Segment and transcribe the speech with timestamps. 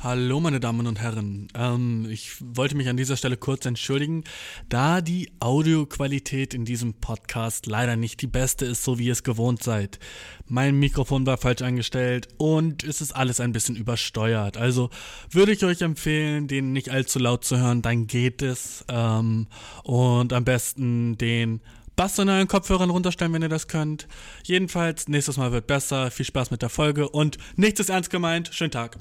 [0.00, 4.22] Hallo meine Damen und Herren, ähm, ich wollte mich an dieser Stelle kurz entschuldigen,
[4.68, 9.24] da die Audioqualität in diesem Podcast leider nicht die beste ist, so wie ihr es
[9.24, 9.98] gewohnt seid.
[10.46, 14.56] Mein Mikrofon war falsch eingestellt und es ist alles ein bisschen übersteuert.
[14.56, 14.90] Also
[15.32, 18.84] würde ich euch empfehlen, den nicht allzu laut zu hören, dann geht es.
[18.86, 19.48] Ähm,
[19.82, 21.60] und am besten den
[21.96, 24.06] Bass in euren Kopfhörern runterstellen, wenn ihr das könnt.
[24.44, 26.12] Jedenfalls, nächstes Mal wird besser.
[26.12, 28.50] Viel Spaß mit der Folge und nichts ist ernst gemeint.
[28.52, 28.96] Schönen Tag.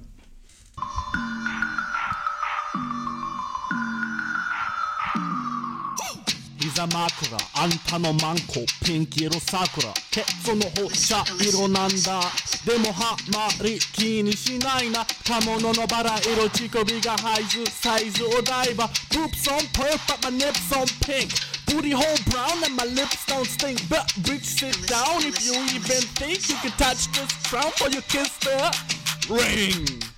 [6.68, 12.21] 膝枕あんたのマンコピンキ色桜ケツの方茶色なんだ
[12.66, 21.32] でもはまり気にしないな刃物のバラ色乳首がハイズサイズお台場 Poops on purple but my nips on pink
[21.66, 26.02] Booty hole brown and my lips don't stink But bitch sit down if you even
[26.16, 30.16] think you can touch this crown for you kiss the ring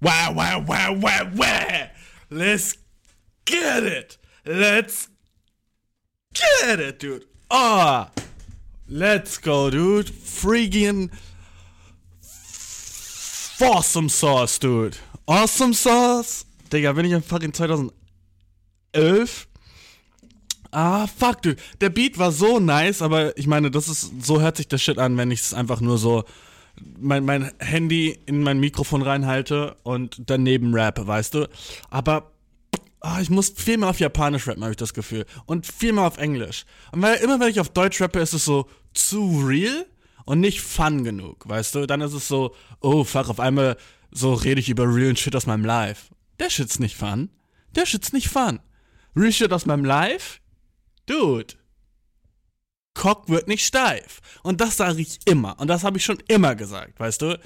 [0.00, 1.88] Wow, wow, wow, wow, wow.
[2.30, 2.78] Let's
[3.44, 4.18] get it.
[4.46, 5.08] Let's
[6.32, 7.26] get it, dude.
[7.50, 8.10] Ah,
[8.88, 10.06] let's go, dude.
[10.06, 11.10] Freaking
[13.60, 14.96] awesome sauce, dude.
[15.28, 16.46] Awesome sauce.
[16.70, 17.92] Digga, bin ich im fucking 2011?
[20.72, 21.56] Ah, fuck, dude.
[21.80, 24.98] Der Beat war so nice, aber ich meine, das ist, so hört sich der Shit
[24.98, 26.24] an, wenn ich es einfach nur so
[26.98, 31.48] mein, mein Handy in mein Mikrofon reinhalte und daneben rappe, weißt du?
[31.90, 32.32] Aber
[33.00, 35.24] oh, ich muss viel mehr auf Japanisch rappen, habe ich das Gefühl.
[35.46, 36.64] Und viel mehr auf Englisch.
[36.92, 39.86] Und weil immer, wenn ich auf Deutsch rappe, ist es so zu real
[40.24, 41.86] und nicht fun genug, weißt du?
[41.86, 43.76] Dann ist es so, oh fuck, auf einmal
[44.10, 46.12] so rede ich über real Shit aus meinem Life.
[46.38, 47.30] Der Shit's nicht fun.
[47.74, 48.60] Der Shit's nicht fun.
[49.14, 50.40] Real Shit aus meinem Life?
[51.06, 51.54] Dude.
[52.94, 54.20] Cock wird nicht steif.
[54.42, 55.58] Und das sage ich immer.
[55.58, 57.38] Und das habe ich schon immer gesagt, weißt du?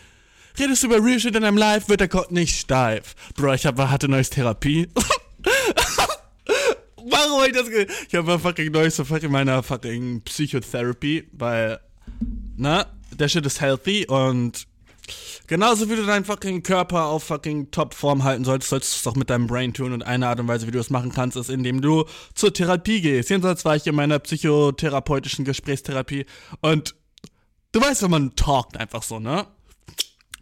[0.58, 3.14] Redest du über Real Shit in deinem Life, wird der Cock nicht steif.
[3.34, 4.88] Bro, ich hab, hatte neues Therapie.
[6.96, 11.80] Warum hab ich das ge Ich habe fucking neues fucking meiner fucking Psychotherapy, weil,
[12.56, 14.66] ne, der Shit ist healthy und
[15.46, 19.16] genauso wie du deinen fucking Körper auf fucking Topform halten solltest, solltest du es auch
[19.16, 21.50] mit deinem Brain tun und eine Art und Weise, wie du es machen kannst, ist,
[21.50, 22.04] indem du
[22.34, 23.30] zur Therapie gehst.
[23.30, 26.26] Jedenfalls war ich in meiner psychotherapeutischen Gesprächstherapie
[26.60, 26.94] und
[27.72, 29.46] du weißt, wenn man talkt einfach so, ne?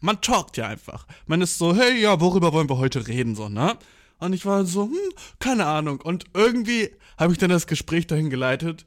[0.00, 1.06] Man talkt ja einfach.
[1.26, 3.76] Man ist so, hey, ja, worüber wollen wir heute reden, so, ne?
[4.18, 4.96] Und ich war so, hm,
[5.40, 6.00] keine Ahnung.
[6.00, 8.84] Und irgendwie habe ich dann das Gespräch dahin geleitet.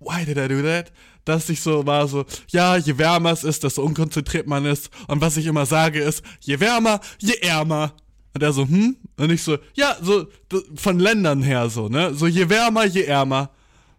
[0.00, 0.92] Why did I do that?
[1.28, 4.88] Dass ich so war so, ja, je wärmer es ist, desto unkonzentriert man ist.
[5.08, 7.92] Und was ich immer sage ist, je wärmer, je ärmer.
[8.34, 8.96] Und er so, hm?
[9.18, 10.26] Und ich so, ja, so
[10.74, 12.14] von Ländern her so, ne?
[12.14, 13.50] So je wärmer, je ärmer.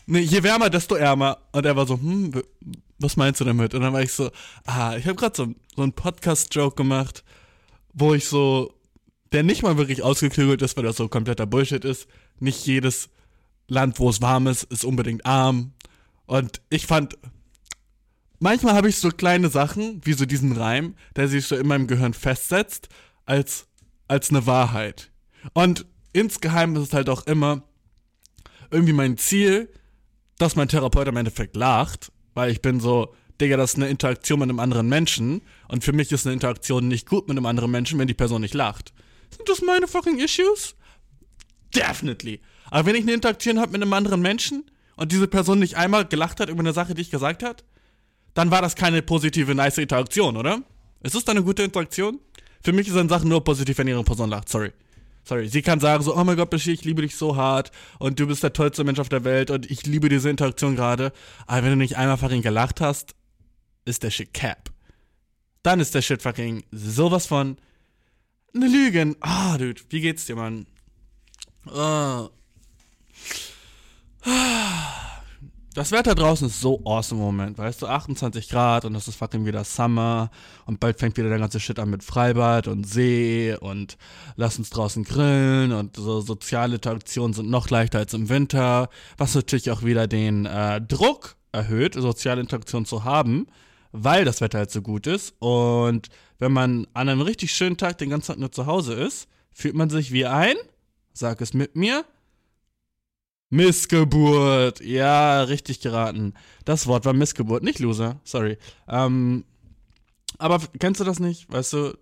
[0.07, 1.37] Ne, je wärmer, desto ärmer.
[1.51, 2.41] Und er war so, hm,
[2.97, 3.75] was meinst du damit?
[3.75, 4.31] Und dann war ich so,
[4.65, 7.23] ah, ich habe gerade so, so einen Podcast-Joke gemacht,
[7.93, 8.73] wo ich so
[9.31, 12.07] der nicht mal wirklich ausgeklügelt ist, weil das so kompletter Bullshit ist.
[12.39, 13.09] Nicht jedes
[13.67, 15.73] Land, wo es warm ist, ist unbedingt arm.
[16.29, 17.17] Und ich fand,
[18.37, 21.87] manchmal habe ich so kleine Sachen, wie so diesen Reim, der sich so in meinem
[21.87, 22.87] Gehirn festsetzt,
[23.25, 23.65] als,
[24.07, 25.09] als eine Wahrheit.
[25.53, 27.63] Und insgeheim ist es halt auch immer
[28.69, 29.73] irgendwie mein Ziel,
[30.37, 34.37] dass mein Therapeut im Endeffekt lacht, weil ich bin so, Digga, das ist eine Interaktion
[34.37, 37.71] mit einem anderen Menschen und für mich ist eine Interaktion nicht gut mit einem anderen
[37.71, 38.93] Menschen, wenn die Person nicht lacht.
[39.35, 40.75] Sind das meine fucking Issues?
[41.73, 42.39] Definitely.
[42.69, 46.05] Aber wenn ich eine Interaktion habe mit einem anderen Menschen und diese Person nicht einmal
[46.05, 47.63] gelacht hat über eine Sache, die ich gesagt habe,
[48.33, 50.61] dann war das keine positive, nice Interaktion, oder?
[51.01, 52.19] Ist das dann eine gute Interaktion?
[52.61, 54.49] Für mich ist eine Sache nur positiv, wenn ihre Person lacht.
[54.49, 54.73] Sorry.
[55.23, 55.47] Sorry.
[55.47, 58.27] Sie kann sagen so, oh mein Gott, Bashir, ich liebe dich so hart und du
[58.27, 61.13] bist der tollste Mensch auf der Welt und ich liebe diese Interaktion gerade.
[61.47, 63.15] Aber wenn du nicht einmal fucking gelacht hast,
[63.85, 64.69] ist der Shit cap.
[65.63, 67.55] Dann ist der Shit fucking sowas von
[68.53, 69.15] eine Lüge.
[69.21, 70.65] Ah, oh, dude, wie geht's dir, Mann?
[71.67, 72.27] Oh.
[75.75, 79.15] Das Wetter draußen ist so awesome im Moment, weißt du, 28 Grad und es ist
[79.15, 80.31] fucking wieder Summer
[80.65, 83.97] und bald fängt wieder der ganze Shit an mit Freibad und See und
[84.35, 89.35] lass uns draußen grillen und so soziale Interaktionen sind noch leichter als im Winter, was
[89.35, 93.45] natürlich auch wieder den äh, Druck erhöht, soziale Interaktion zu haben,
[93.91, 97.99] weil das Wetter halt so gut ist und wenn man an einem richtig schönen Tag
[97.99, 100.55] den ganzen Tag nur zu Hause ist, fühlt man sich wie ein,
[101.13, 102.05] sag es mit mir,
[103.49, 104.81] Missgeburt.
[104.81, 106.33] Ja, richtig geraten.
[106.65, 108.19] Das Wort war Missgeburt, nicht Loser.
[108.23, 108.57] Sorry.
[108.87, 109.43] Ähm,
[110.37, 111.51] aber kennst du das nicht?
[111.51, 111.97] Weißt du,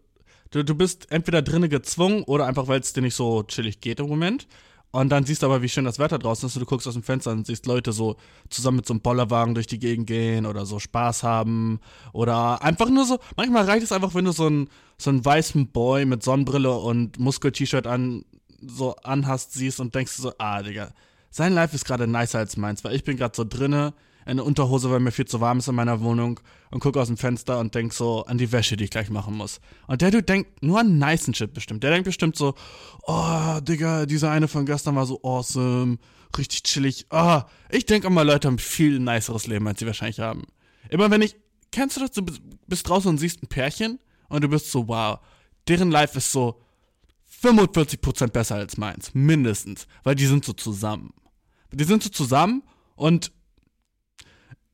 [0.52, 4.00] du, du bist entweder drinnen gezwungen oder einfach, weil es dir nicht so chillig geht
[4.00, 4.48] im Moment.
[4.92, 6.94] Und dann siehst du aber, wie schön das Wetter draußen ist und du guckst aus
[6.94, 8.16] dem Fenster und siehst Leute so
[8.50, 11.80] zusammen mit so einem Bollerwagen durch die Gegend gehen oder so Spaß haben
[12.14, 15.68] oder einfach nur so, manchmal reicht es einfach, wenn du so einen, so einen weißen
[15.68, 18.24] Boy mit Sonnenbrille und Muskel-T-Shirt an,
[18.66, 20.94] so anhast, siehst und denkst so, ah, Digga,
[21.38, 23.94] sein Life ist gerade nicer als meins, weil ich bin gerade so drinne
[24.26, 26.40] in der Unterhose, weil mir viel zu warm ist in meiner Wohnung
[26.72, 29.36] und gucke aus dem Fenster und denk so an die Wäsche, die ich gleich machen
[29.38, 29.62] muss.
[29.88, 31.84] Und der Dude denkt nur an nice Shit bestimmt.
[31.84, 32.56] Der denkt bestimmt so,
[33.04, 35.98] oh, Digga, dieser eine von gestern war so awesome,
[36.38, 37.06] richtig chillig.
[37.10, 40.44] Oh, ich denke immer, Leute haben viel niceres Leben, als sie wahrscheinlich haben.
[40.90, 41.38] Immer wenn ich,
[41.72, 42.26] kennst du das, du
[42.68, 45.20] bist draußen und siehst ein Pärchen und du bist so, wow,
[45.68, 46.60] deren Life ist so
[47.44, 51.14] 45% besser als meins, mindestens, weil die sind so zusammen.
[51.72, 52.64] Die sind so zusammen
[52.96, 53.32] und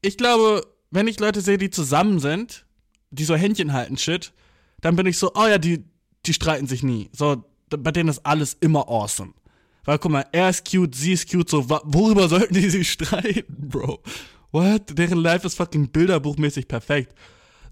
[0.02, 2.66] ich glaube, wenn ich Leute sehe, die zusammen sind,
[3.10, 4.34] die so Händchen halten, shit,
[4.82, 5.86] dann bin ich so, oh ja, die,
[6.26, 7.10] die streiten sich nie.
[7.14, 9.34] So, bei denen ist alles immer awesome.
[9.86, 13.70] Weil, guck mal, er ist cute, sie ist cute, so, worüber sollten die sich streiten,
[13.70, 14.02] Bro?
[14.52, 14.98] What?
[14.98, 17.16] Deren Life ist fucking bilderbuchmäßig perfekt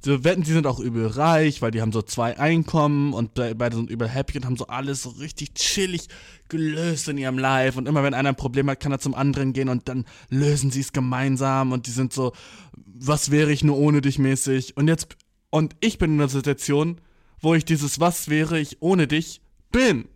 [0.04, 3.76] so wetten, sie sind auch übel reich, weil die haben so zwei Einkommen und beide
[3.76, 6.08] sind übel happy und haben so alles so richtig chillig
[6.50, 7.78] gelöst in ihrem Life.
[7.78, 10.72] Und immer wenn einer ein Problem hat, kann er zum anderen gehen und dann lösen
[10.72, 12.34] sie es gemeinsam und die sind so,
[12.74, 14.76] was wäre ich nur ohne dich mäßig.
[14.76, 15.18] Und jetzt,
[15.52, 17.00] und ich bin in einer Situation,
[17.40, 20.08] wo ich dieses Was wäre ich ohne dich bin.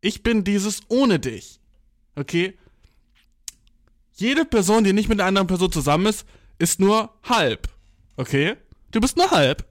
[0.00, 1.60] Ich bin dieses ohne dich.
[2.16, 2.58] Okay?
[4.12, 6.26] Jede Person, die nicht mit einer anderen Person zusammen ist,
[6.58, 7.68] ist nur halb.
[8.16, 8.56] Okay?
[8.94, 9.66] Du bist nur halb.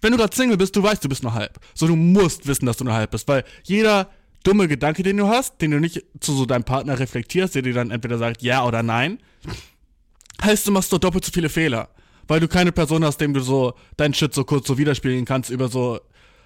[0.00, 1.58] Wenn du gerade Single bist, du weißt, du bist nur halb.
[1.74, 4.08] So, du musst wissen, dass du nur halb bist, weil jeder
[4.44, 7.74] dumme Gedanke, den du hast, den du nicht zu so deinem Partner reflektierst, der dir
[7.74, 9.18] dann entweder sagt ja oder nein,
[10.40, 11.88] heißt, du machst so doppelt so viele Fehler.
[12.28, 15.50] Weil du keine Person hast, dem du so deinen Shit so kurz so widerspiegeln kannst
[15.50, 15.98] über so,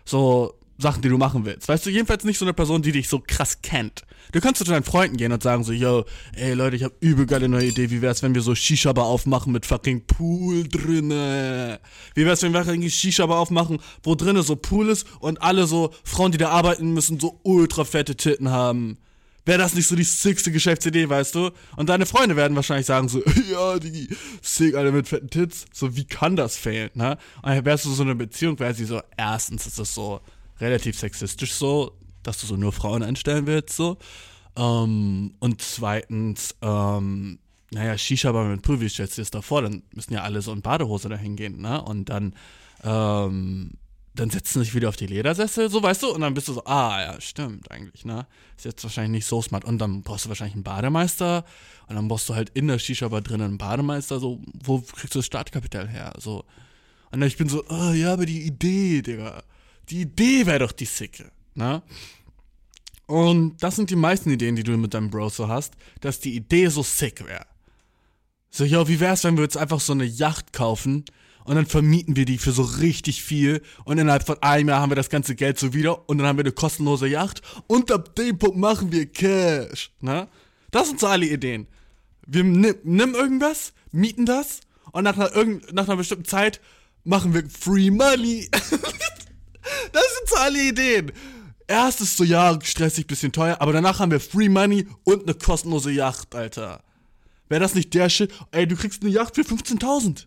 [0.07, 1.69] so Sachen, die du machen willst.
[1.69, 4.03] Weißt du, jedenfalls nicht so eine Person, die dich so krass kennt.
[4.33, 7.27] Du kannst zu deinen Freunden gehen und sagen so, yo, ey Leute, ich hab übel
[7.27, 7.91] geile neue Idee.
[7.91, 11.81] Wie wär's, wenn wir so Shisha-Bar aufmachen mit fucking Pool drinne?
[12.15, 15.93] Wie wär's, wenn wir fucking Shisha-Bar aufmachen, wo drinne so Pool ist und alle so
[16.05, 18.99] Frauen, die da arbeiten müssen, so ultra fette Titten haben?
[19.45, 21.51] Wäre das nicht so die sickste Geschäftsidee, weißt du?
[21.77, 24.09] Und deine Freunde werden wahrscheinlich sagen so, ja, die
[24.41, 25.65] sick, alle mit fetten Tits.
[25.73, 27.19] So, wie kann das fehlen, ne?
[27.43, 30.21] Und dann wärst du so eine Beziehung, wäre sie so, erstens ist das so,
[30.63, 33.99] relativ sexistisch so, dass du so nur Frauen einstellen willst, so.
[34.57, 37.39] Ähm, und zweitens, ähm,
[37.71, 39.63] naja, Shisha-Bar mit Pool, wie stellst du dir das da vor?
[39.63, 41.83] Dann müssen ja alle so in Badehose dahin gehen, ne?
[41.83, 42.35] Und dann,
[42.85, 43.73] ähm,
[44.15, 46.53] dann setzen sie sich wieder auf die Ledersessel, so weißt du, und dann bist du
[46.53, 48.27] so, ah ja, stimmt eigentlich, ne?
[48.57, 49.65] Ist jetzt wahrscheinlich nicht so smart.
[49.65, 51.45] Und dann brauchst du wahrscheinlich einen Bademeister
[51.89, 55.21] und dann brauchst du halt in der Shisha-Bar drinnen einen Bademeister, so, wo kriegst du
[55.21, 56.13] das Startkapital her?
[56.19, 56.45] So.
[57.11, 59.43] Und dann ich bin so, oh ja, aber die Idee, Digga.
[59.91, 61.83] Die Idee wäre doch die Sicke, ne?
[63.07, 66.35] Und das sind die meisten Ideen, die du mit deinem Bro so hast, dass die
[66.35, 67.47] Idee so sick wäre.
[68.49, 71.05] So, yo, wie wär's, wenn wir jetzt einfach so eine Yacht kaufen
[71.45, 74.91] und dann vermieten wir die für so richtig viel und innerhalb von einem Jahr haben
[74.91, 78.15] wir das ganze Geld so wieder und dann haben wir eine kostenlose Yacht und ab
[78.15, 80.29] dem Punkt machen wir Cash, ne?
[80.71, 81.67] Das sind so alle Ideen.
[82.27, 84.61] Wir nimm, irgendwas, mieten das
[84.93, 86.61] und nach einer, nach einer bestimmten Zeit
[87.05, 88.49] machen wir Free Money.
[89.93, 91.13] Das sind so alle Ideen.
[91.67, 95.35] Erst ist so, ja, stressig, bisschen teuer, aber danach haben wir Free Money und eine
[95.35, 96.83] kostenlose Yacht, Alter.
[97.49, 98.33] Wäre das nicht der Shit?
[98.51, 100.27] Ey, du kriegst eine Yacht für 15.000.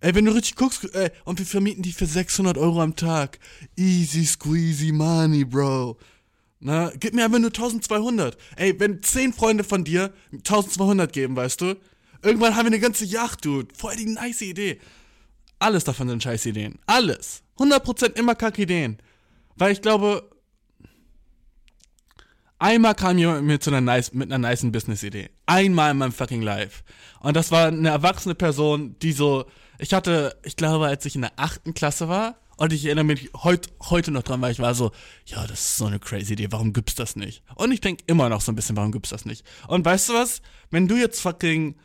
[0.00, 3.38] Ey, wenn du richtig guckst, ey, und wir vermieten die für 600 Euro am Tag.
[3.76, 5.98] Easy squeezy money, Bro.
[6.60, 8.36] Na, gib mir einfach nur 1200.
[8.56, 11.76] Ey, wenn 10 Freunde von dir 1200 geben, weißt du,
[12.22, 13.74] irgendwann haben wir eine ganze Yacht, dude.
[13.74, 14.80] Voll die nice Idee.
[15.58, 16.78] Alles davon sind scheiß Ideen.
[16.86, 17.42] Alles.
[17.58, 18.98] 100% immer kacke Ideen.
[19.56, 20.30] Weil ich glaube,
[22.58, 25.30] einmal kam jemand mit, zu einer nice, mit einer nice Business-Idee.
[25.46, 26.82] Einmal in meinem fucking Life.
[27.20, 29.46] Und das war eine erwachsene Person, die so,
[29.78, 33.30] ich hatte, ich glaube, als ich in der achten Klasse war, und ich erinnere mich
[33.44, 34.90] heut, heute noch dran, weil ich war so,
[35.26, 37.44] ja, das ist so eine crazy Idee, warum gibt's das nicht?
[37.54, 39.46] Und ich denke immer noch so ein bisschen, warum gibt's das nicht?
[39.68, 40.42] Und weißt du was?
[40.70, 41.76] Wenn du jetzt fucking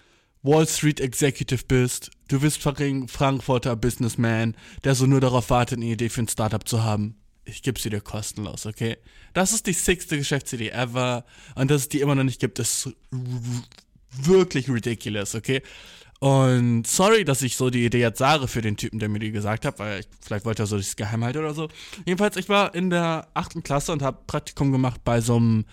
[0.41, 5.85] Wall Street Executive bist, du bist fucking Frankfurter Businessman, der so nur darauf wartet, eine
[5.85, 7.15] Idee für ein Startup zu haben.
[7.45, 8.97] Ich gebe sie dir kostenlos, okay?
[9.33, 11.25] Das ist die sechste Geschäftsidee ever.
[11.55, 12.89] Und dass es die immer noch nicht gibt, ist
[14.11, 15.61] wirklich ridiculous, okay?
[16.19, 19.31] Und sorry, dass ich so die Idee jetzt sage für den Typen, der mir die
[19.31, 21.67] gesagt hat, weil ich, vielleicht wollte er so das Geheim halten oder so.
[22.05, 25.65] Jedenfalls, ich war in der achten Klasse und habe Praktikum gemacht bei so einem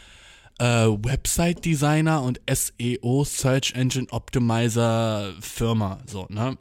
[0.61, 6.59] äh, Website-Designer und SEO, Search Engine Optimizer Firma, so, ne?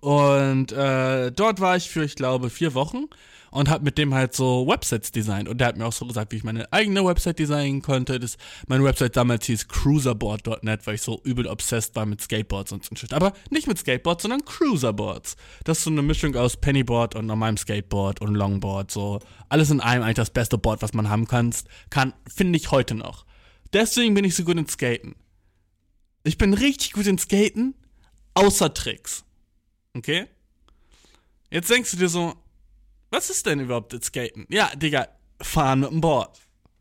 [0.00, 3.06] Und äh, dort war ich für, ich glaube, vier Wochen
[3.56, 5.48] und habe mit dem halt so Websites designt.
[5.48, 8.20] Und der hat mir auch so gesagt, wie ich meine eigene Website designen konnte.
[8.20, 8.36] Das,
[8.66, 12.94] meine Website damals hieß cruiserboard.net, weil ich so übel obsessed war mit Skateboards und so
[12.94, 13.14] Shit.
[13.14, 15.36] Aber nicht mit Skateboards, sondern Cruiserboards.
[15.64, 18.90] Das ist so eine Mischung aus Pennyboard und normalem Skateboard und Longboard.
[18.90, 21.54] So alles in einem eigentlich das beste Board, was man haben kann,
[21.88, 23.24] kann finde ich heute noch.
[23.72, 25.14] Deswegen bin ich so gut in Skaten.
[26.24, 27.74] Ich bin richtig gut in Skaten,
[28.34, 29.24] außer Tricks.
[29.94, 30.26] Okay?
[31.50, 32.34] Jetzt denkst du dir so,
[33.10, 34.46] was ist denn überhaupt das Skaten?
[34.48, 35.08] Ja, Digga,
[35.40, 36.38] fahren mit dem Board.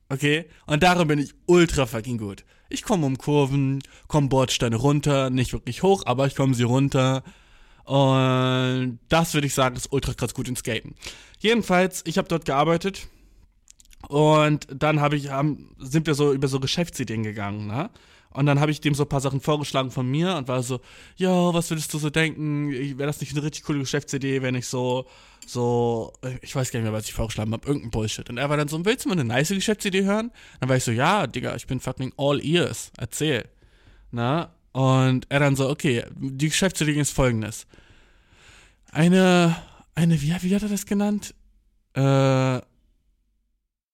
[0.09, 0.45] Okay?
[0.65, 2.45] Und darin bin ich ultra fucking gut.
[2.69, 7.23] Ich komme um Kurven, komme Bordsteine runter, nicht wirklich hoch, aber ich komme sie runter.
[7.83, 10.95] Und das würde ich sagen, ist ultra krass gut in Skaten.
[11.39, 13.07] Jedenfalls, ich habe dort gearbeitet
[14.07, 17.89] und dann habe ich, haben, sind wir so über so Geschäftsideen gegangen, ne?
[18.35, 20.81] Und dann habe ich dem so ein paar Sachen vorgeschlagen von mir und war so,
[21.15, 22.69] ja, was würdest du so denken?
[22.69, 25.07] Wäre das nicht eine richtig coole Geschäftsidee, wenn ich so,
[25.47, 26.11] so,
[26.41, 28.29] ich weiß gar nicht mehr, was ich vorgeschlagen habe, irgendein Bullshit.
[28.29, 30.31] Und er war dann so, willst du mal eine nice Geschäftsidee hören?
[30.59, 33.45] Dann war ich so, ja, Digga, ich bin fucking all ears, erzähl.
[34.11, 34.53] Na?
[34.73, 37.67] Und er dann so, okay, die Geschäftsidee ist folgendes.
[38.91, 39.55] Eine,
[39.93, 41.33] eine, wie, wie hat er das genannt?
[41.93, 42.59] Äh,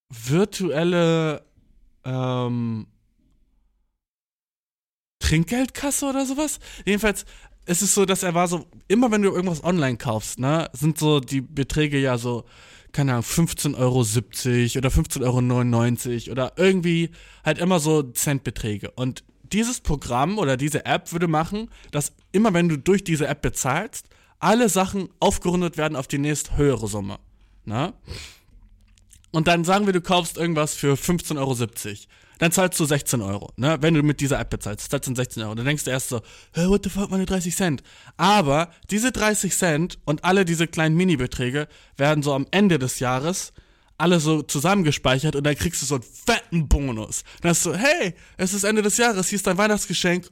[0.09, 1.43] virtuelle,
[2.03, 2.87] ähm,
[5.31, 6.59] Trinkgeldkasse oder sowas.
[6.85, 7.25] Jedenfalls,
[7.65, 10.97] es ist so, dass er war so, immer wenn du irgendwas online kaufst, ne, sind
[10.97, 12.43] so die Beträge ja so,
[12.91, 17.11] keine Ahnung, 15,70 Euro oder 15,99 Euro oder irgendwie
[17.45, 18.91] halt immer so Centbeträge.
[18.91, 23.41] Und dieses Programm oder diese App würde machen, dass immer wenn du durch diese App
[23.41, 24.07] bezahlst,
[24.39, 27.19] alle Sachen aufgerundet werden auf die nächst höhere Summe.
[27.63, 27.93] Ne?
[29.31, 31.55] Und dann sagen wir, du kaufst irgendwas für 15,70 Euro
[32.41, 33.77] dann zahlst du 16 Euro, ne?
[33.81, 35.53] Wenn du mit dieser App bezahlst, zahlst du 16 Euro.
[35.53, 36.21] Dann denkst du erst so,
[36.53, 37.83] hey, what the fuck, meine 30 Cent.
[38.17, 41.67] Aber diese 30 Cent und alle diese kleinen Mini-Beträge
[41.97, 43.53] werden so am Ende des Jahres
[43.99, 47.23] alle so zusammengespeichert und dann kriegst du so einen fetten Bonus.
[47.41, 50.27] Dann hast du, hey, es ist Ende des Jahres, hier ist dein Weihnachtsgeschenk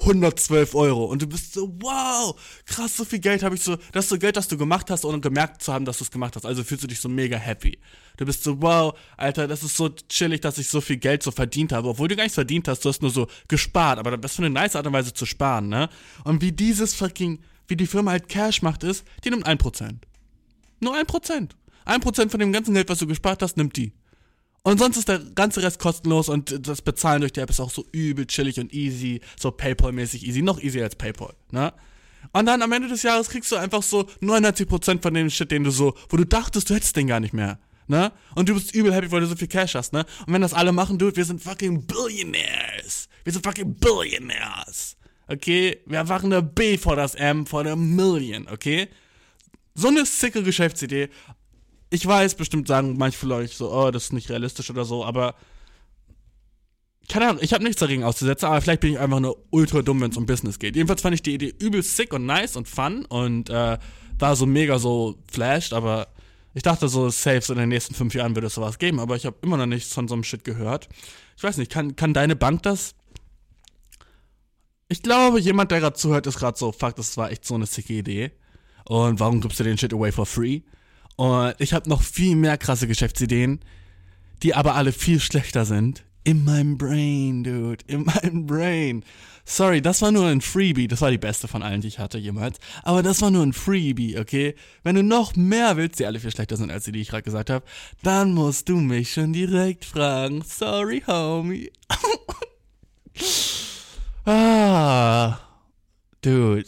[0.00, 1.04] 112 Euro.
[1.04, 2.34] Und du bist so, wow,
[2.66, 3.76] krass, so viel Geld habe ich so.
[3.92, 6.10] Das ist so Geld, das du gemacht hast, ohne gemerkt zu haben, dass du es
[6.10, 6.44] gemacht hast.
[6.44, 7.78] Also fühlst du dich so mega happy.
[8.16, 11.30] Du bist so, wow, Alter, das ist so chillig, dass ich so viel Geld so
[11.30, 11.88] verdient habe.
[11.88, 13.98] Obwohl du gar nichts verdient hast, du hast nur so gespart.
[13.98, 15.88] Aber das ist für eine nice Art und Weise zu sparen, ne?
[16.24, 19.94] Und wie dieses fucking, wie die Firma halt Cash macht, ist, die nimmt 1%.
[20.80, 21.50] Nur 1%.
[21.86, 23.92] 1% von dem ganzen Geld, was du gespart hast, nimmt die.
[24.66, 27.70] Und sonst ist der ganze Rest kostenlos und das Bezahlen durch die App ist auch
[27.70, 31.72] so übel chillig und easy, so PayPal-mäßig easy, noch easier als PayPal, ne?
[32.32, 35.64] Und dann am Ende des Jahres kriegst du einfach so 99% von dem Shit, den
[35.64, 38.10] du so, wo du dachtest, du hättest den gar nicht mehr, ne?
[38.34, 40.06] Und du bist übel happy, weil du so viel Cash hast, ne?
[40.26, 43.10] Und wenn das alle machen, dude, wir sind fucking Billionaires.
[43.22, 44.96] Wir sind fucking Billionaires.
[45.28, 45.78] Okay?
[45.84, 48.88] Wir machen eine B vor das M, vor der Million, okay?
[49.74, 51.10] So eine sicke Geschäftsidee
[51.94, 55.34] ich weiß, bestimmt sagen manche euch so, oh, das ist nicht realistisch oder so, aber
[57.08, 60.00] keine Ahnung, ich habe nichts dagegen auszusetzen, aber vielleicht bin ich einfach nur ultra dumm,
[60.00, 60.74] wenn es um Business geht.
[60.74, 63.78] Jedenfalls fand ich die Idee übel sick und nice und fun und äh,
[64.18, 66.08] war so mega so flashed, aber
[66.54, 69.16] ich dachte so, safe, so in den nächsten fünf Jahren würde es sowas geben, aber
[69.16, 70.88] ich habe immer noch nichts von so einem Shit gehört.
[71.36, 72.94] Ich weiß nicht, kann, kann deine Bank das?
[74.88, 77.66] Ich glaube, jemand, der gerade zuhört, ist gerade so, fuck, das war echt so eine
[77.66, 78.32] sicke Idee.
[78.86, 80.60] Und warum gibst du den Shit away for free?
[81.16, 83.60] Und ich habe noch viel mehr krasse Geschäftsideen,
[84.42, 86.04] die aber alle viel schlechter sind.
[86.24, 87.84] In meinem Brain, dude.
[87.86, 89.04] In meinem Brain.
[89.44, 90.88] Sorry, das war nur ein Freebie.
[90.88, 92.58] Das war die beste von allen, die ich hatte jemals.
[92.82, 94.54] Aber das war nur ein Freebie, okay?
[94.82, 97.22] Wenn du noch mehr willst, die alle viel schlechter sind als die, die ich gerade
[97.22, 97.64] gesagt habe,
[98.02, 100.42] dann musst du mich schon direkt fragen.
[100.42, 101.70] Sorry, homie.
[104.24, 105.38] ah.
[106.22, 106.64] Dude.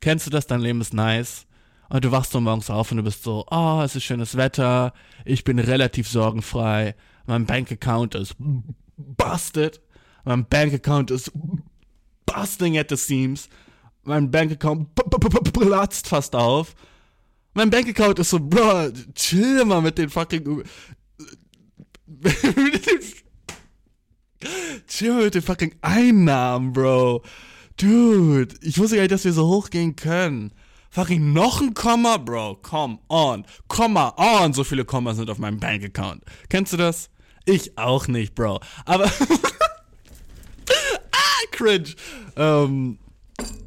[0.00, 0.46] Kennst du das?
[0.46, 1.46] Dein Leben ist nice.
[1.88, 4.92] Und du wachst so morgens auf und du bist so, oh, es ist schönes Wetter,
[5.24, 6.94] ich bin relativ sorgenfrei,
[7.26, 8.36] mein Bankaccount ist
[8.96, 9.80] busted,
[10.24, 11.32] mein Bankaccount ist
[12.26, 13.48] busting at the seams,
[14.02, 14.94] mein Bankaccount
[15.52, 16.74] platzt fast auf.
[17.54, 20.64] Mein Bankaccount ist so, bro, chill mal mit den fucking.
[24.88, 27.22] chill mit den fucking Einnahmen, Bro.
[27.76, 30.52] Dude, ich wusste gar nicht, dass wir so hoch gehen können.
[30.94, 32.60] Fucking noch ein Komma, Bro.
[32.62, 33.44] Come on.
[33.66, 34.52] Komma on.
[34.52, 36.22] So viele Kommas sind auf meinem Bankaccount.
[36.48, 37.10] Kennst du das?
[37.46, 38.60] Ich auch nicht, Bro.
[38.84, 39.06] Aber.
[41.10, 41.96] ah, cringe.
[42.36, 42.98] Ähm.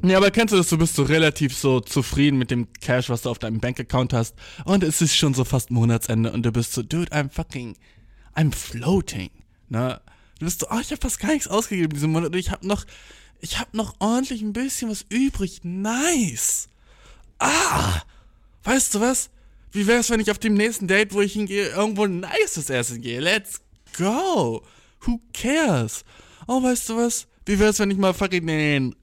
[0.00, 0.70] Nee, aber kennst du das?
[0.70, 4.34] Du bist so relativ so zufrieden mit dem Cash, was du auf deinem Bankaccount hast.
[4.64, 7.76] Und es ist schon so fast Monatsende und du bist so, dude, I'm fucking.
[8.36, 9.28] I'm floating.
[9.68, 10.00] Ne?
[10.38, 12.64] Du bist so, oh, ich hab fast gar nichts ausgegeben diesen Monat und ich hab
[12.64, 12.86] noch.
[13.40, 15.60] Ich hab noch ordentlich ein bisschen was übrig.
[15.62, 16.70] Nice.
[17.38, 18.02] Ah,
[18.64, 19.30] weißt du was?
[19.70, 23.00] Wie wär's, wenn ich auf dem nächsten Date, wo ich hingehe, irgendwo ein nices Essen
[23.02, 23.20] gehe?
[23.20, 23.60] Let's
[23.96, 24.62] go.
[25.00, 26.04] Who cares?
[26.46, 27.26] Oh, weißt du was?
[27.44, 28.96] Wie wär's, wenn ich mal fucking den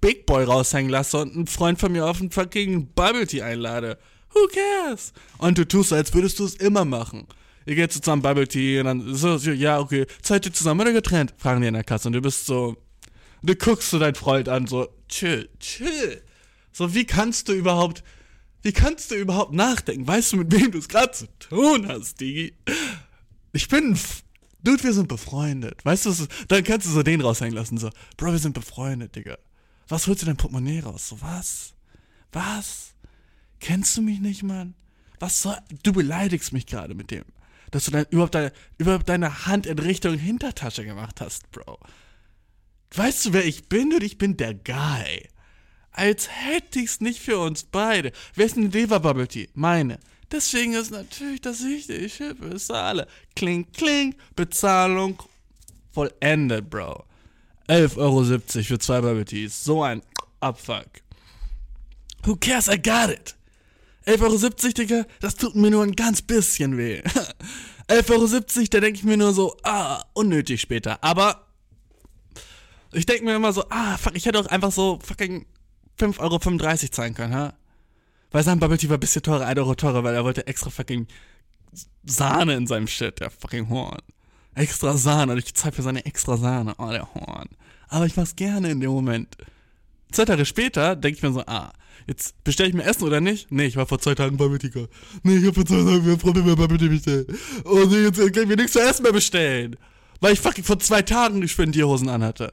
[0.00, 3.98] Big Boy raushängen lasse und einen Freund von mir auf einen fucking Bubble Tea einlade?
[4.34, 5.12] Who cares?
[5.38, 7.26] Und du tust als würdest du es immer machen.
[7.64, 10.92] Ihr geht zusammen Bubble Tea und dann so, so ja, okay, seid ihr zusammen oder
[10.92, 11.34] getrennt?
[11.38, 12.76] Fragen die in der Kasse und du bist so,
[13.42, 16.22] du guckst so deinen Freund an, so, chill, chill.
[16.76, 18.04] So, wie kannst du überhaupt,
[18.60, 20.06] wie kannst du überhaupt nachdenken?
[20.06, 22.52] Weißt du, mit wem du es gerade zu tun hast, Digi?
[23.54, 23.98] Ich bin,
[24.62, 25.82] Dude, wir sind befreundet.
[25.86, 26.12] Weißt du,
[26.48, 29.38] dann kannst du so den raushängen lassen, so, Bro, wir sind befreundet, Digga.
[29.88, 31.08] Was holst du dein Portemonnaie raus?
[31.08, 31.72] So, was?
[32.32, 32.92] Was?
[33.58, 34.74] Kennst du mich nicht, Mann?
[35.18, 37.24] Was soll, du beleidigst mich gerade mit dem,
[37.70, 41.78] dass du dein, überhaupt, deine, überhaupt deine Hand in Richtung Hintertasche gemacht hast, Bro.
[42.94, 43.94] Weißt du, wer ich bin?
[43.94, 45.26] Und ich bin der Guy.
[45.96, 48.12] Als hätte ich's nicht für uns beide.
[48.34, 49.48] Wer ist denn die Deva Bubble Tea?
[49.54, 49.98] Meine.
[50.30, 53.06] Deswegen ist natürlich das Wichtige, ich bezahle.
[53.34, 55.22] Kling, kling, Bezahlung
[55.92, 57.04] vollendet, Bro.
[57.68, 58.24] 11,70 Euro
[58.64, 59.64] für zwei Bubble Teas.
[59.64, 60.02] So ein
[60.40, 60.86] Abfuck.
[62.24, 62.68] Who cares?
[62.68, 63.34] I got it.
[64.04, 67.00] 11,70 Euro, Digga, das tut mir nur ein ganz bisschen weh.
[67.88, 71.02] 11,70 Euro, da denke ich mir nur so, ah, unnötig später.
[71.02, 71.46] Aber
[72.92, 75.46] ich denke mir immer so, ah, fuck, ich hätte auch einfach so fucking
[75.98, 77.54] 5,35 Euro zahlen können, ha?
[78.30, 80.70] Weil sein Bubble Tea war ein bisschen teurer, 1 Euro teurer, weil er wollte extra
[80.70, 81.06] fucking
[82.04, 84.00] Sahne in seinem Shit, der fucking Horn.
[84.54, 86.74] Extra Sahne und ich zahle für seine extra Sahne.
[86.78, 87.48] Oh, der Horn.
[87.88, 89.36] Aber ich mach's gerne in dem Moment.
[90.12, 91.72] Zwei Tage später denke ich mir so, ah,
[92.06, 93.50] jetzt bestelle ich mir Essen oder nicht?
[93.50, 94.86] Nee, ich war vor zwei Tagen bei Mythica.
[95.22, 97.28] Nee, ich habe vor zwei Tagen mir Freunde bei Mythica bestellt.
[97.64, 99.76] Oh nee, jetzt kann ich mir nichts zu essen mehr bestellen.
[100.20, 102.52] Weil ich fucking vor zwei Tagen die Spendierhosen anhatte.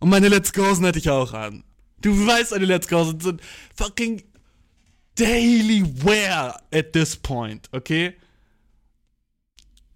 [0.00, 1.64] Und meine Let's Go'sen hatte ich auch an.
[2.04, 3.40] Du weißt, meine Let's Go'sen sind
[3.74, 4.22] fucking
[5.14, 8.12] daily wear at this point, okay?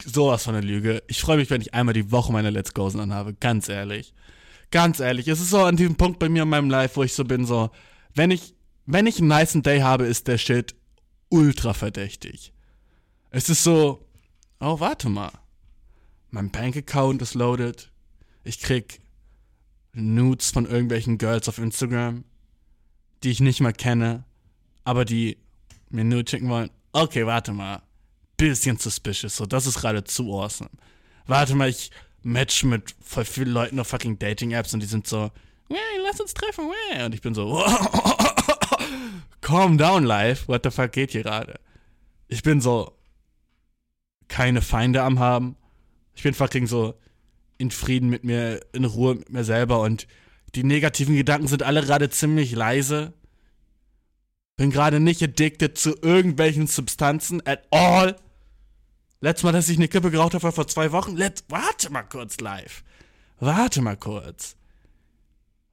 [0.03, 1.03] Sowas von der Lüge.
[1.07, 4.15] Ich freue mich, wenn ich einmal die Woche meine Let's Go'sen anhabe, ganz ehrlich.
[4.71, 7.13] Ganz ehrlich, es ist so an diesem Punkt bei mir in meinem Life, wo ich
[7.13, 7.71] so bin, so,
[8.15, 8.55] wenn ich,
[8.87, 10.75] wenn ich einen nicen Day habe, ist der Shit
[11.29, 12.55] ultra verdächtig.
[13.31, 14.09] Es ist so,
[14.61, 15.33] oh, warte mal.
[16.31, 17.93] Mein Bankaccount ist loaded.
[18.45, 19.03] Ich krieg
[19.99, 22.25] Nudes von irgendwelchen Girls auf Instagram,
[23.23, 24.25] die ich nicht mal kenne,
[24.85, 25.39] aber die
[25.91, 26.71] mir Nudes schicken wollen.
[26.93, 27.83] Okay, warte mal.
[28.37, 30.71] Bisschen suspicious, so, das ist gerade zu awesome.
[31.27, 31.91] Warte mal, ich
[32.23, 35.31] match mit voll vielen Leuten auf fucking Dating-Apps und die sind so,
[35.69, 37.05] hey, lass uns treffen, hey.
[37.05, 37.65] Und ich bin so,
[39.41, 41.59] calm down, life, what the fuck geht hier gerade?
[42.29, 42.97] Ich bin so,
[44.29, 45.57] keine Feinde am haben.
[46.15, 46.95] Ich bin fucking so
[47.59, 50.07] in Frieden mit mir, in Ruhe mit mir selber und
[50.55, 53.13] die negativen Gedanken sind alle gerade ziemlich leise.
[54.57, 58.17] Bin gerade nicht addicted zu irgendwelchen Substanzen at all.
[59.21, 61.17] Letztes Mal, dass ich eine Kippe geraucht habe, war vor zwei Wochen.
[61.17, 62.83] Let, warte mal kurz live.
[63.41, 64.57] Warte mal kurz.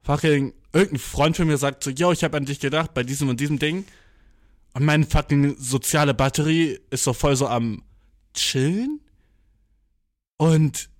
[0.02, 3.28] Fucking, irgendein Freund von mir sagt so, yo, ich habe an dich gedacht bei diesem
[3.28, 3.86] und diesem Ding.
[4.74, 7.82] Und meine fucking soziale Batterie ist so voll so am
[8.34, 9.00] chillen.
[10.36, 10.90] Und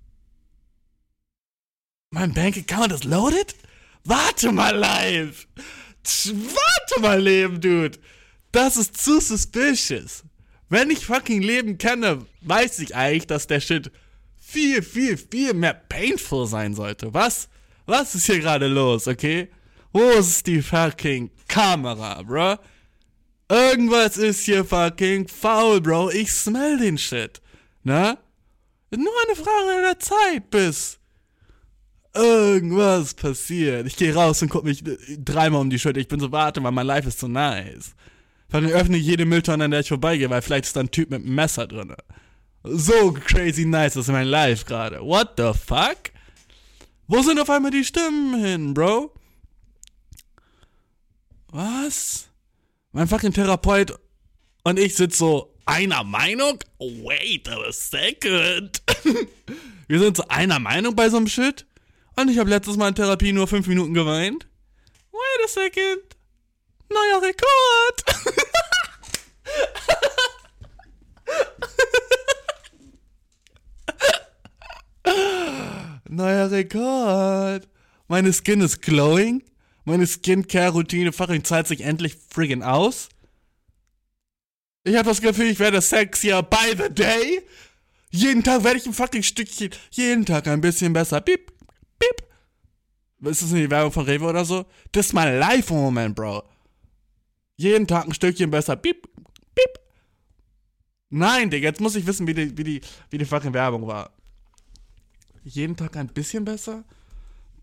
[2.16, 3.54] mein Bankaccount ist loaded?
[4.04, 5.46] Warte mal live.
[6.02, 7.98] Warte mal Leben, Dude.
[8.52, 10.24] Das ist zu suspicious.
[10.68, 13.90] Wenn ich fucking Leben kenne, weiß ich eigentlich, dass der Shit
[14.38, 17.12] viel, viel, viel mehr painful sein sollte.
[17.12, 17.48] Was?
[17.84, 19.48] Was ist hier gerade los, okay?
[19.92, 22.56] Wo ist die fucking Kamera, bro?
[23.48, 26.10] Irgendwas ist hier fucking faul, bro.
[26.10, 27.40] Ich smell den Shit.
[27.82, 28.18] Na?
[28.90, 30.98] Nur eine Frage der Zeit, bis
[32.16, 33.86] irgendwas passiert.
[33.86, 34.82] Ich gehe raus und guck mich
[35.18, 36.00] dreimal um die Schulter.
[36.00, 37.94] Ich bin so, warte mal, mein Life ist so nice.
[38.48, 41.10] Dann öffne ich jede Mülltonne, an der ich vorbeigehe, weil vielleicht ist da ein Typ
[41.10, 41.94] mit einem Messer drin.
[42.62, 45.00] So crazy nice ist mein Life gerade.
[45.00, 46.10] What the fuck?
[47.06, 49.12] Wo sind auf einmal die Stimmen hin, Bro?
[51.48, 52.28] Was?
[52.92, 53.94] Mein fucking Therapeut
[54.64, 56.58] und ich sind so einer Meinung?
[56.78, 58.82] Wait a second.
[59.88, 61.66] Wir sind so einer Meinung bei so einem Shit?
[62.18, 64.46] Und ich habe letztes Mal in Therapie nur fünf Minuten geweint.
[65.12, 66.16] Wait a second.
[66.88, 68.04] Neuer Rekord.
[76.08, 77.68] Neuer Rekord.
[78.08, 79.42] Meine Skin ist glowing.
[79.84, 83.08] Meine Skincare-Routine fucking zahlt sich endlich friggin' aus.
[84.84, 87.42] Ich habe das Gefühl, ich werde sexier by the day.
[88.10, 91.20] Jeden Tag werde ich ein fucking Stückchen, jeden Tag ein bisschen besser.
[91.20, 91.52] Piep,
[91.98, 93.30] piep.
[93.30, 94.66] Ist das nicht die Werbung von Rewe oder so?
[94.92, 96.42] Das ist mein Life-Moment, Bro.
[97.56, 98.76] Jeden Tag ein Stückchen besser.
[98.76, 99.08] Piep,
[99.54, 99.80] piep.
[101.08, 102.80] Nein, Digga, jetzt muss ich wissen, wie die, wie die,
[103.10, 104.10] wie die fucking Werbung war.
[105.44, 106.84] Jeden Tag ein bisschen besser?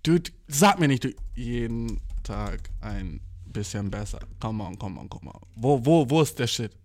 [0.01, 1.13] Dude, sag mir nicht, du.
[1.35, 4.19] Jeden Tag ein bisschen besser.
[4.39, 5.41] Come on, come on, come on.
[5.55, 6.75] Wo, wo, wo ist der Shit?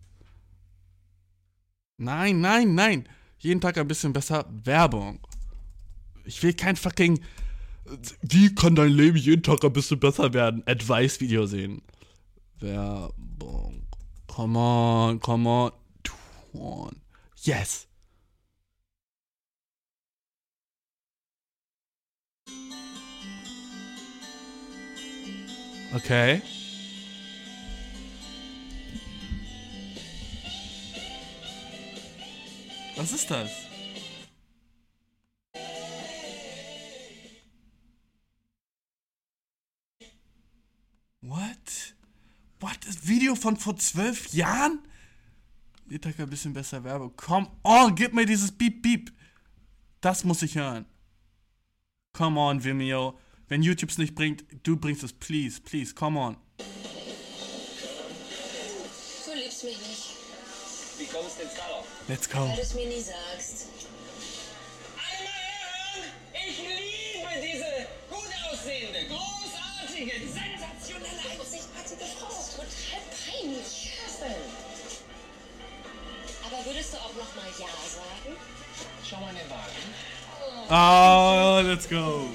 [1.96, 3.08] Nein, nein, nein.
[3.38, 4.44] Jeden Tag ein bisschen besser.
[4.64, 5.20] Werbung.
[6.28, 7.20] Ich will kein fucking.
[8.20, 10.62] Wie kann dein Leben jeden Tag ein bisschen besser werden?
[10.66, 11.80] Advice-Video sehen.
[12.60, 13.86] Werbung.
[14.26, 15.72] Come on, come on.
[16.52, 16.90] Come
[17.42, 17.86] Yes.
[25.94, 26.42] Okay.
[32.96, 33.67] Was ist das?
[43.08, 44.80] Video von vor zwölf Jahren?
[46.00, 47.16] Tag ein bisschen besser Werbung.
[47.16, 49.10] Come on, gib mir dieses Beep Beep.
[50.00, 50.84] Das muss ich hören.
[52.12, 53.18] Come on, Vimeo.
[53.48, 55.12] Wenn YouTube's nicht bringt, du bringst es.
[55.12, 56.36] Please, please, come on.
[56.58, 56.64] Du
[59.34, 60.04] liebst mich nicht,
[60.98, 61.86] Wie kommst du jetzt darauf?
[62.08, 62.40] Let's go.
[62.40, 63.68] weil du es mir nie sagst.
[64.96, 66.04] Alle mal hören!
[66.48, 70.57] Ich liebe diese gut aussehende, großartige, sensationelle,
[77.18, 78.36] würdest du auch noch mal Ja sagen?
[79.04, 79.84] Schau mal in den Wagen.
[80.70, 82.28] Oh, let's go.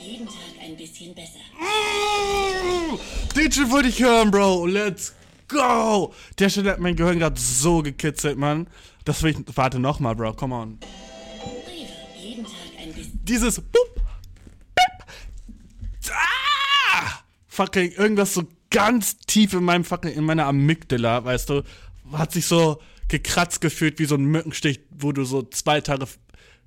[0.00, 1.40] Jeden Tag ein bisschen besser.
[1.58, 2.98] Mm,
[3.36, 4.66] Den Shit wollte ich hören, Bro.
[4.66, 5.14] Let's
[5.48, 6.12] go.
[6.38, 8.68] Der Shit hat mein Gehirn gerade so gekitzelt, Mann.
[9.04, 9.56] Das will ich.
[9.56, 10.34] Warte nochmal, Bro.
[10.34, 10.78] Come on.
[11.66, 11.88] Rewe,
[12.20, 13.20] jeden Tag ein bisschen.
[13.24, 13.60] Dieses.
[13.60, 13.94] Boop,
[14.74, 20.12] Bip, ah, fucking irgendwas so ganz tief in meinem fucking.
[20.12, 21.62] in meiner Amygdala, weißt du.
[22.12, 26.06] Hat sich so gekratzt gefühlt wie so ein Mückenstich, wo du so zwei Tage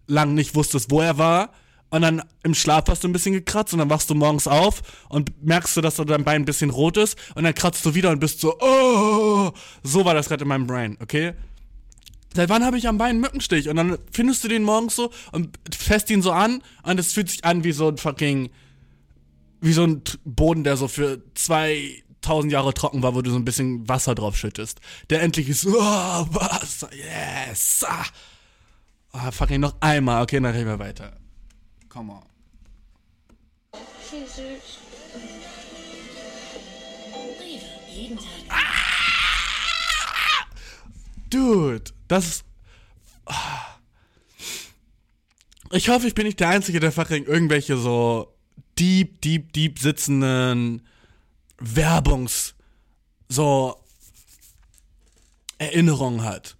[0.07, 1.53] lang nicht wusstest, wo er war.
[1.91, 4.81] Und dann im Schlaf hast du ein bisschen gekratzt und dann wachst du morgens auf
[5.09, 8.11] und merkst du, dass dein Bein ein bisschen rot ist und dann kratzt du wieder
[8.11, 11.33] und bist so, oh, so war das gerade in meinem Brain, okay?
[12.35, 13.69] Seit wann habe ich am Bein einen Mückenstich?
[13.69, 17.29] Und dann findest du den morgens so und fässt ihn so an und es fühlt
[17.29, 18.51] sich an wie so ein fucking,
[19.61, 21.23] wie so ein Boden, der so für
[22.21, 24.79] 2000 Jahre trocken war, wo du so ein bisschen Wasser drauf schüttest.
[25.09, 28.05] Der endlich ist, oh, Wasser, yes, ah.
[29.11, 31.17] Ah, fucking noch einmal, okay, dann reden wir weiter.
[31.89, 32.21] Come on.
[38.49, 38.69] Tag
[41.29, 42.45] Dude, das ist.
[43.25, 43.77] Ah.
[45.71, 48.33] Ich hoffe, ich bin nicht der Einzige, der fucking irgendwelche so
[48.79, 50.87] deep, deep, deep sitzenden
[51.59, 52.55] Werbungs
[53.27, 53.75] so
[55.57, 56.55] Erinnerungen hat.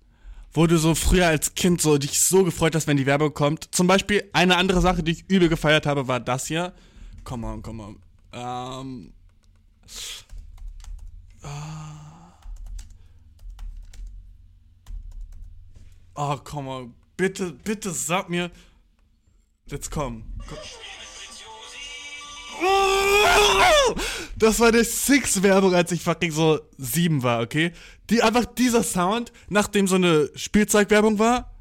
[0.51, 3.73] Wo du so früher als Kind so dich so gefreut hast, wenn die Werbung kommt.
[3.73, 6.73] Zum Beispiel eine andere Sache, die ich übel gefeiert habe, war das hier.
[7.23, 8.01] Come on, come on.
[8.33, 9.13] Ähm.
[16.15, 16.87] Oh, komm mal.
[17.15, 18.51] Bitte, bitte sag mir.
[19.67, 20.23] Jetzt komm.
[20.47, 20.57] komm.
[24.37, 27.73] Das war die Six-Werbung, als ich fucking so sieben war, okay?
[28.09, 31.53] Die einfach dieser Sound, nachdem so eine Spielzeugwerbung war.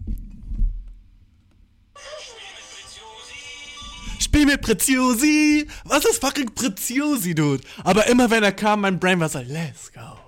[4.20, 5.66] Spiel mit Preziosi!
[5.84, 7.64] Was ist fucking Preziosi, Dude?
[7.82, 10.27] Aber immer wenn er kam, mein Brain war so, let's go.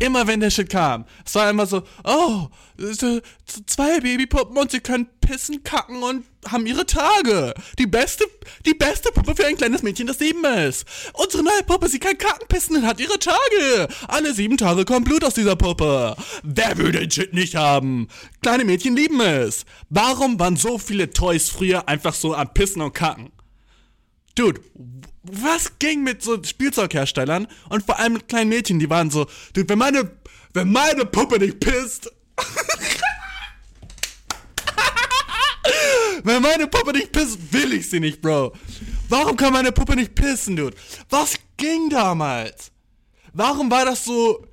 [0.00, 1.04] Immer wenn der Shit kam.
[1.24, 2.48] Es war immer so, oh,
[3.66, 7.52] zwei Babypuppen und sie können pissen, kacken und haben ihre Tage.
[7.78, 8.24] Die beste,
[8.64, 10.86] die beste Puppe für ein kleines Mädchen, das sieben ist.
[11.14, 13.88] Unsere neue Puppe, sie kann kacken, pissen und hat ihre Tage.
[14.06, 16.16] Alle sieben Tage kommt Blut aus dieser Puppe.
[16.42, 18.08] Wer will den Shit nicht haben?
[18.40, 19.64] Kleine Mädchen lieben es.
[19.90, 23.30] Warum waren so viele Toys früher einfach so am Pissen und Kacken?
[24.36, 24.60] Dude,
[25.32, 29.68] was ging mit so Spielzeugherstellern und vor allem mit kleinen Mädchen, die waren so, dude,
[29.68, 30.10] wenn meine,
[30.54, 32.10] wenn meine Puppe nicht pisst,
[36.24, 38.52] wenn meine Puppe nicht pisst, will ich sie nicht, Bro.
[39.08, 40.76] Warum kann meine Puppe nicht pissen, dude?
[41.08, 42.70] Was ging damals?
[43.32, 44.46] Warum war das so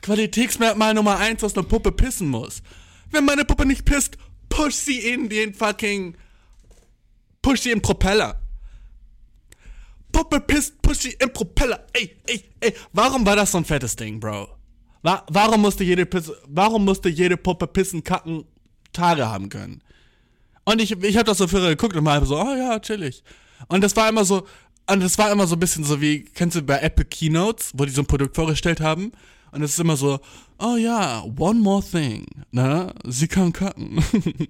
[0.00, 2.62] Qualitätsmerkmal Nummer eins, dass eine Puppe pissen muss?
[3.10, 4.16] Wenn meine Puppe nicht pisst,
[4.48, 6.16] push sie in den fucking,
[7.42, 8.40] push sie in den Propeller.
[10.14, 11.84] Puppe pisst, push sie im Propeller.
[11.92, 12.74] Ey, ey, ey.
[12.92, 14.48] Warum war das so ein fettes Ding, Bro?
[15.02, 18.44] Wa warum musste jede Pisse, warum musste jede Puppe pissen, kacken,
[18.92, 19.82] Tage haben können?
[20.64, 23.22] Und ich, ich habe das so früher geguckt und war so, oh ja, chillig.
[23.68, 24.46] Und das war immer so,
[24.86, 27.84] Und es war immer so ein bisschen so wie, kennst du bei Apple Keynotes, wo
[27.84, 29.12] die so ein Produkt vorgestellt haben?
[29.50, 30.18] Und es ist immer so,
[30.58, 32.92] oh ja, one more thing, ne?
[33.04, 34.02] Sie kann kacken.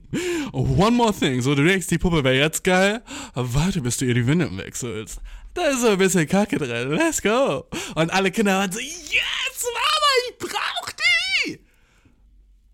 [0.53, 1.43] one more thing.
[1.43, 3.03] So, du denkst, die Puppe wäre jetzt geil,
[3.35, 5.21] warte, bis du ihr die Windel wechselst.
[5.55, 6.91] Da ist so ein bisschen Kacke drin.
[6.91, 7.67] Let's go.
[7.95, 11.61] Und alle Kinder waren so, yes, Mama, ich brauch die.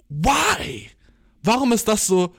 [0.09, 0.91] Why?
[1.43, 2.35] Warum ist das so?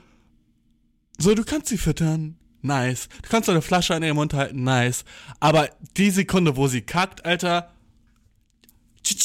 [1.18, 2.36] So, du kannst sie füttern.
[2.60, 3.08] Nice.
[3.22, 4.64] Du kannst eine Flasche an ihrem Mund halten.
[4.64, 5.04] Nice.
[5.40, 7.72] Aber die Sekunde, wo sie kackt, Alter.
[9.02, 9.18] Tsching.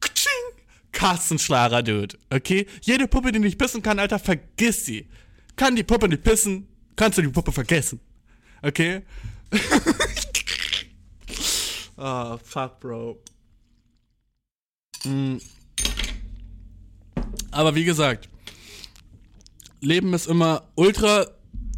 [0.00, 0.64] Tsching.
[0.92, 2.18] Kastenschlager, Dude.
[2.30, 2.66] Okay?
[2.82, 5.08] Jede Puppe, die nicht pissen kann, Alter, vergiss sie.
[5.56, 8.00] Kann die Puppe nicht pissen, kannst du die Puppe vergessen.
[8.62, 9.02] Okay?
[11.96, 13.18] Oh, fuck, Bro.
[15.04, 15.36] Mm.
[17.50, 18.28] Aber wie gesagt,
[19.80, 21.26] Leben ist immer ultra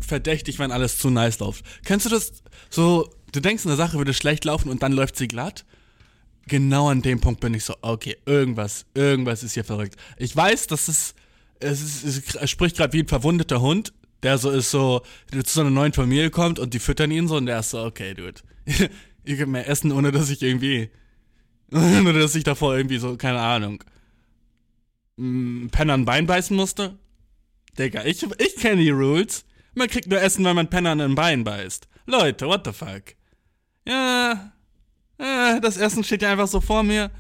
[0.01, 1.65] verdächtig, wenn alles zu nice läuft.
[1.85, 2.33] Kennst du das?
[2.71, 5.65] So, du denkst, eine Sache würde schlecht laufen und dann läuft sie glatt?
[6.47, 9.97] Genau an dem Punkt bin ich so, okay, irgendwas, irgendwas ist hier verrückt.
[10.17, 11.15] Ich weiß, dass es,
[11.59, 13.93] es, ist, es spricht gerade wie ein verwundeter Hund,
[14.27, 17.37] der so ist so, zu so einer neuen Familie kommt und die füttern ihn so
[17.37, 18.41] und der ist so, okay, dude,
[19.25, 20.91] ihr gebt mir Essen, ohne dass ich irgendwie,
[21.71, 23.85] ohne dass ich davor irgendwie so, keine Ahnung,
[25.17, 26.99] m, Penner ein Bein beißen musste.
[27.79, 29.45] Digga, ich, ich kenne die Rules.
[29.75, 31.87] Man kriegt nur Essen, wenn man Penner an ein Bein beißt.
[32.07, 33.15] Leute, what the fuck?
[33.87, 34.53] Ja,
[35.19, 37.13] äh, das Essen steht ja einfach so vor mir.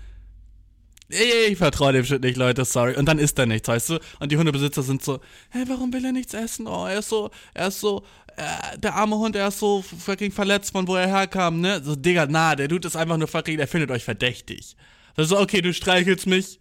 [1.08, 2.96] Ich vertraue dem Shit nicht, Leute, sorry.
[2.96, 3.98] Und dann isst er nichts, weißt du?
[4.18, 6.66] Und die Hundebesitzer sind so, hä, warum will er nichts essen?
[6.66, 8.02] Oh, er ist so, er ist so,
[8.36, 11.80] äh, der arme Hund, er ist so fucking verletzt von wo er herkam, ne?
[11.82, 14.76] So, Digga, na, der Dude ist einfach nur fucking, der findet euch verdächtig.
[15.16, 16.58] Also, okay, du streichelst mich,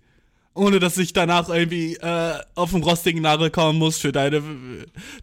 [0.54, 4.42] ohne dass ich danach irgendwie äh, auf den rostigen Nagel kommen muss für deine,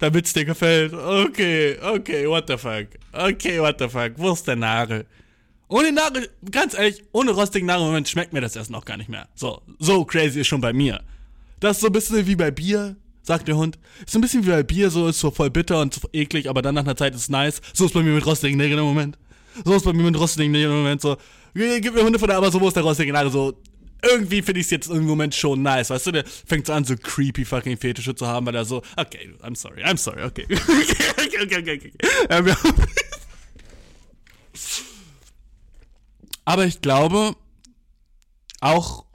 [0.01, 0.93] damit es dir gefällt.
[0.93, 2.89] Okay, okay, what the fuck.
[3.13, 4.13] Okay, what the fuck.
[4.17, 5.07] Wo ist der Nagel?
[5.73, 9.09] Ohne Nagel, ganz ehrlich, ohne rostigen Nagel, Moment, schmeckt mir das Essen auch gar nicht
[9.09, 9.27] mehr.
[9.35, 11.01] So, so crazy ist schon bei mir.
[11.61, 13.79] Das ist so ein bisschen wie bei Bier, sagt der Hund.
[14.05, 16.51] Ist so ein bisschen wie bei Bier, so ist so voll bitter und so eklig,
[16.51, 17.63] aber dann nach einer Zeit ist es nice.
[17.73, 19.17] So ist bei mir mit rostigen Nägeln im Moment.
[19.65, 21.17] So ist bei mir mit rostigen Nägeln im Moment so.
[21.55, 23.59] Gib mir Hunde von der, aber so wo ist der rostige Nagel so
[24.05, 26.11] irgendwie finde ich es jetzt im Moment schon nice, weißt du?
[26.11, 29.57] Der fängt so an, so creepy fucking Fetische zu haben, weil er so, okay, I'm
[29.57, 30.45] sorry, I'm sorry, okay.
[30.51, 31.93] okay, okay, okay, okay.
[32.29, 32.45] Ja.
[36.45, 37.37] Aber ich glaube,
[38.61, 39.07] auch.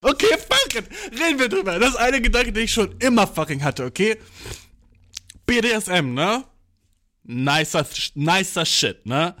[0.00, 0.88] Okay, fuck it.
[1.12, 1.78] Reden wir drüber.
[1.78, 4.18] Das ist eine Gedanke, den ich schon immer fucking hatte, okay?
[5.46, 6.44] BDSM, ne?
[7.24, 9.36] Nicer, nicer Shit, ne?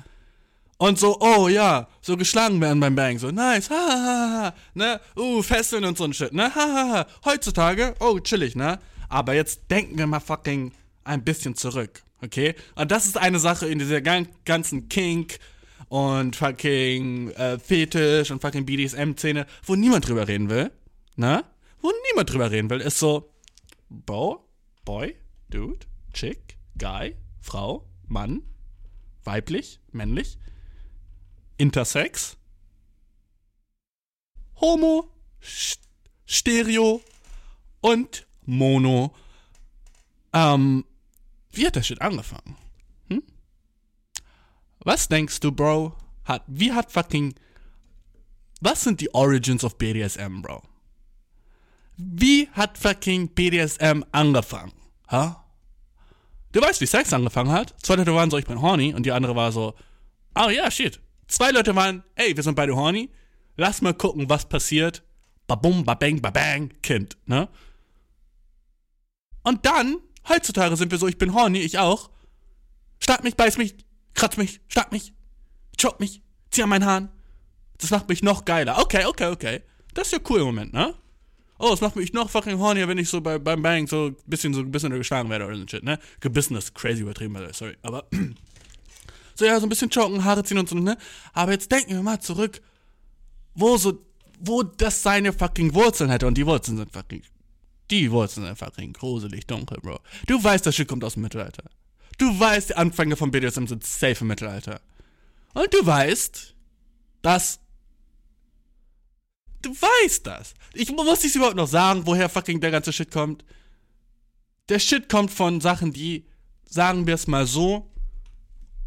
[0.82, 4.54] Und so, oh ja, so geschlagen werden beim Bang, so nice, ha, ha, ha, ha,
[4.74, 7.06] ne, uh, Fesseln und so ein Shit, ne, ha, ha, ha.
[7.24, 8.80] Heutzutage, oh, chillig, ne?
[9.08, 10.72] Aber jetzt denken wir mal fucking
[11.04, 12.54] ein bisschen zurück, okay?
[12.74, 15.38] Und das ist eine Sache in dieser ganzen Kink
[15.88, 20.70] und fucking äh, Fetisch und fucking BDSM-Szene, wo niemand drüber reden will,
[21.16, 21.44] ne?
[21.80, 23.30] Wo niemand drüber reden will, ist so,
[23.90, 24.48] Bro,
[24.84, 25.16] Boy,
[25.50, 28.42] Dude, Chick, Guy, Frau, Mann,
[29.24, 30.38] weiblich, männlich,
[31.58, 32.36] Intersex,
[34.60, 35.10] Homo,
[36.24, 37.02] Stereo
[37.80, 39.14] und Mono.
[40.32, 40.84] Ähm,
[41.52, 42.56] wie hat der Shit angefangen?
[43.08, 43.22] Hm?
[44.80, 45.96] Was denkst du, Bro?
[46.24, 47.34] Hat, wie hat fucking.
[48.60, 50.62] Was sind die Origins of BDSM, Bro?
[51.96, 54.72] Wie hat fucking BDSM angefangen?
[55.10, 55.44] Ha?
[56.52, 57.74] Du weißt, wie Sex angefangen hat?
[57.82, 59.74] Zwei Leute waren so, ich bin horny, und die andere war so,
[60.34, 61.00] oh ja, shit,
[61.32, 63.08] Zwei Leute waren, ey, wir sind beide horny,
[63.56, 65.02] lass mal gucken, was passiert.
[65.46, 67.48] Babum, babang, babang, Kind, ne?
[69.42, 69.96] Und dann,
[70.28, 72.10] heutzutage sind wir so, ich bin horny, ich auch.
[73.00, 73.74] Schlag mich, beiß mich,
[74.14, 75.12] kratz mich, schlag mich,
[75.80, 77.08] choke mich, zieh an meinen Haaren.
[77.78, 78.78] Das macht mich noch geiler.
[78.78, 79.62] Okay, okay, okay.
[79.94, 80.94] Das ist ja cool im Moment, ne?
[81.58, 84.16] Oh, das macht mich noch fucking hornier, wenn ich so bei, beim Bang so ein
[84.26, 85.98] bisschen so ein bisschen geschlagen werde oder so shit, ne?
[86.20, 87.76] Gebissen ist crazy übertrieben, sorry.
[87.82, 88.04] Aber
[89.34, 90.96] so ja, so ein bisschen choken, Haare ziehen und so, ne?
[91.32, 92.60] Aber jetzt denken wir mal zurück,
[93.54, 94.04] wo so,
[94.40, 96.26] wo das seine fucking Wurzeln hätte.
[96.26, 97.22] Und die Wurzeln sind fucking,
[97.92, 100.00] die Wurzeln sind fucking gruselig dunkel, Bro.
[100.26, 101.64] Du weißt, das Shit kommt aus dem Mittelalter.
[102.18, 104.80] Du weißt, die Anfänge von BDSM sind safe im Mittelalter.
[105.54, 106.54] Und du weißt,
[107.20, 107.60] dass
[109.60, 110.54] Du weißt das.
[110.74, 113.44] Ich muss dich überhaupt noch sagen, woher fucking der ganze Shit kommt.
[114.68, 116.26] Der Shit kommt von Sachen, die,
[116.64, 117.88] sagen wir es mal so,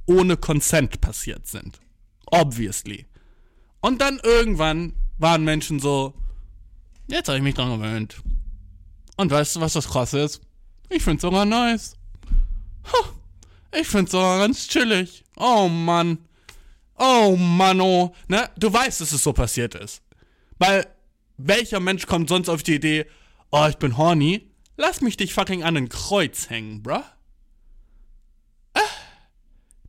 [0.05, 1.79] ohne Consent passiert sind.
[2.25, 3.05] Obviously.
[3.79, 6.13] Und dann irgendwann waren Menschen so,
[7.07, 8.21] jetzt habe ich mich dran gewöhnt.
[9.17, 10.41] Und weißt du, was das krasse ist?
[10.89, 11.95] Ich find's sogar nice.
[12.85, 13.79] Ha.
[13.79, 15.23] Ich find's aber ganz chillig.
[15.37, 16.19] Oh Mann.
[16.97, 18.13] Oh Mann, oh.
[18.27, 18.49] Ne?
[18.57, 20.01] Du weißt, dass es so passiert ist.
[20.57, 20.87] Weil,
[21.37, 23.05] welcher Mensch kommt sonst auf die Idee,
[23.51, 27.03] oh, ich bin horny, lass mich dich fucking an ein Kreuz hängen, bruh?
[28.73, 28.79] Äh?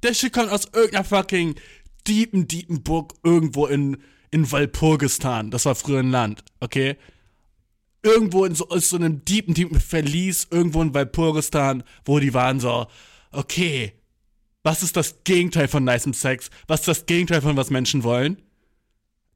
[0.02, 1.54] Der Shit kommt aus irgendeiner fucking
[2.06, 3.98] deepen, deepen Burg irgendwo in,
[4.30, 5.50] in Walpurgistan.
[5.50, 6.96] Das war früher ein Land, okay?
[8.06, 12.86] Irgendwo in so, so einem deepen, deepen Verlies, irgendwo in Walpurgistan, wo die waren so,
[13.32, 13.94] okay,
[14.62, 16.48] was ist das Gegenteil von nicem Sex?
[16.68, 18.40] Was ist das Gegenteil von was Menschen wollen?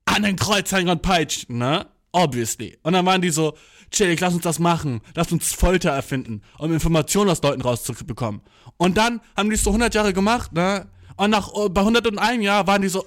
[0.05, 1.87] An den Kreuz hängen und peitschen, ne?
[2.13, 2.79] Obviously.
[2.85, 3.57] Und dann waren die so,
[3.91, 5.01] chillig, lass uns das machen.
[5.15, 8.41] Lass uns Folter erfinden, um Informationen aus Leuten rauszubekommen.
[8.77, 10.89] Und dann haben die es so 100 Jahre gemacht, ne?
[11.17, 13.05] Und nach, bei 101 Jahr waren die so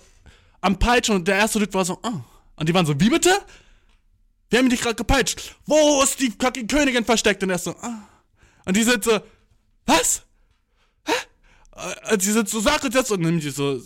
[0.60, 2.22] am Peitschen und der erste Typ war so, oh.
[2.58, 3.32] Und die waren so, wie bitte?
[4.50, 5.56] Wir haben dich gerade gepeitscht.
[5.66, 7.42] Wo ist die fucking Königin versteckt?
[7.44, 8.08] Und er ist so, ah.
[8.66, 9.20] Und die sind so,
[9.86, 10.22] was?
[11.06, 11.14] Hä?
[12.12, 13.82] Und die sind so, sag jetzt und nimm die so,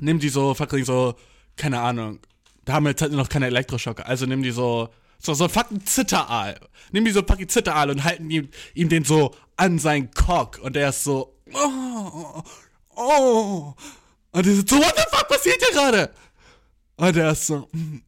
[0.00, 1.14] nimm die so, fucking so,
[1.56, 2.18] keine Ahnung.
[2.64, 4.06] Da haben wir jetzt halt noch keine Elektroschocker.
[4.06, 6.58] Also nimm die so, so, so fucking Zitteraal.
[6.90, 10.58] Nimm die so fucking Zitteraal und halten ihm, ihm den so an seinen Cock.
[10.58, 12.42] Und der ist so, oh,
[12.96, 13.74] oh.
[14.32, 16.10] Und die sind so, what the fuck passiert hier gerade?
[16.96, 18.02] Und der ist so, "Hm,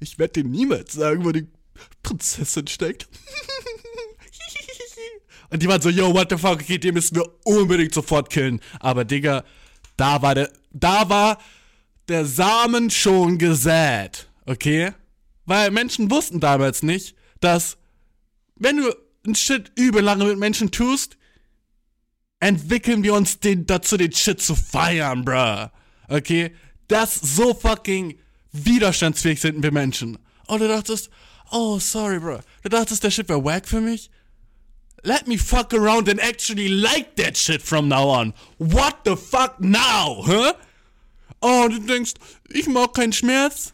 [0.00, 1.46] ich werde dir niemals sagen, wo die
[2.02, 3.08] Prinzessin steckt.
[5.50, 8.60] Und die waren so, yo, what the fuck, okay, den müssen wir unbedingt sofort killen.
[8.80, 9.44] Aber Digga,
[9.96, 11.38] da war der, da war
[12.08, 14.92] der Samen schon gesät, okay?
[15.46, 17.78] Weil Menschen wussten damals nicht, dass
[18.56, 18.94] wenn du
[19.26, 21.16] ein Shit übel lange mit Menschen tust,
[22.40, 25.68] entwickeln wir uns den, dazu, den Shit zu feiern, bruh.
[26.08, 26.54] Okay?
[26.88, 28.18] Das so fucking
[28.52, 30.18] widerstandsfähig sind wir Menschen.
[30.46, 31.10] Und du dachtest,
[31.50, 32.40] oh, sorry, bruh.
[32.62, 34.10] Du dachtest, der Shit wäre wack für mich?
[35.04, 38.34] Let me fuck around and actually like that shit from now on.
[38.58, 40.54] What the fuck now, huh?
[41.40, 42.14] Oh, du denkst,
[42.48, 43.72] ich mag keinen Schmerz?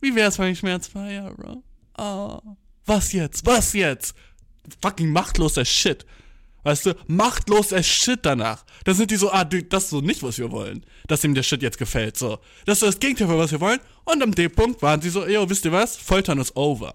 [0.00, 1.62] Wie wär's, wenn ich schmerzfrei, ja, bro?
[1.96, 2.56] Oh.
[2.84, 3.46] Was jetzt?
[3.46, 4.14] Was jetzt?
[4.82, 6.04] Fucking machtloser Shit.
[6.64, 8.64] Weißt du, machtloser Shit danach.
[8.84, 10.84] Da sind die so, ah, das ist so nicht, was wir wollen.
[11.06, 12.38] Dass ihm der Shit jetzt gefällt, so.
[12.64, 13.80] Das ist das Gegenteil von was wir wollen.
[14.04, 15.96] Und am D-Punkt waren sie so, yo, wisst ihr was?
[15.96, 16.94] Foltern ist over.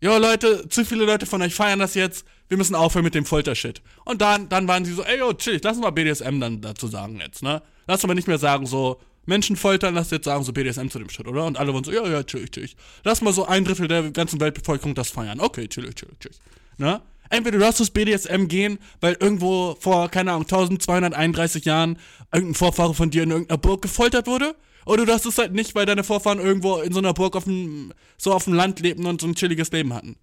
[0.00, 2.24] Jo, Leute, zu viele Leute von euch feiern das jetzt.
[2.48, 3.82] Wir müssen aufhören mit dem Foltershit.
[4.04, 6.86] Und dann, dann waren sie so, ey, yo, chill, lass uns mal BDSM dann dazu
[6.86, 7.62] sagen jetzt, ne?
[7.86, 11.10] Lass aber nicht mehr sagen so, Menschen foltern, lass jetzt sagen so BDSM zu dem
[11.10, 11.44] Shit, oder?
[11.44, 12.68] Und alle waren so, ja, ja, chill, chill.
[13.04, 15.40] Lass mal so ein Drittel der ganzen Weltbevölkerung das feiern.
[15.40, 16.32] Okay, chill, chill, chill.
[16.78, 17.02] Ne?
[17.30, 21.98] Entweder du hast das BDSM gehen, weil irgendwo vor, keine Ahnung, 1231 Jahren
[22.32, 24.56] irgendein Vorfahre von dir in irgendeiner Burg gefoltert wurde.
[24.86, 27.44] Oder du hast es halt nicht, weil deine Vorfahren irgendwo in so einer Burg auf
[27.44, 30.16] dem, so auf dem Land lebten und so ein chilliges Leben hatten.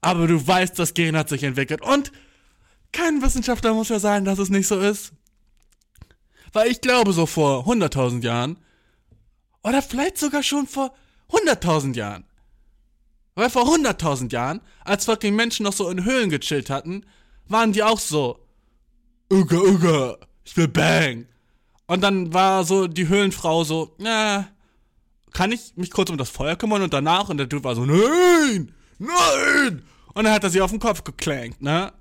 [0.00, 1.82] Aber du weißt, das Gen hat sich entwickelt.
[1.82, 2.12] Und
[2.92, 5.12] kein Wissenschaftler muss ja sagen, dass es nicht so ist.
[6.52, 8.58] Weil ich glaube, so vor 100.000 Jahren,
[9.62, 10.94] oder vielleicht sogar schon vor
[11.30, 12.24] 100.000 Jahren,
[13.38, 17.06] weil vor 100.000 Jahren, als fucking Menschen noch so in Höhlen gechillt hatten,
[17.46, 18.40] waren die auch so,
[19.32, 21.26] Uga, Uga, ich will Bang.
[21.86, 24.48] Und dann war so die Höhlenfrau so, na,
[25.32, 27.28] kann ich mich kurz um das Feuer kümmern und danach?
[27.28, 29.84] Und der Typ war so, nein, nein.
[30.14, 31.92] Und dann hat er sie auf den Kopf geklankt, ne?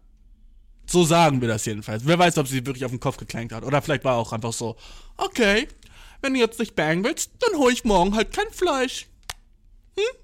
[0.87, 2.03] So sagen wir das jedenfalls.
[2.03, 3.63] Wer weiß, ob sie wirklich auf den Kopf geklankt hat.
[3.63, 4.75] Oder vielleicht war auch einfach so,
[5.17, 5.67] okay,
[6.23, 9.05] wenn du jetzt nicht bangen willst, dann hol ich morgen halt kein Fleisch.
[9.99, 10.17] Hm?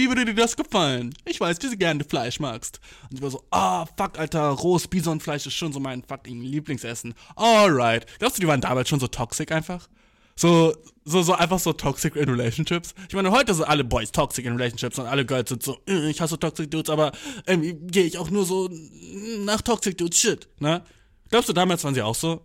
[0.00, 1.12] Wie würde dir das gefallen?
[1.26, 2.80] Ich weiß, wie du gerne Fleisch magst.
[3.10, 7.12] Und sie war so, ah, fuck, Alter, rohes Bisonfleisch ist schon so mein fucking Lieblingsessen.
[7.36, 8.06] Alright.
[8.18, 9.90] Glaubst du, die waren damals schon so toxic einfach?
[10.36, 12.94] So, so, so einfach so toxic in relationships.
[13.08, 16.08] Ich meine, heute sind alle Boys toxic in relationships und alle Girls sind so, äh,
[16.08, 17.12] ich hasse toxic Dudes, aber
[17.46, 18.70] ähm, gehe ich auch nur so
[19.40, 20.82] nach toxic Dudes shit, ne?
[21.28, 22.40] Glaubst du, damals waren sie auch so?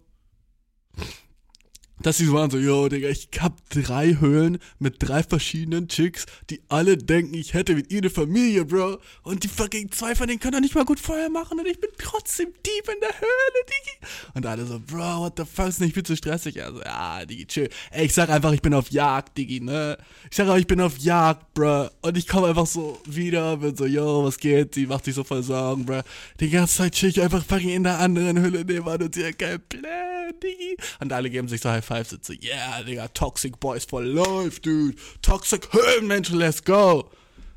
[2.06, 6.28] Dass sie so waren so, yo, Digga, ich hab drei Höhlen mit drei verschiedenen Chicks,
[6.52, 9.00] die alle denken, ich hätte mit ihnen eine Familie, Bro.
[9.24, 11.82] Und die fucking zwei von denen können doch nicht mal gut Feuer machen und ich
[11.82, 14.08] bin trotzdem deep in der Höhle, Digi.
[14.36, 16.64] Und alle so, Bro, what the fuck, ist nicht viel zu stressig.
[16.64, 17.70] Also, ja, Digi, chill.
[17.90, 19.98] Ey, ich sag einfach, ich bin auf Jagd, Digi, ne?
[20.30, 21.90] Ich sag auch, ich bin auf Jagd, Bro.
[22.04, 24.76] Und ich komme einfach so wieder, bin so, yo, was geht?
[24.76, 26.02] Sie macht sich so voll Sorgen, Bro.
[26.40, 29.40] Die ganze Zeit chill ich einfach fucking in der anderen Höhle nebenan und sie hat
[29.40, 30.78] keinen Plan, Digi.
[31.00, 34.60] Und alle geben sich so High Five, sind so, yeah, Digga, Toxic Boys for life,
[34.62, 34.96] dude.
[35.22, 37.10] Toxic Höhlenmenschen, let's go.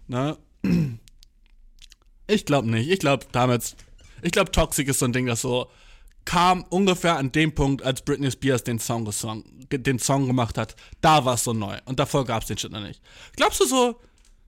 [0.06, 0.36] Ne?
[2.26, 2.90] Ich glaube nicht.
[2.90, 3.74] Ich glaube damals,
[4.22, 5.70] ich glaube Toxic ist so ein Ding, das so
[6.24, 10.76] kam ungefähr an dem Punkt, als Britney Spears den Song, gesong, den Song gemacht hat.
[11.00, 11.78] Da war es so neu.
[11.86, 13.00] Und davor gab es den Shit noch nicht.
[13.36, 13.98] Glaubst du so,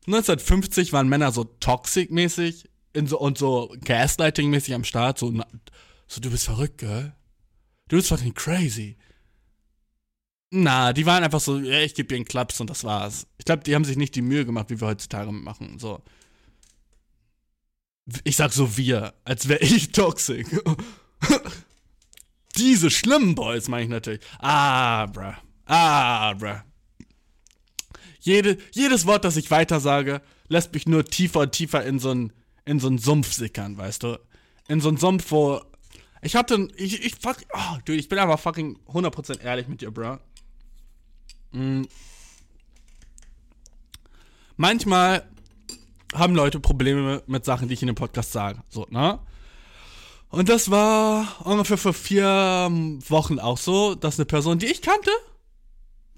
[0.06, 2.68] 1950 waren Männer so toxic-mäßig
[3.06, 5.32] so, und so Gaslighting-mäßig am Start, so,
[6.06, 7.14] So, du bist verrückt, gell?
[7.91, 8.97] Du bist fucking crazy.
[10.53, 13.26] Na, die waren einfach so, ja, ich gebe dir einen Klaps und das war's.
[13.36, 15.80] Ich glaube, die haben sich nicht die Mühe gemacht, wie wir heutzutage machen.
[15.80, 16.01] So.
[18.22, 20.47] Ich sag so wir, als wäre ich toxic.
[22.57, 24.20] Diese schlimmen Boys meine ich natürlich.
[24.38, 25.34] Ah, bruh.
[25.66, 26.61] Ah, bruh.
[28.20, 32.11] Jede, jedes Wort, das ich weiter sage, lässt mich nur tiefer und tiefer in so
[32.11, 32.32] einen
[32.64, 34.20] in so Sumpf sickern, weißt du?
[34.68, 35.61] In so einen Sumpf, wo
[36.22, 39.90] ich hatte, ich, ich fuck, oh, dude, ich bin aber fucking 100% ehrlich mit dir,
[39.90, 40.18] bro.
[41.52, 41.84] Mm.
[44.56, 45.26] Manchmal
[46.14, 49.18] haben Leute Probleme mit Sachen, die ich in dem Podcast sage, so, ne?
[50.28, 52.24] Und das war ungefähr vor vier
[53.08, 55.10] Wochen auch so, dass eine Person, die ich kannte,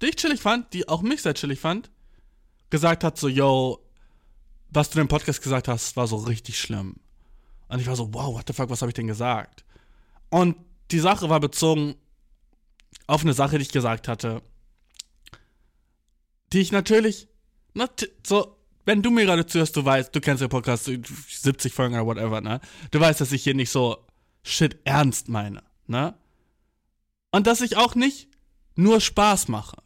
[0.02, 1.90] die ich chillig fand, die auch mich sehr chillig fand,
[2.68, 3.78] gesagt hat so, yo,
[4.68, 6.96] was du im Podcast gesagt hast, war so richtig schlimm.
[7.68, 9.64] Und ich war so, wow, what the fuck, was habe ich denn gesagt?
[10.32, 10.56] Und
[10.90, 11.94] die Sache war bezogen
[13.06, 14.40] auf eine Sache, die ich gesagt hatte,
[16.54, 17.28] die ich natürlich,
[17.74, 18.56] nat so,
[18.86, 22.40] wenn du mir gerade zuhörst, du weißt, du kennst den Podcast, 70 Folgen oder whatever,
[22.40, 22.62] ne?
[22.92, 24.06] Du weißt, dass ich hier nicht so
[24.42, 26.14] shit ernst meine, ne?
[27.30, 28.30] Und dass ich auch nicht
[28.74, 29.76] nur Spaß mache.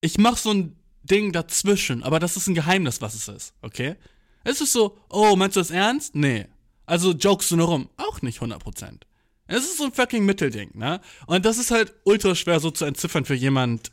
[0.00, 3.96] Ich mach so ein Ding dazwischen, aber das ist ein Geheimnis, was es ist, okay?
[4.44, 6.14] Es ist so, oh, meinst du das ernst?
[6.14, 6.46] Nee.
[6.86, 7.90] Also jokest du nur rum?
[7.98, 9.09] Auch nicht 100%.
[9.50, 11.00] Es ist so ein fucking Mittelding, ne?
[11.26, 13.92] Und das ist halt ultra schwer so zu entziffern für jemand,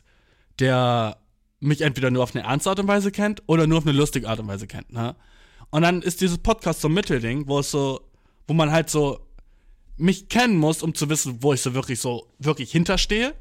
[0.60, 1.18] der
[1.60, 4.28] mich entweder nur auf eine ernste Art und Weise kennt oder nur auf eine lustige
[4.28, 5.16] Art und Weise kennt, ne?
[5.70, 8.00] Und dann ist dieses Podcast so ein Mittelding, wo es so,
[8.46, 9.20] wo man halt so
[9.96, 13.34] mich kennen muss, um zu wissen, wo ich so wirklich so wirklich hinterstehe.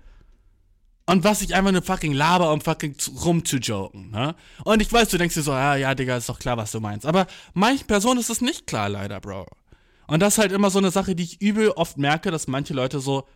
[1.06, 4.36] Und was ich einfach nur fucking laber, um fucking zu- rumzujoken, ne?
[4.66, 6.82] Und ich weiß, du denkst dir so, ja, ja, Digga, ist doch klar, was du
[6.82, 7.06] meinst.
[7.06, 9.46] Aber manchen Personen ist es nicht klar, leider, Bro.
[10.08, 12.74] Und das ist halt immer so eine Sache, die ich übel oft merke, dass manche
[12.74, 13.28] Leute so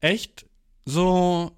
[0.00, 0.46] echt
[0.84, 1.56] so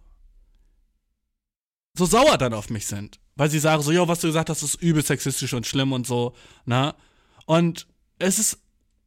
[1.96, 3.18] so sauer dann auf mich sind.
[3.36, 6.06] Weil sie sagen so, jo, was du gesagt hast, ist übel sexistisch und schlimm und
[6.06, 6.94] so, ne?
[7.44, 7.86] Und
[8.18, 8.58] es ist,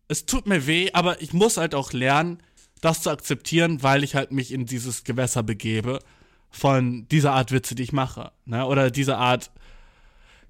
[0.07, 2.41] es tut mir weh, aber ich muss halt auch lernen,
[2.81, 5.99] das zu akzeptieren, weil ich halt mich in dieses Gewässer begebe
[6.49, 8.65] von dieser Art Witze, die ich mache, ne?
[8.65, 9.51] Oder diese Art,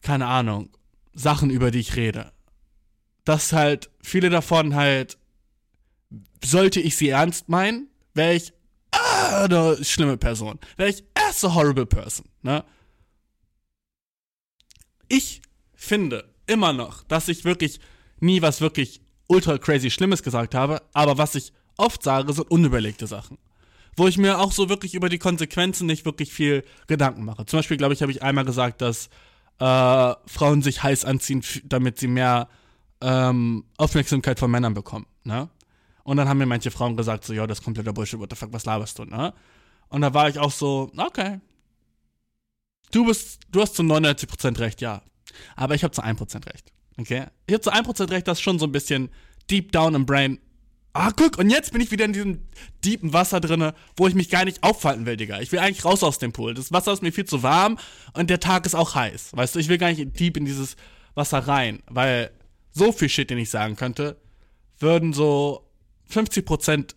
[0.01, 0.69] keine Ahnung,
[1.13, 2.31] Sachen, über die ich rede.
[3.29, 5.19] Dass halt viele davon halt,
[6.43, 8.53] sollte ich sie ernst meinen, wäre ich
[8.89, 10.57] ah, eine schlimme Person.
[10.77, 12.63] Wäre ich as a horrible person, ne?
[15.09, 15.43] Ich
[15.75, 17.79] finde immer noch, dass ich wirklich
[18.19, 23.05] nie was wirklich ultra crazy Schlimmes gesagt habe, aber was ich oft sage, sind unüberlegte
[23.05, 23.37] Sachen.
[23.95, 27.45] Wo ich mir auch so wirklich über die Konsequenzen nicht wirklich viel Gedanken mache.
[27.45, 29.11] Zum Beispiel, glaube ich, habe ich einmal gesagt, dass
[29.59, 32.49] äh, Frauen sich heiß anziehen, damit sie mehr
[33.01, 35.49] ähm, Aufmerksamkeit von Männern bekommen, ne?
[36.03, 38.35] Und dann haben mir manche Frauen gesagt, so, ja, das ist kompletter Bullshit, what the
[38.35, 39.33] fuck, was laberst du, ne?
[39.89, 41.39] Und da war ich auch so, okay.
[42.91, 45.03] Du bist, du hast zu 99% recht, ja.
[45.55, 47.27] Aber ich habe zu 1% recht, okay?
[47.45, 49.09] Ich habe zu 1% recht, das ist schon so ein bisschen
[49.49, 50.39] deep down im Brain.
[50.93, 52.47] Ah, guck, und jetzt bin ich wieder in diesem
[52.83, 55.39] deepen Wasser drinne, wo ich mich gar nicht aufhalten will, Digga.
[55.39, 56.55] Ich will eigentlich raus aus dem Pool.
[56.55, 57.77] Das Wasser ist mir viel zu warm
[58.13, 59.29] und der Tag ist auch heiß.
[59.33, 60.75] Weißt du, ich will gar nicht deep in dieses
[61.13, 62.31] Wasser rein, weil
[62.71, 64.17] so viel Shit, den ich sagen könnte,
[64.79, 65.69] würden so
[66.11, 66.95] 50%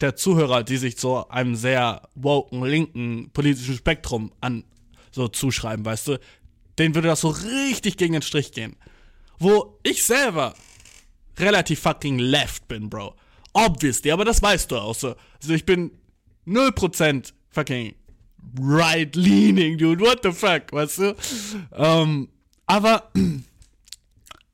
[0.00, 4.64] der Zuhörer, die sich so einem sehr woken, linken politischen Spektrum an
[5.10, 6.20] so zuschreiben, weißt du,
[6.78, 8.76] denen würde das so richtig gegen den Strich gehen.
[9.38, 10.54] Wo ich selber
[11.38, 13.14] relativ fucking left bin, Bro.
[13.52, 15.14] Obviously, aber das weißt du auch so.
[15.40, 15.90] Also ich bin
[16.46, 17.94] 0% fucking
[18.60, 20.00] right leaning, dude.
[20.00, 21.16] What the fuck, weißt du?
[21.72, 22.28] Ähm,
[22.66, 23.10] aber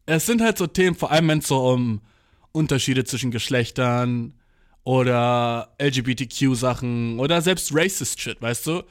[0.07, 2.01] es sind halt so Themen, vor allem wenn es so um
[2.53, 4.35] Unterschiede zwischen Geschlechtern
[4.85, 8.83] oder LGBTQ-Sachen oder selbst racist Shit, weißt du?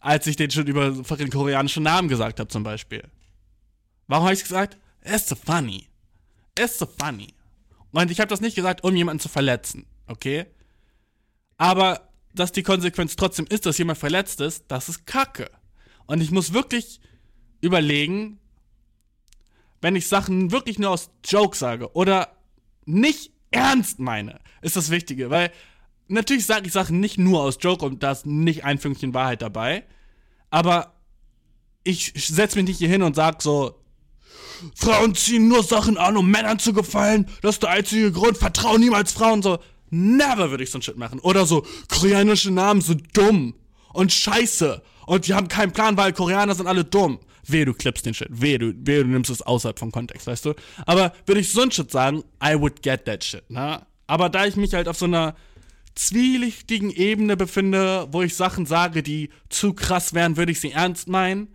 [0.00, 3.02] Als ich den schon über fucking koreanische Namen gesagt habe, zum Beispiel.
[4.06, 4.78] Warum habe ich gesagt?
[5.04, 5.88] It's so funny.
[6.58, 7.34] It's so funny.
[7.92, 10.46] Und ich habe das nicht gesagt, um jemanden zu verletzen, okay?
[11.58, 15.50] Aber dass die Konsequenz trotzdem ist, dass jemand verletzt ist, das ist Kacke.
[16.06, 17.00] Und ich muss wirklich
[17.60, 18.38] überlegen,
[19.80, 22.36] wenn ich Sachen wirklich nur aus Joke sage oder
[22.84, 25.50] nicht ernst meine, ist das Wichtige, weil
[26.08, 29.42] natürlich sage ich Sachen nicht nur aus Joke und da ist nicht ein Fünkchen Wahrheit
[29.42, 29.84] dabei,
[30.50, 30.94] aber
[31.84, 33.76] ich setze mich nicht hier hin und sag so,
[34.74, 38.76] Frauen ziehen nur Sachen an, um Männern zu gefallen, das ist der einzige Grund, vertrau
[38.76, 39.58] niemals Frauen, so,
[39.90, 41.20] never würde ich so ein Shit machen.
[41.20, 43.54] Oder so, koreanische Namen sind dumm
[43.92, 44.82] und scheiße.
[45.06, 47.18] Und die haben keinen Plan, weil Koreaner sind alle dumm.
[47.46, 48.28] Wehe, du klippst den Shit.
[48.30, 50.54] Wehe, du, wehe, du nimmst es außerhalb vom Kontext, weißt du?
[50.86, 53.86] Aber würde ich so ein Shit sagen, I would get that shit, ne?
[54.06, 55.36] Aber da ich mich halt auf so einer
[55.94, 61.08] zwielichtigen Ebene befinde, wo ich Sachen sage, die zu krass wären, würde ich sie ernst
[61.08, 61.48] meinen,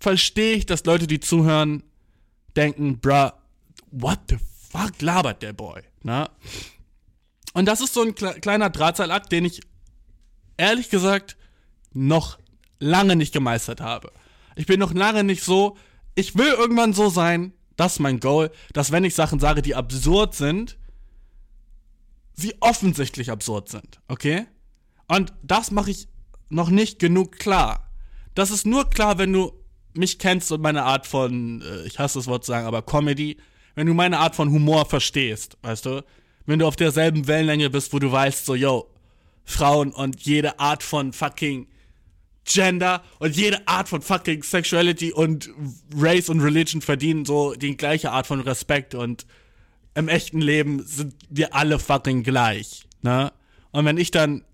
[0.00, 1.82] verstehe ich, dass Leute, die zuhören,
[2.56, 3.30] denken, bruh,
[3.90, 4.36] what the
[4.70, 6.28] fuck labert der Boy, ne?
[7.54, 9.60] Und das ist so ein kle kleiner Drahtseilakt, den ich
[10.56, 11.36] ehrlich gesagt
[11.92, 12.38] noch
[12.78, 14.10] lange nicht gemeistert habe.
[14.56, 15.76] Ich bin noch lange nicht so,
[16.14, 19.74] ich will irgendwann so sein, das ist mein Goal, dass wenn ich Sachen sage, die
[19.74, 20.78] absurd sind,
[22.34, 24.46] sie offensichtlich absurd sind, okay?
[25.08, 26.08] Und das mache ich
[26.48, 27.90] noch nicht genug klar.
[28.34, 29.52] Das ist nur klar, wenn du
[29.94, 33.36] mich kennst und meine Art von, äh, ich hasse das Wort zu sagen, aber Comedy,
[33.74, 36.04] wenn du meine Art von Humor verstehst, weißt du?
[36.46, 38.88] Wenn du auf derselben Wellenlänge bist, wo du weißt, so, yo,
[39.44, 41.68] Frauen und jede Art von fucking
[42.44, 45.50] Gender und jede Art von fucking Sexuality und
[45.94, 49.26] Race und Religion verdienen so die gleiche Art von Respekt und
[49.94, 53.32] im echten Leben sind wir alle fucking gleich, ne?
[53.70, 54.44] Und wenn ich dann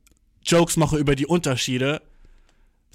[0.45, 2.03] Jokes mache über die Unterschiede,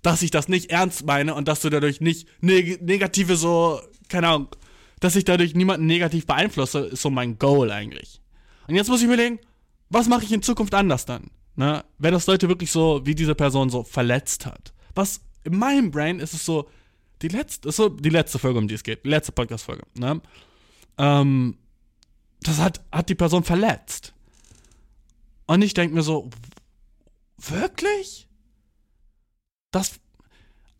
[0.02, 4.28] dass ich das nicht ernst meine und dass du dadurch nicht neg negative so, keine
[4.28, 4.48] Ahnung,
[5.00, 8.22] dass ich dadurch niemanden negativ beeinflusse, ist so mein Goal eigentlich.
[8.68, 9.40] Und jetzt muss ich mir überlegen,
[9.90, 11.30] was mache ich in Zukunft anders dann?
[11.56, 11.84] Ne?
[11.98, 14.73] Wenn das Leute wirklich so, wie diese Person so verletzt hat.
[14.96, 16.70] Was in meinem Brain ist es so,
[17.22, 20.22] die letzte, so die letzte Folge, um die es geht, die letzte Podcast-Folge, ne?
[20.98, 21.58] Ähm,
[22.42, 24.14] das hat, hat die Person verletzt.
[25.46, 26.30] Und ich denke mir so,
[27.38, 28.28] wirklich?
[29.72, 30.00] Das.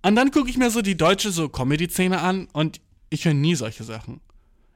[0.02, 3.56] Und dann gucke ich mir so die deutsche so Comedy-Szene an und ich höre nie
[3.56, 4.20] solche Sachen.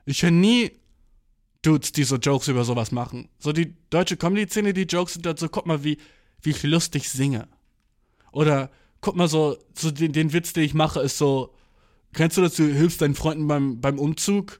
[0.05, 0.71] Ich höre nie
[1.61, 3.27] Dudes, die so Jokes über sowas machen.
[3.39, 5.97] So die deutsche Comedy-Szene, die Jokes sind dann so, guck mal, wie,
[6.41, 7.47] wie ich lustig singe.
[8.31, 8.71] Oder
[9.01, 11.53] guck mal so, so den, den Witz, den ich mache, ist so,
[12.13, 14.59] kennst du das, du hilfst deinen Freunden beim, beim Umzug?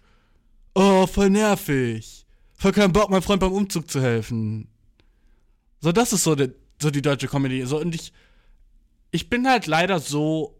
[0.75, 2.25] Oh, voll nervig.
[2.53, 4.67] Voll keinen Bock, meinem Freund beim Umzug zu helfen.
[5.79, 7.65] So, das ist so, die, so die deutsche Comedy.
[7.65, 8.13] So, und ich,
[9.11, 10.59] ich bin halt leider so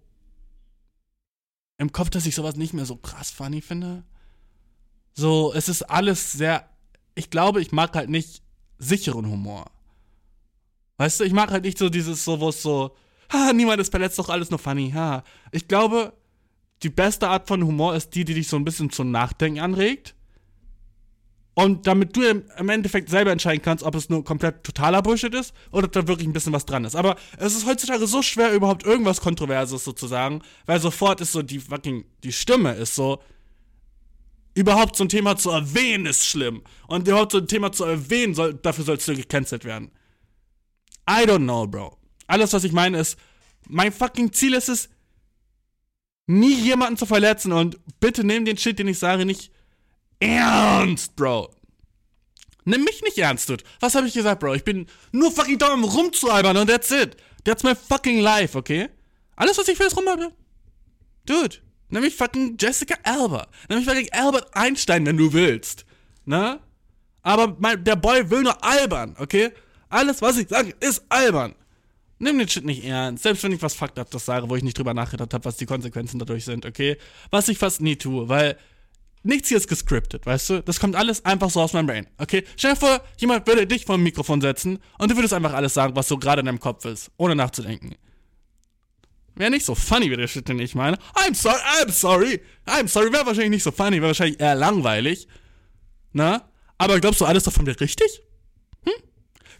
[1.78, 4.04] im Kopf, dass ich sowas nicht mehr so krass funny finde.
[5.14, 6.70] So, es ist alles sehr.
[7.16, 8.44] Ich glaube, ich mag halt nicht
[8.78, 9.66] sicheren Humor.
[10.98, 12.96] Weißt du, ich mag halt nicht so dieses, so, wo es so,
[13.32, 15.24] ha, niemand ist verletzt, doch alles nur funny, ha.
[15.52, 16.14] Ich glaube,
[16.84, 20.16] die beste Art von Humor ist die, die dich so ein bisschen zum Nachdenken anregt.
[21.56, 25.56] Und damit du im, Endeffekt selber entscheiden kannst, ob es nur komplett totaler Bullshit ist
[25.72, 26.96] oder ob da wirklich ein bisschen was dran ist.
[26.96, 31.58] Aber es ist heutzutage so schwer, überhaupt irgendwas Kontroverses sozusagen, weil sofort ist so die
[31.58, 33.24] fucking, die Stimme ist so,
[34.54, 36.62] überhaupt so ein Thema zu erwähnen ist schlimm.
[36.88, 39.90] Und überhaupt so ein Thema zu erwähnen, soll, dafür sollst du gecancelt werden.
[41.10, 41.97] I don't know, Bro.
[42.28, 43.18] Alles, was ich meine, ist,
[43.68, 44.90] mein fucking Ziel ist es,
[46.28, 49.52] nie jemanden zu verletzen und bitte nimm den Shit, den ich sage, nicht
[50.20, 51.54] ernst, Bro.
[52.66, 53.64] Nimm mich nicht ernst, Dude.
[53.80, 54.56] Was habe ich gesagt, Bro?
[54.56, 57.16] Ich bin nur fucking da, um rumzualbern und that's it.
[57.46, 58.90] That's my fucking life, okay?
[59.38, 60.34] Alles, was ich will, ist rumalbern.
[61.26, 61.58] Dude,
[61.88, 63.48] nimm mich fucking Jessica Alba.
[63.70, 65.86] Nimm mich fucking Albert Einstein, wenn du willst.
[66.26, 66.60] Ne?
[67.22, 69.52] Aber mein, der Boy will nur albern, okay?
[69.88, 71.56] Alles, was ich sage, ist albern.
[72.20, 73.24] Nimm den Shit nicht ernst.
[73.24, 75.58] Selbst wenn ich was fucked up das sage, wo ich nicht drüber nachgedacht habe, was
[75.58, 76.98] die Konsequenzen dadurch sind, okay?
[77.30, 78.58] Was ich fast nie tue, weil
[79.24, 80.64] nichts hier ist gescriptet, weißt du?
[80.64, 82.44] Das kommt alles einfach so aus meinem Brain, okay?
[82.56, 85.74] Stell dir vor, jemand würde dich vor dem Mikrofon setzen und du würdest einfach alles
[85.74, 87.96] sagen, was so gerade in deinem Kopf ist, ohne nachzudenken.
[89.36, 90.98] Wäre nicht so funny wie der Shit, den ich meine.
[91.14, 95.28] I'm sorry, I'm sorry, I'm sorry, wäre wahrscheinlich nicht so funny, wäre wahrscheinlich eher langweilig.
[96.14, 96.50] Na?
[96.80, 98.24] Aber glaubst du, alles davon wäre richtig?
[98.84, 98.94] Hm?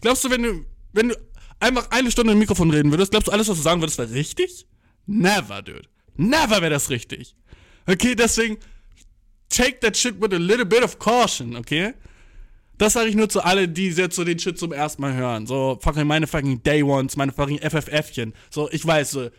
[0.00, 1.16] Glaubst du, wenn du, wenn du
[1.60, 4.12] einfach eine Stunde im Mikrofon reden würdest, glaubst du, alles, was du sagen würdest, wäre
[4.12, 4.66] richtig?
[5.06, 5.88] Never, dude.
[6.16, 7.34] Never wäre das richtig.
[7.86, 8.58] Okay, deswegen,
[9.48, 11.94] take that shit with a little bit of caution, okay?
[12.78, 15.46] Das sage ich nur zu alle, die jetzt so den Shit zum ersten Mal hören.
[15.48, 18.34] So, fucking meine fucking Day Ones, meine fucking FFFchen.
[18.50, 19.30] So, ich weiß, so,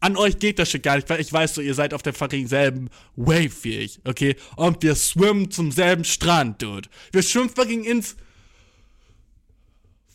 [0.00, 2.14] an euch geht das Shit gar nicht, weil ich weiß so, ihr seid auf der
[2.14, 4.36] fucking selben Wave wie ich, okay?
[4.56, 6.88] Und wir swimmen zum selben Strand, dude.
[7.12, 8.16] Wir schwimmen fucking ins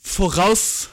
[0.02, 0.90] voraus.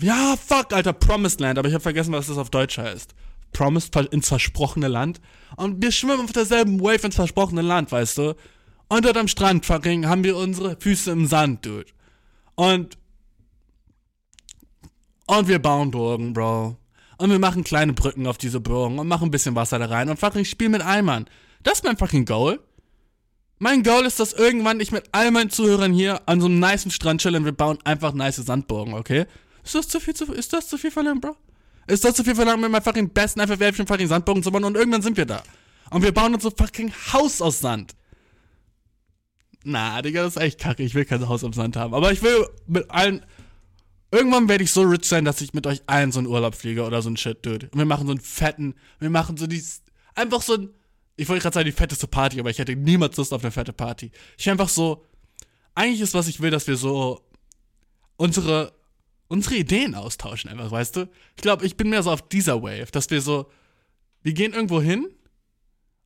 [0.00, 3.14] Ja, fuck, Alter, Promised Land, aber ich habe vergessen, was das auf Deutsch heißt.
[3.52, 5.20] Promised ins versprochene Land.
[5.56, 8.34] Und wir schwimmen auf derselben Wave ins versprochene Land, weißt du?
[8.88, 11.86] Und dort am Strand fucking haben wir unsere Füße im Sand, dude.
[12.54, 12.96] Und.
[15.26, 16.76] Und wir bauen Burgen, Bro.
[17.18, 20.08] Und wir machen kleine Brücken auf diese Burgen und machen ein bisschen Wasser da rein
[20.08, 21.26] und fucking spielen mit Eimern.
[21.62, 22.58] Das ist mein fucking Goal.
[23.58, 26.90] Mein Goal ist, dass irgendwann ich mit all meinen Zuhörern hier an so einem niceen
[26.90, 29.26] Strand chill und wir bauen einfach nice Sandburgen, okay?
[29.64, 31.36] Ist das zu viel zu, ist das zu viel verlangt, Bro?
[31.86, 34.76] Ist das zu viel verlangt, mit meinem fucking besten FFF fucking Sandburgen zu bauen und
[34.76, 35.42] irgendwann sind wir da.
[35.90, 37.94] Und wir bauen uns so fucking Haus aus Sand.
[39.64, 40.82] Na, Digga, das ist echt kacke.
[40.82, 41.94] Ich will kein Haus am Sand haben.
[41.94, 43.24] Aber ich will mit allen.
[44.10, 46.84] Irgendwann werde ich so rich sein, dass ich mit euch allen so einen Urlaub fliege
[46.84, 47.68] oder so ein Shit, dude.
[47.70, 48.74] Und wir machen so einen fetten.
[48.98, 49.82] Wir machen so dies.
[50.14, 50.70] Einfach so ein.
[51.16, 53.72] Ich wollte gerade sagen, die fetteste Party, aber ich hätte niemals Lust auf eine fette
[53.72, 54.10] Party.
[54.38, 55.04] Ich will einfach so.
[55.74, 57.20] Eigentlich ist, was ich will, dass wir so
[58.16, 58.72] unsere,
[59.30, 61.08] unsere Ideen austauschen, einfach, weißt du?
[61.36, 63.50] Ich glaube, ich bin mehr so auf dieser Wave, dass wir so.
[64.22, 65.08] Wir gehen irgendwo hin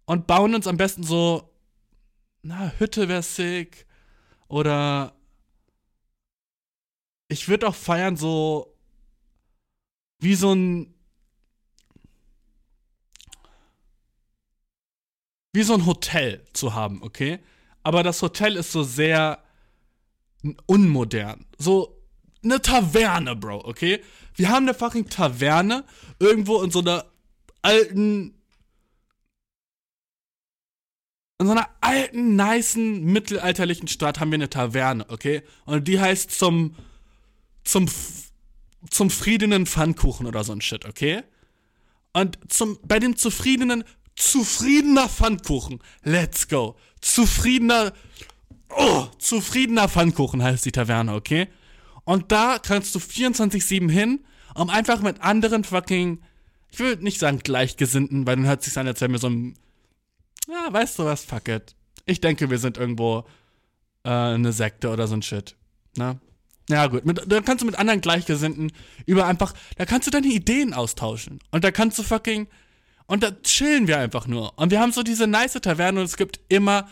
[0.04, 1.50] und bauen uns am besten so.
[2.42, 3.86] Na, Hütte wäre sick.
[4.46, 5.16] Oder.
[7.28, 8.76] Ich würde auch feiern, so.
[10.20, 10.94] Wie so ein.
[15.54, 17.38] Wie so ein Hotel zu haben, okay?
[17.82, 19.42] Aber das Hotel ist so sehr
[20.66, 21.46] unmodern.
[21.56, 22.03] So
[22.44, 24.00] eine Taverne, Bro, okay?
[24.34, 25.84] Wir haben eine fucking Taverne
[26.18, 27.04] irgendwo in so einer
[27.62, 28.34] alten.
[31.40, 35.42] In so einer alten, nicen, mittelalterlichen Stadt haben wir eine Taverne, okay?
[35.64, 36.76] Und die heißt zum.
[37.64, 37.88] zum.
[38.90, 41.22] zum friedenen Pfannkuchen oder so ein Shit, okay?
[42.12, 43.84] Und zum, bei dem zufriedenen.
[44.16, 45.80] zufriedener Pfannkuchen.
[46.02, 46.76] Let's go.
[47.00, 47.92] Zufriedener.
[48.70, 51.48] Oh, zufriedener Pfannkuchen heißt die Taverne, okay?
[52.04, 54.24] Und da kannst du 24-7 hin,
[54.54, 56.20] um einfach mit anderen fucking,
[56.70, 59.54] ich will nicht sagen Gleichgesinnten, weil dann hört sich an, als wären wir so ein,
[60.48, 61.74] ja, weißt du was, fuck it.
[62.06, 63.24] Ich denke, wir sind irgendwo
[64.04, 65.56] äh, eine Sekte oder so ein Shit,
[65.96, 66.20] ne?
[66.68, 67.04] Ja, gut.
[67.04, 68.72] Mit, da kannst du mit anderen Gleichgesinnten
[69.04, 71.40] über einfach, da kannst du deine Ideen austauschen.
[71.50, 72.46] Und da kannst du fucking,
[73.06, 74.58] und da chillen wir einfach nur.
[74.58, 76.88] Und wir haben so diese nice Taverne und es gibt immer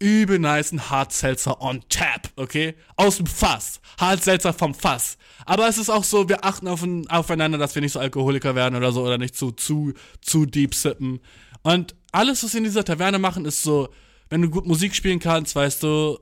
[0.00, 2.74] übel nicen Hard Seltzer on tap, okay?
[2.96, 3.80] Aus dem Fass.
[3.98, 5.16] Hard Seltzer vom Fass.
[5.46, 8.74] Aber es ist auch so, wir achten auf, aufeinander, dass wir nicht so Alkoholiker werden
[8.74, 11.20] oder so oder nicht zu, zu, zu deep sippen.
[11.62, 13.88] Und alles, was wir in dieser Taverne machen, ist so,
[14.28, 16.18] wenn du gut Musik spielen kannst, weißt du,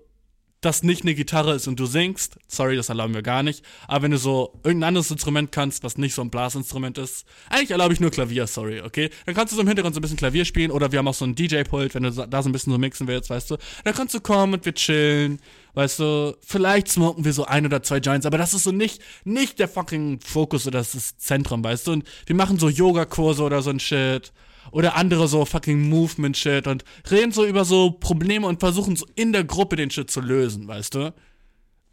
[0.60, 4.02] das nicht eine Gitarre ist und du singst, sorry, das erlauben wir gar nicht, aber
[4.02, 7.94] wenn du so irgendein anderes Instrument kannst, was nicht so ein Blasinstrument ist, eigentlich erlaube
[7.94, 9.10] ich nur Klavier, sorry, okay?
[9.26, 11.14] Dann kannst du so im Hintergrund so ein bisschen Klavier spielen oder wir haben auch
[11.14, 13.56] so ein DJ-Pult, wenn du da so ein bisschen so mixen willst, weißt du?
[13.84, 15.40] Dann kannst du kommen und wir chillen,
[15.74, 16.36] weißt du?
[16.40, 19.68] Vielleicht smoken wir so ein oder zwei Joints, aber das ist so nicht, nicht der
[19.68, 21.92] fucking Fokus oder das ist Zentrum, weißt du?
[21.92, 24.32] Und wir machen so Yoga-Kurse oder so ein Shit
[24.70, 29.32] oder andere so fucking Movement-Shit und reden so über so Probleme und versuchen so in
[29.32, 31.14] der Gruppe den Shit zu lösen, weißt du?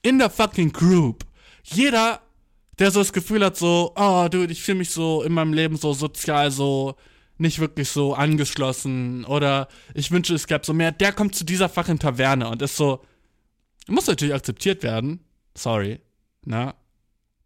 [0.01, 1.25] In der fucking Group.
[1.63, 2.21] Jeder,
[2.79, 5.77] der so das Gefühl hat, so, oh, dude, ich fühle mich so in meinem Leben
[5.77, 6.95] so sozial so
[7.37, 11.67] nicht wirklich so angeschlossen oder ich wünsche, es gäbe so mehr, der kommt zu dieser
[11.67, 13.03] fucking Taverne und ist so,
[13.87, 15.19] muss natürlich akzeptiert werden.
[15.53, 15.99] Sorry,
[16.45, 16.75] na?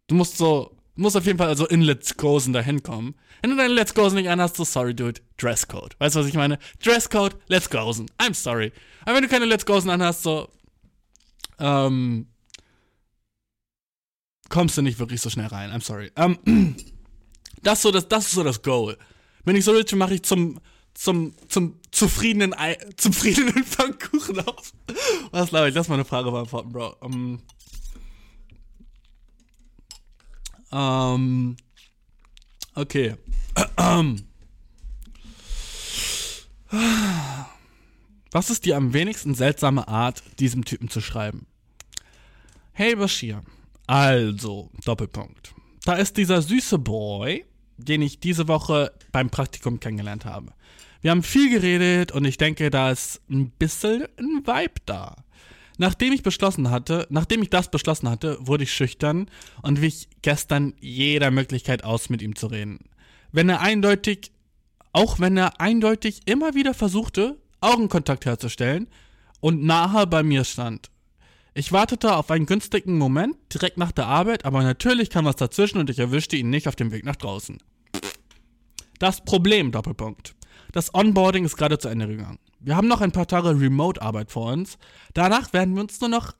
[0.06, 3.14] Du musst so, du musst auf jeden Fall also in Let's Gosen dahin kommen.
[3.42, 5.96] Wenn du deine Let's Gosen nicht anhast, so sorry, dude, Dresscode.
[5.98, 6.58] Weißt du, was ich meine?
[6.82, 8.10] Dresscode, Let's Gosen.
[8.18, 8.72] I'm sorry.
[9.04, 10.50] Aber wenn du keine Let's Gosen anhast, so,
[11.58, 12.26] ähm,
[14.48, 15.70] kommst du nicht wirklich so schnell rein.
[15.70, 16.12] I'm sorry.
[16.16, 16.38] Ähm,
[17.62, 18.98] das, so das, das ist so das Goal.
[19.44, 20.60] Wenn ich so rich mache ich zum,
[20.94, 24.72] zum, zum zufriedenen, Ei, zum zufriedenen Pfannkuchen auf.
[25.30, 25.74] Was glaube ich?
[25.74, 26.96] Lass mal eine Frage beantworten, Bro.
[27.02, 27.40] Ähm,
[30.72, 31.56] ähm,
[32.74, 33.16] okay.
[38.32, 41.46] Was ist die am wenigsten seltsame Art, diesem Typen zu schreiben?
[42.72, 43.42] Hey Bashir,
[43.86, 45.52] also, Doppelpunkt.
[45.84, 47.44] Da ist dieser süße Boy,
[47.76, 50.52] den ich diese Woche beim Praktikum kennengelernt habe.
[51.00, 55.16] Wir haben viel geredet und ich denke, da ist ein bisschen ein Vibe da.
[55.80, 59.30] Nachdem ich beschlossen hatte, nachdem ich das beschlossen hatte, wurde ich schüchtern
[59.62, 62.80] und wich gestern jeder Möglichkeit aus, mit ihm zu reden.
[63.32, 64.30] Wenn er eindeutig,
[64.92, 68.88] auch wenn er eindeutig immer wieder versuchte, Augenkontakt herzustellen
[69.40, 70.90] und nahe bei mir stand.
[71.54, 75.78] Ich wartete auf einen günstigen Moment direkt nach der Arbeit, aber natürlich kam was dazwischen
[75.78, 77.56] und ich erwischte ihn nicht auf dem Weg nach draußen.
[78.98, 80.34] Das Problem, Doppelpunkt.
[80.72, 82.38] Das Onboarding ist gerade zu Ende gegangen.
[82.60, 84.78] Wir haben noch ein paar Tage Remote-Arbeit vor uns.
[85.14, 86.34] Danach werden wir uns nur noch,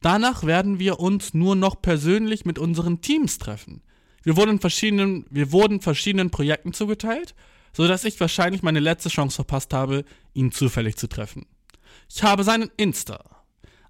[0.00, 3.82] danach werden wir uns nur noch persönlich mit unseren Teams treffen.
[4.22, 7.34] Wir wurden verschiedenen, wir wurden verschiedenen Projekten zugeteilt,
[7.74, 11.46] so dass ich wahrscheinlich meine letzte Chance verpasst habe, ihn zufällig zu treffen.
[12.08, 13.22] Ich habe seinen Insta,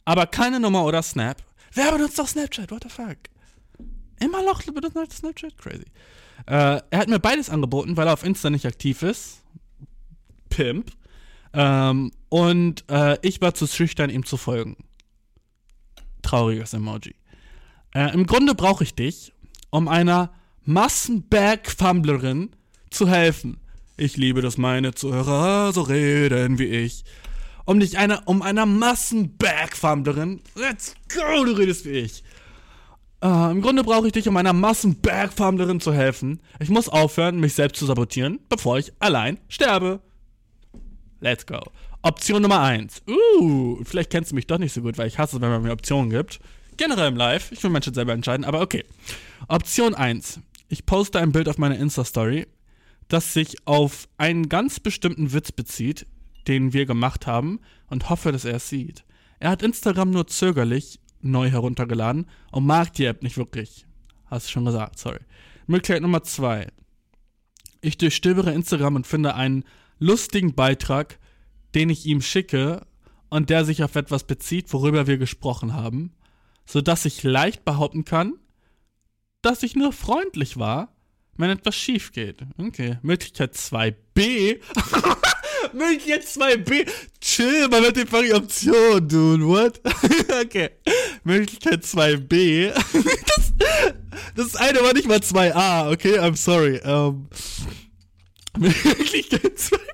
[0.05, 1.43] aber keine Nummer oder Snap.
[1.73, 2.71] Wer benutzt doch Snapchat?
[2.73, 3.17] What the fuck?
[4.21, 5.57] Immer noch benutzt Snapchat?
[5.57, 5.87] Crazy.
[6.47, 9.43] Äh, er hat mir beides angeboten, weil er auf Insta nicht aktiv ist.
[10.49, 10.91] Pimp.
[11.55, 14.77] Ähm, und äh, ich war zu schüchtern, ihm zu folgen.
[16.23, 17.15] Trauriges Emoji.
[17.95, 19.33] Äh, Im Grunde brauche ich dich,
[19.71, 20.33] um einer
[20.65, 22.51] Massenberg-Fumblerin
[22.91, 23.59] zu helfen.
[23.97, 27.05] Ich liebe das, meine Zuhörer so reden wie ich.
[27.65, 32.23] um dich einer, um einer Massenbergfarmerin, let's go, du redest wie ich.
[33.23, 36.41] Äh, Im Grunde brauche ich dich, um einer Massenbergfarmerin zu helfen.
[36.61, 40.01] Ich muss aufhören, mich selbst zu sabotieren, bevor ich allein sterbe.
[41.25, 41.59] Let's go.
[42.03, 43.03] Option Nummer 1.
[43.09, 45.63] Uh, vielleicht kennst du mich doch nicht so gut, weil ich hasse es, wenn man
[45.63, 46.39] mir Optionen gibt.
[46.77, 47.51] Generell im Live.
[47.51, 48.85] Ich will manche selber entscheiden, aber okay.
[49.49, 50.41] Option 1.
[50.69, 52.47] Ich poste ein Bild auf meine Insta-Story,
[53.09, 56.07] das sich auf einen ganz bestimmten Witz bezieht,
[56.47, 59.03] den wir gemacht haben und hoffe, dass er es sieht.
[59.41, 63.87] Er hat Instagram nur zögerlich neu heruntergeladen und mag die App nicht wirklich.
[64.27, 65.21] Hast du schon gesagt, sorry.
[65.67, 66.69] Möglichkeit Nummer 2.
[67.81, 69.65] Ich durchstöbere Instagram und finde einen
[70.05, 71.19] lustigen Beitrag,
[71.75, 72.87] den ich ihm schicke
[73.31, 76.13] und der sich auf etwas bezieht, worüber wir gesprochen haben,
[76.67, 78.35] sodass ich leicht behaupten kann,
[79.43, 80.95] dass ich nur freundlich war,
[81.37, 82.43] wenn etwas schief geht.
[82.59, 82.99] Okay.
[83.03, 83.95] Möglichkeit 2b.
[85.73, 86.89] Möglichkeit 2b.
[87.21, 89.47] Chill, man hat die Option, dude.
[89.47, 89.81] What?
[90.45, 90.71] okay.
[91.25, 92.73] Möglichkeit 2b.
[92.73, 93.53] das,
[94.37, 96.19] das eine war nicht mal 2a, okay?
[96.21, 96.81] I'm sorry.
[96.85, 97.29] Ähm,
[98.57, 99.94] Möglichkeit 2b.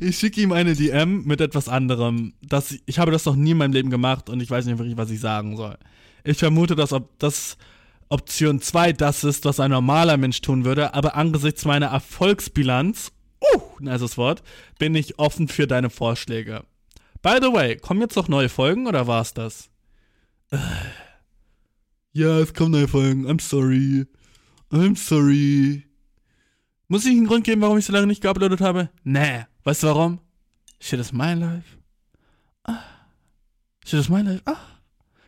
[0.00, 2.34] Ich schicke ihm eine DM mit etwas anderem.
[2.42, 4.96] Das, ich habe das noch nie in meinem Leben gemacht und ich weiß nicht wirklich,
[4.96, 5.78] was ich sagen soll.
[6.24, 7.56] Ich vermute, dass ob das
[8.08, 13.12] Option 2 das ist, was ein normaler Mensch tun würde, aber angesichts meiner Erfolgsbilanz,
[13.54, 14.42] uh, nices Wort,
[14.78, 16.64] bin ich offen für deine Vorschläge.
[17.22, 19.70] By the way, kommen jetzt noch neue Folgen oder war's das?
[20.50, 20.58] Äh.
[22.12, 23.26] Ja, es kommen neue Folgen.
[23.26, 24.06] I'm sorry.
[24.70, 25.85] I'm sorry.
[26.88, 28.90] Muss ich einen Grund geben, warum ich so lange nicht geuploadet habe?
[29.02, 29.44] Nee.
[29.64, 30.20] Weißt du warum?
[30.80, 31.78] Shit is my life.
[32.64, 32.78] Ah.
[33.84, 34.42] Shit is my life.
[34.44, 34.56] Ah.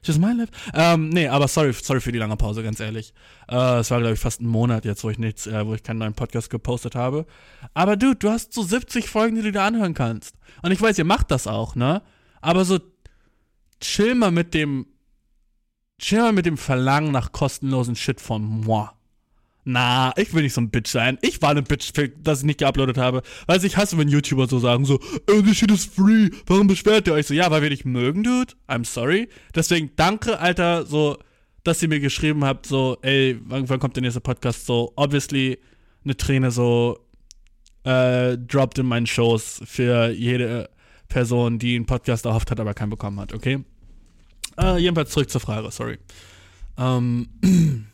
[0.03, 0.53] Shit is my life.
[0.73, 3.13] Ähm, nee, aber sorry, sorry für die lange Pause, ganz ehrlich.
[3.49, 5.83] Äh, es war, glaube ich, fast ein Monat jetzt, wo ich nichts, äh, wo ich
[5.83, 7.27] keinen neuen Podcast gepostet habe.
[7.75, 10.37] Aber dude, du hast so 70 Folgen, die du dir anhören kannst.
[10.63, 12.03] Und ich weiß, ihr macht das auch, ne?
[12.41, 12.79] Aber so
[13.81, 14.87] chill mal mit dem
[15.99, 18.91] chill mal mit dem Verlangen nach kostenlosen Shit von moi.
[19.71, 21.19] Na, ich will nicht so ein Bitch sein.
[21.21, 21.93] Ich war eine Bitch,
[22.23, 23.21] dass ich nicht geuploadet habe.
[23.47, 24.99] Weil ich hasse, wenn YouTuber so sagen, so,
[25.31, 26.31] oh, this shit is free.
[26.47, 27.35] Warum beschwert ihr euch so?
[27.35, 28.55] Ja, weil wir dich mögen, dude.
[28.67, 29.29] I'm sorry.
[29.55, 31.19] Deswegen danke, Alter, so,
[31.65, 34.65] dass ihr mir geschrieben habt, so, ey, wann, wann kommt der nächste Podcast?
[34.65, 35.59] So, obviously,
[36.03, 37.05] eine Träne so,
[37.85, 40.71] äh, droppt in meinen Shows für jede
[41.09, 43.63] Person, die einen Podcast erhofft hat, aber keinen bekommen hat, okay?
[44.59, 45.99] Äh, jedenfalls zurück zur Frage, sorry.
[46.79, 47.29] Ähm,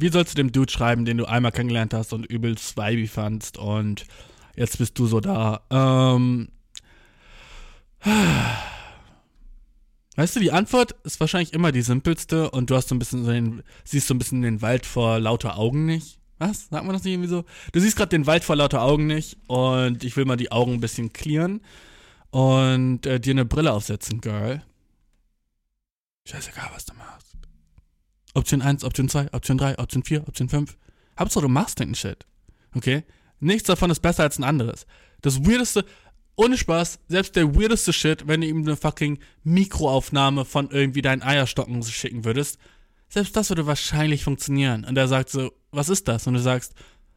[0.00, 3.58] wie sollst du dem Dude schreiben, den du einmal kennengelernt hast und übelst vibey fandst
[3.58, 4.04] und
[4.56, 5.60] jetzt bist du so da?
[5.70, 6.48] Ähm,
[10.16, 13.24] weißt du, die Antwort ist wahrscheinlich immer die simpelste und du hast so ein bisschen
[13.24, 16.18] so den, siehst so ein bisschen den Wald vor lauter Augen nicht.
[16.38, 16.68] Was?
[16.68, 17.44] Sagt man das nicht irgendwie so?
[17.72, 20.74] Du siehst gerade den Wald vor lauter Augen nicht und ich will mal die Augen
[20.74, 21.60] ein bisschen clearen
[22.30, 24.62] und äh, dir eine Brille aufsetzen, Girl.
[26.26, 27.27] Scheißegal, was du machst.
[28.38, 30.76] Option 1, Option 2, Option 3, Option 4, Option 5.
[31.18, 32.24] Hauptsache du machst den Shit.
[32.74, 33.04] Okay?
[33.40, 34.86] Nichts davon ist besser als ein anderes.
[35.20, 35.84] Das weirdeste,
[36.36, 41.22] ohne Spaß, selbst der weirdeste Shit, wenn du ihm eine fucking Mikroaufnahme von irgendwie deinen
[41.22, 42.58] Eierstocken schicken würdest,
[43.08, 44.84] selbst das würde wahrscheinlich funktionieren.
[44.84, 46.26] Und er sagt so, was ist das?
[46.26, 46.74] Und du sagst,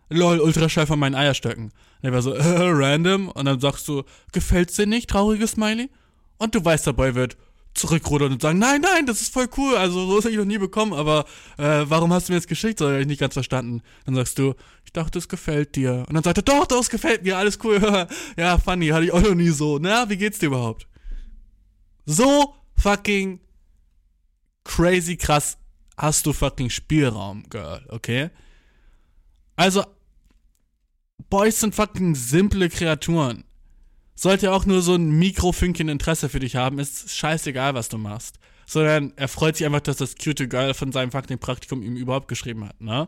[0.09, 1.65] lol, Ultraschall von meinen Eierstöcken.
[1.65, 3.29] Und er war so, äh, random.
[3.29, 5.89] Und dann sagst du, gefällt's dir nicht, trauriges Smiley?
[6.37, 7.37] Und du weißt, der Boy wird
[7.73, 10.57] zurückrudern und sagen, nein, nein, das ist voll cool, also so habe ich noch nie
[10.57, 11.25] bekommen, aber
[11.57, 12.79] äh, warum hast du mir jetzt geschickt?
[12.79, 13.81] So habe ich nicht ganz verstanden.
[14.05, 14.55] Dann sagst du,
[14.85, 16.05] ich dachte, es gefällt dir.
[16.07, 17.79] Und dann sagt er, doch, doch, es gefällt mir, alles cool.
[18.37, 19.79] ja, funny, hatte ich auch noch nie so.
[19.79, 20.87] Na, wie geht's dir überhaupt?
[22.05, 23.39] So fucking
[24.63, 25.57] crazy krass
[25.97, 28.31] hast du fucking Spielraum, Girl, okay?
[29.55, 29.85] Also,
[31.29, 33.43] Boys sind fucking simple Kreaturen.
[34.21, 38.37] Sollte auch nur so ein Mikrofünkchen Interesse für dich haben, ist scheißegal, was du machst.
[38.67, 42.27] Sondern er freut sich einfach, dass das cute Girl von seinem fucking Praktikum ihm überhaupt
[42.27, 43.07] geschrieben hat, ne?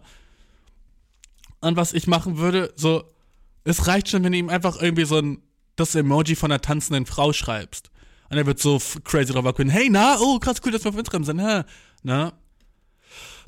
[1.62, 3.04] Und was ich machen würde, so,
[3.64, 5.44] es reicht schon, wenn du ihm einfach irgendwie so ein,
[5.76, 7.92] das Emoji von einer tanzenden Frau schreibst.
[8.32, 10.98] Und er wird so crazy drauf abgehen, hey, na, oh, krass, cool, dass wir auf
[10.98, 11.62] Instagram sind, hä?
[12.02, 12.34] Ne?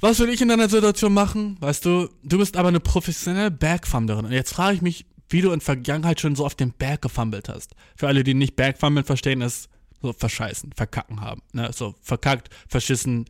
[0.01, 1.57] Was würde ich in deiner Situation machen?
[1.61, 4.25] Weißt du, du bist aber eine professionelle Bergfanderin.
[4.25, 7.49] Und jetzt frage ich mich, wie du in Vergangenheit schon so auf den Berg gefummelt
[7.49, 7.75] hast.
[7.95, 9.69] Für alle, die nicht Bergfummeln verstehen, ist
[10.01, 11.41] so verscheißen, verkacken haben.
[11.53, 11.71] Ne?
[11.73, 13.25] So verkackt, verschissen,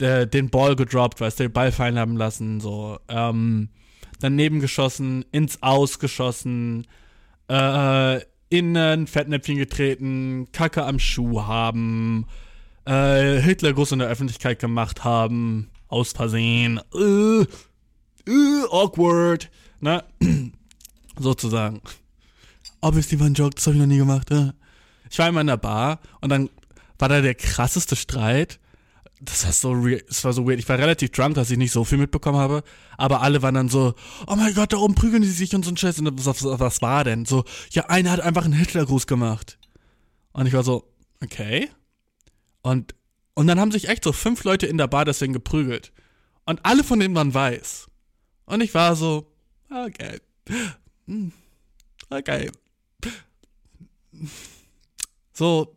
[0.00, 3.68] äh, den Ball gedroppt, weißt du, den Ball fallen haben lassen, so, ähm,
[4.20, 6.86] daneben geschossen, ins Aus geschossen,
[7.48, 12.26] äh, in ein Fettnäpfchen getreten, Kacke am Schuh haben,
[12.86, 17.42] äh, Hitlergruß in der Öffentlichkeit gemacht haben, aus Versehen, äh,
[18.30, 20.04] äh, awkward, ne?
[21.18, 21.80] Sozusagen.
[22.80, 24.30] obviously war ein Joke, das habe ich noch nie gemacht.
[24.30, 24.52] äh.
[25.10, 26.50] Ich war immer in der Bar und dann
[26.98, 28.58] war da der krasseste Streit.
[29.20, 30.58] Das war so weird, das war so weird.
[30.58, 32.62] Ich war relativ drunk, dass ich nicht so viel mitbekommen habe.
[32.98, 33.94] Aber alle waren dann so,
[34.26, 35.98] oh mein Gott, da oben prügeln die sich und so ein Scheiß.
[36.00, 37.24] Und was, was, was war denn?
[37.24, 39.58] So, ja, einer hat einfach einen Hitlergruß gemacht.
[40.32, 40.92] Und ich war so,
[41.22, 41.70] okay.
[42.60, 42.94] Und,
[43.34, 45.92] und dann haben sich echt so fünf Leute in der Bar deswegen geprügelt.
[46.44, 47.86] Und alle von denen waren weiß.
[48.44, 49.32] Und ich war so,
[49.70, 50.20] okay.
[51.06, 51.32] Hm,
[52.10, 52.50] Okay.
[55.32, 55.76] So,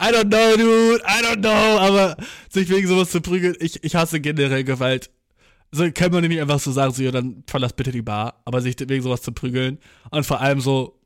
[0.00, 2.16] I don't know, dude, I don't know, aber
[2.48, 5.10] sich wegen sowas zu prügeln, ich, ich hasse generell Gewalt.
[5.72, 8.60] So kann man nicht einfach so sagen, so, ja, dann verlass bitte die Bar, aber
[8.60, 9.78] sich wegen sowas zu prügeln
[10.10, 10.98] und vor allem so,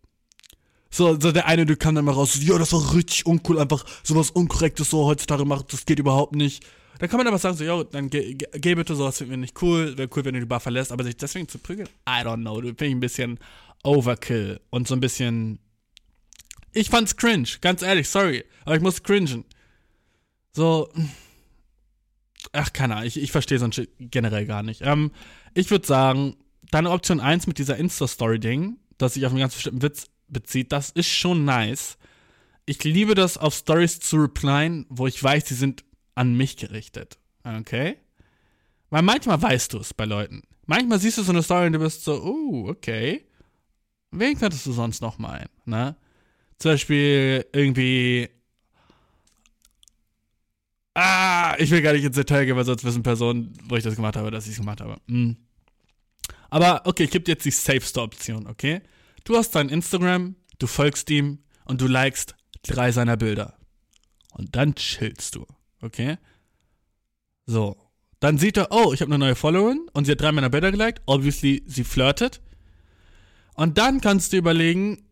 [0.91, 3.59] so, so der eine, du kam dann mal raus, so, ja, das war richtig uncool,
[3.59, 6.64] einfach sowas Unkorrektes so heutzutage macht, das geht überhaupt nicht.
[6.99, 9.36] Dann kann man aber sagen, so, ja, dann geh, geh, geh bitte, sowas finden wir
[9.38, 12.22] nicht cool, wäre cool, wenn du die Bar verlässt, aber sich deswegen zu prügeln, I
[12.22, 13.38] don't know, du finde ich ein bisschen
[13.84, 15.59] Overkill und so ein bisschen.
[16.72, 19.44] Ich fand's cringe, ganz ehrlich, sorry, aber ich muss cringen.
[20.53, 20.90] So.
[22.53, 24.82] Ach, keine Ahnung, ich, ich verstehe sonst generell gar nicht.
[24.82, 25.11] Ähm,
[25.55, 26.36] ich würde sagen,
[26.70, 30.90] deine Option 1 mit dieser Insta-Story-Ding, das sich auf einen ganz bestimmten Witz bezieht, das
[30.90, 31.99] ist schon nice.
[32.64, 35.84] Ich liebe das, auf Stories zu replyen, wo ich weiß, die sind
[36.17, 37.19] an mich gerichtet.
[37.45, 37.99] Okay?
[38.91, 40.43] Weil manchmal weißt du es bei Leuten.
[40.67, 43.25] Manchmal siehst du so eine Story und du bist so, oh, okay.
[44.11, 45.97] Wen könntest du sonst noch meinen, ne?
[46.59, 48.29] Zum Beispiel irgendwie.
[50.95, 53.97] Ah, ich will gar nicht ins Detail gehen, weil sonst wissen Personen, wo ich das
[53.97, 54.97] gemacht habe, dass ich es gemacht habe.
[55.09, 55.37] Hm.
[56.49, 58.81] Aber okay, ich gebe dir jetzt die safeste Option, okay?
[59.25, 63.59] Du hast dein Instagram, du folgst ihm und du likest drei seiner Bilder.
[64.33, 65.47] Und dann chillst du,
[65.83, 66.18] okay?
[67.47, 67.77] So.
[68.20, 70.72] Dann sieht er, oh, ich habe eine neue Followerin und sie hat drei meiner Bilder
[70.72, 71.03] geliked.
[71.07, 72.41] Obviously, sie flirtet.
[73.55, 75.07] Und dann kannst du überlegen,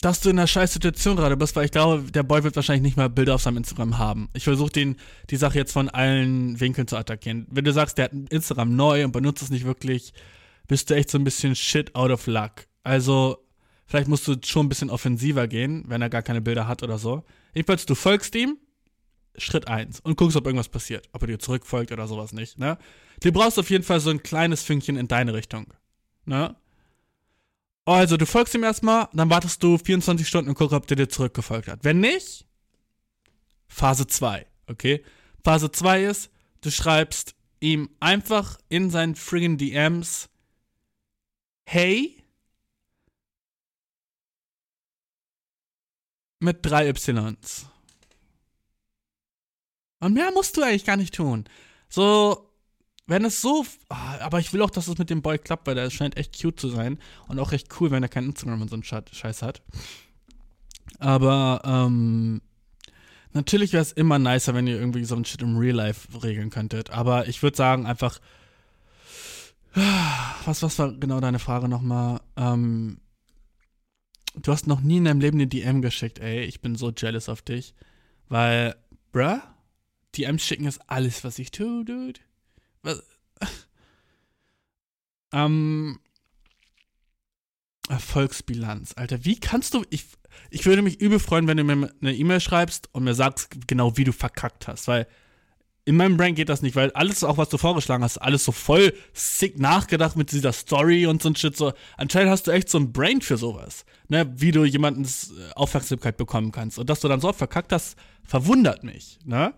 [0.00, 2.82] dass du in einer scheiß Situation gerade bist, weil ich glaube, der Boy wird wahrscheinlich
[2.82, 4.28] nicht mal Bilder auf seinem Instagram haben.
[4.32, 7.46] Ich versuche die Sache jetzt von allen Winkeln zu attackieren.
[7.50, 10.12] Wenn du sagst, der hat Instagram neu und benutzt es nicht wirklich,
[10.68, 12.66] bist du echt so ein bisschen shit out of luck.
[12.84, 13.44] Also,
[13.86, 16.98] vielleicht musst du schon ein bisschen offensiver gehen, wenn er gar keine Bilder hat oder
[16.98, 17.24] so.
[17.54, 18.56] Jedenfalls, du folgst ihm,
[19.38, 21.08] Schritt eins und guckst, ob irgendwas passiert.
[21.12, 22.78] Ob er dir zurückfolgt oder sowas nicht, ne?
[23.20, 25.72] Du brauchst auf jeden Fall so ein kleines Fünkchen in deine Richtung,
[26.24, 26.56] ne?
[27.84, 31.08] Also, du folgst ihm erstmal, dann wartest du 24 Stunden und guckst, ob der dir
[31.08, 31.84] zurückgefolgt hat.
[31.84, 32.46] Wenn nicht,
[33.66, 35.02] Phase 2, okay?
[35.42, 36.30] Phase 2 ist,
[36.60, 40.28] du schreibst ihm einfach in seinen friggin' DMs,
[41.64, 42.22] hey,
[46.40, 47.67] mit drei Ys.
[50.00, 51.44] Und mehr musst du eigentlich gar nicht tun.
[51.88, 52.48] So,
[53.08, 53.64] wenn es so.
[53.88, 56.40] ah, aber ich will auch, dass es mit dem Boy klappt, weil der scheint echt
[56.40, 56.98] cute zu sein.
[57.26, 59.62] Und auch recht cool, wenn er kein Instagram und so einen Scheiß hat.
[60.98, 62.42] Aber, ähm.
[63.34, 66.50] Natürlich wäre es immer nicer, wenn ihr irgendwie so einen Shit im Real Life regeln
[66.50, 66.90] könntet.
[66.90, 68.20] Aber ich würde sagen, einfach.
[70.44, 72.20] Was, was war genau deine Frage nochmal?
[72.36, 73.00] Ähm.
[74.34, 76.40] Du hast noch nie in deinem Leben eine DM geschickt, ey.
[76.44, 77.74] Ich bin so jealous auf dich.
[78.28, 78.76] Weil,
[79.12, 79.40] bruh,
[80.16, 82.20] DMs schicken ist alles, was ich tue, dude.
[82.82, 83.02] Was?
[85.30, 86.00] Ähm.
[87.90, 89.26] Erfolgsbilanz, Alter.
[89.26, 89.84] Wie kannst du.
[89.90, 90.06] Ich,
[90.50, 93.96] ich würde mich übel freuen, wenn du mir eine E-Mail schreibst und mir sagst genau,
[93.98, 94.88] wie du verkackt hast.
[94.88, 95.06] Weil
[95.88, 98.52] in meinem Brain geht das nicht, weil alles, auch was du vorgeschlagen hast, alles so
[98.52, 101.56] voll sick nachgedacht mit dieser Story und so ein Shit.
[101.56, 103.86] So, anscheinend hast du echt so ein Brain für sowas.
[104.08, 104.30] Ne?
[104.36, 106.78] Wie du jemandens äh, Aufmerksamkeit bekommen kannst.
[106.78, 109.18] Und dass du dann so verkackt hast, verwundert mich.
[109.24, 109.54] Ne?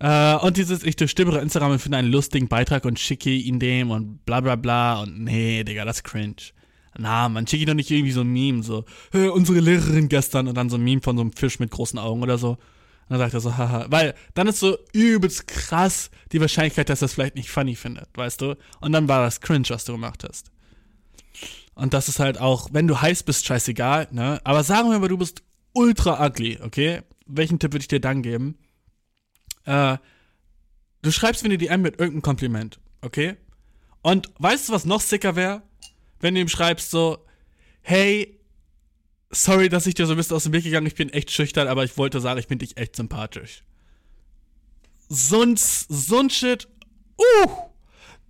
[0.00, 3.90] Äh, und dieses, ich durchstöbere Instagram und finde einen lustigen Beitrag und schicke ihn dem
[3.90, 5.02] und bla bla bla.
[5.02, 6.36] Und nee, Digga, das ist cringe.
[6.98, 10.56] Na, man schicke doch nicht irgendwie so ein Meme, so, hey, unsere Lehrerin gestern und
[10.56, 12.50] dann so ein Meme von so einem Fisch mit großen Augen oder so.
[12.50, 12.58] Und
[13.10, 13.86] dann sagt er so, haha.
[13.90, 18.08] Weil dann ist so übelst krass die Wahrscheinlichkeit, dass er es vielleicht nicht funny findet,
[18.14, 18.56] weißt du?
[18.80, 20.50] Und dann war das cringe, was du gemacht hast.
[21.74, 24.40] Und das ist halt auch, wenn du heiß bist, scheißegal, ne?
[24.44, 25.42] Aber sagen wir mal, du bist
[25.72, 27.02] ultra ugly, okay?
[27.26, 28.56] Welchen Tipp würde ich dir dann geben?
[29.64, 29.98] Äh,
[31.02, 33.36] du schreibst mir eine DM mit irgendeinem Kompliment, okay?
[34.02, 35.62] Und weißt du, was noch sicker wäre?
[36.20, 37.24] Wenn du ihm schreibst so,
[37.82, 38.38] hey,
[39.30, 41.68] sorry, dass ich dir so ein bisschen aus dem Weg gegangen, ich bin echt schüchtern,
[41.68, 43.64] aber ich wollte sagen, ich bin dich echt sympathisch.
[45.08, 46.68] So ein, so ein Shit,
[47.18, 47.50] uh!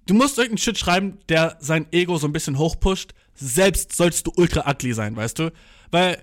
[0.07, 4.33] Du musst irgendeinen Shit schreiben, der sein Ego so ein bisschen hochpusht, selbst sollst du
[4.37, 5.53] ultra ugly sein, weißt du?
[5.91, 6.23] Weil,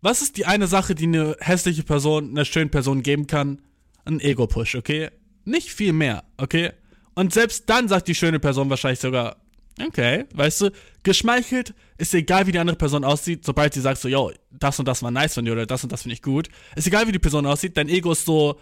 [0.00, 3.62] was ist die eine Sache, die eine hässliche Person einer schönen Person geben kann?
[4.04, 5.10] Ein Ego-Push, okay?
[5.44, 6.72] Nicht viel mehr, okay?
[7.14, 9.36] Und selbst dann sagt die schöne Person wahrscheinlich sogar,
[9.80, 10.70] Okay, weißt du,
[11.02, 14.86] geschmeichelt ist egal, wie die andere Person aussieht, sobald sie sagt so, yo, das und
[14.86, 16.48] das war nice von dir oder das und das finde ich gut.
[16.76, 18.58] Ist egal, wie die Person aussieht, dein Ego ist so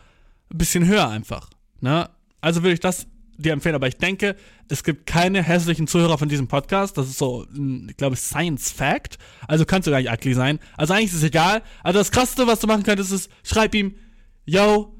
[0.52, 1.50] ein bisschen höher einfach.
[1.80, 2.08] Ne?
[2.40, 4.36] Also würde ich das dir empfehlen, aber ich denke,
[4.68, 6.96] es gibt keine hässlichen Zuhörer von diesem Podcast.
[6.96, 7.46] Das ist so,
[7.88, 9.18] ich glaube, Science Fact.
[9.48, 10.58] Also kannst du gar nicht ugly sein.
[10.76, 11.62] Also eigentlich ist es egal.
[11.82, 13.96] Also das Krasseste, was du machen könntest, ist, schreib ihm,
[14.44, 14.94] yo,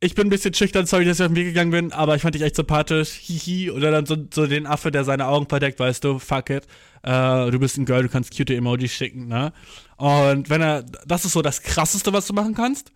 [0.00, 2.22] ich bin ein bisschen schüchtern, sorry, dass ich auf den Weg gegangen bin, aber ich
[2.22, 5.80] fand dich echt sympathisch, hihi, oder dann so, so den Affe, der seine Augen verdeckt,
[5.80, 6.66] weißt du, fuck it,
[7.02, 9.52] äh, du bist ein Girl, du kannst cute Emojis schicken, ne?
[9.96, 12.92] Und wenn er, das ist so das Krasseste, was du machen kannst,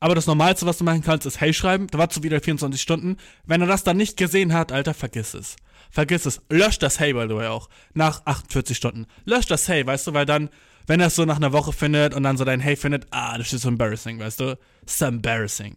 [0.00, 2.80] aber das Normalste, was du machen kannst, ist Hey schreiben, da warst du wieder 24
[2.80, 5.56] Stunden, wenn er das dann nicht gesehen hat, Alter, vergiss es.
[5.90, 6.40] Vergiss es.
[6.48, 7.68] Lösch das Hey, by the way, auch.
[7.94, 9.06] Nach 48 Stunden.
[9.24, 10.48] Lösch das Hey, weißt du, weil dann,
[10.86, 13.36] wenn er es so nach einer Woche findet und dann so dein Hey findet, ah,
[13.36, 14.58] das ist so embarrassing, weißt du?
[14.86, 15.76] So embarrassing.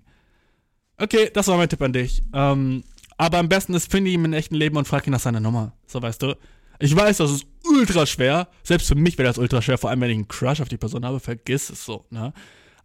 [0.98, 2.24] Okay, das war mein Tipp an dich.
[2.34, 2.84] Ähm,
[3.18, 5.74] aber am besten ist, finde ihn im echten Leben und frag ihn nach seiner Nummer.
[5.88, 6.36] So, weißt du.
[6.80, 8.48] Ich weiß, das ist ultra schwer.
[8.64, 10.78] Selbst für mich wäre das ultra schwer, vor allem wenn ich einen Crush auf die
[10.78, 11.20] Person habe.
[11.20, 12.34] Vergiss es so, ne?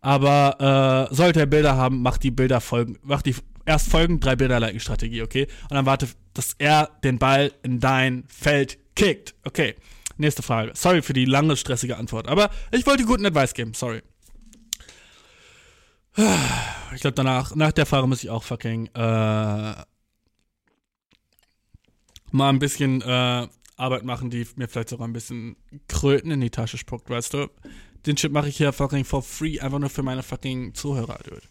[0.01, 2.99] Aber äh, sollte er Bilder haben, mach die Bilder folgen.
[3.03, 3.35] Mach die
[3.67, 5.47] erst folgen, drei Bilder liken Strategie, okay?
[5.65, 9.35] Und dann warte, dass er den Ball in dein Feld kickt.
[9.45, 9.75] Okay.
[10.17, 10.73] Nächste Frage.
[10.75, 12.29] Sorry für die lange, stressige Antwort.
[12.29, 13.75] Aber ich wollte guten Advice geben.
[13.75, 14.03] Sorry.
[16.95, 19.75] Ich glaube, danach, nach der Frage muss ich auch fucking äh,
[22.33, 23.47] mal ein bisschen äh,
[23.77, 25.57] Arbeit machen, die mir vielleicht sogar ein bisschen
[25.87, 27.49] Kröten in die Tasche spuckt, weißt du?
[28.05, 31.43] Den Shit mache ich hier fucking for free, einfach nur für meine fucking Zuhörer, dude.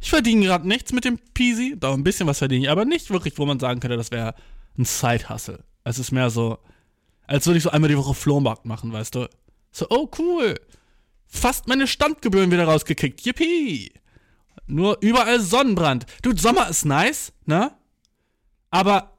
[0.00, 3.10] Ich verdiene gerade nichts mit dem Peasy, doch ein bisschen was verdiene ich, aber nicht
[3.10, 4.34] wirklich, wo man sagen könnte, das wäre
[4.76, 5.62] ein Side-Hustle.
[5.84, 6.58] Es ist mehr so,
[7.26, 9.28] als würde ich so einmal die Woche Flohmarkt machen, weißt du?
[9.70, 10.56] So, oh cool.
[11.26, 13.24] Fast meine Standgebühren wieder rausgekickt.
[13.24, 13.92] Yippie.
[14.68, 16.06] Nur überall Sonnenbrand.
[16.22, 17.72] Dude, Sommer ist nice, ne?
[18.70, 19.16] Aber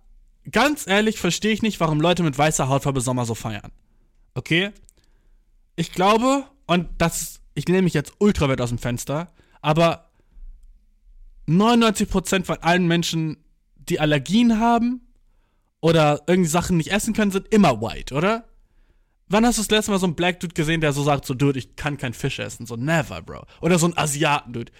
[0.51, 3.71] ganz ehrlich verstehe ich nicht, warum Leute mit weißer Hautfarbe Sommer so feiern.
[4.35, 4.71] Okay?
[5.75, 9.31] Ich glaube, und das ist, ich nehme mich jetzt ultra weit aus dem Fenster,
[9.61, 10.11] aber
[11.47, 13.37] 99% von allen Menschen,
[13.75, 15.01] die Allergien haben
[15.81, 18.48] oder irgendwie Sachen nicht essen können, sind immer white, oder?
[19.29, 21.35] Wann hast du das letzte Mal so einen Black Dude gesehen, der so sagt, so,
[21.35, 22.65] Dude, ich kann kein Fisch essen?
[22.65, 23.45] So, never, Bro.
[23.61, 24.71] Oder so ein Asiaten, Dude.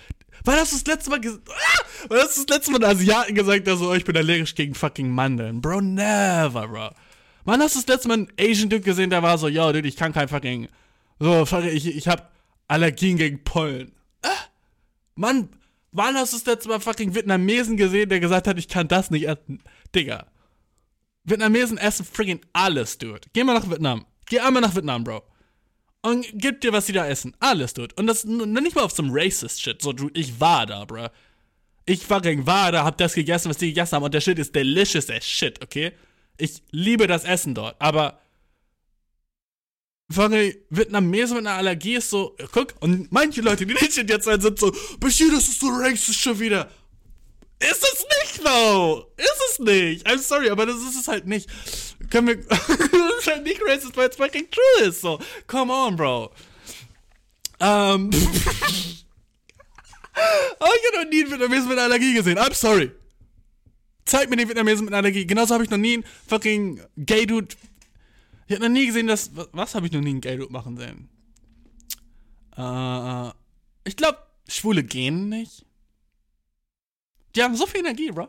[0.44, 1.82] Wann hast du das letzte Mal ah!
[2.08, 4.56] Wann hast du das letzte Mal einen Asiaten gesagt, der so, oh, ich bin allergisch
[4.56, 5.62] gegen fucking Mandeln?
[5.62, 6.90] Bro, never, Bro.
[7.46, 9.88] Wann hast du das letzte Mal einen Asian Dude gesehen, der war so, yo, Dude,
[9.88, 10.68] ich kann kein fucking,
[11.20, 12.32] so, ich, ich hab
[12.68, 13.92] Allergien gegen Pollen.
[14.24, 14.30] Ah!
[15.14, 15.50] Mann,
[15.92, 19.12] wann hast du das letzte Mal fucking Vietnamesen gesehen, der gesagt hat, ich kann das
[19.12, 19.62] nicht essen?
[19.94, 20.26] Digga.
[21.24, 23.22] Vietnamesen essen friggin' alles, Dude.
[23.34, 24.06] Geh mal nach Vietnam.
[24.30, 25.24] Geh einmal nach Vietnam, Bro.
[26.02, 27.36] Und gib dir, was sie da essen.
[27.40, 27.94] Alles, Dude.
[27.96, 29.82] Und das nicht mal auf so einem Racist-Shit.
[29.82, 31.10] So, ich war da, Bro.
[31.86, 34.04] Ich fucking war da, hab das gegessen, was die gegessen haben.
[34.04, 35.92] Und der Shit ist delicious as shit, okay?
[36.38, 37.76] Ich liebe das Essen dort.
[37.80, 38.22] Aber
[40.12, 44.40] fucking Vietnamesen mit einer Allergie ist so, guck, und manche Leute, die nicht jetzt sein,
[44.40, 46.70] sind so, Bashir, das ist so racist schon wieder.
[47.60, 49.12] Ist es nicht, though.
[49.18, 50.08] Ist es nicht.
[50.08, 51.50] I'm sorry, aber das ist es halt nicht.
[52.10, 52.38] Können wir.
[52.48, 52.70] das
[53.20, 55.02] ist halt nicht racist, weil es fucking true ist.
[55.02, 56.32] So, come on, bro.
[57.60, 58.10] Ähm.
[58.14, 58.18] oh,
[60.76, 62.38] ich hab noch nie einen Vietnamesen mit Allergie gesehen.
[62.38, 62.92] I'm sorry.
[64.06, 65.26] Zeig mir den Vietnamesen mit Allergie.
[65.26, 67.56] Genauso habe ich noch nie einen fucking Gay-Dude.
[68.48, 69.36] Ich hab noch nie gesehen, dass.
[69.36, 71.10] Was, was habe ich noch nie einen Gay-Dude machen sehen?
[72.58, 73.32] Äh.
[73.86, 75.66] Ich glaube, Schwule gehen nicht.
[77.36, 78.28] Die haben so viel Energie, Bro.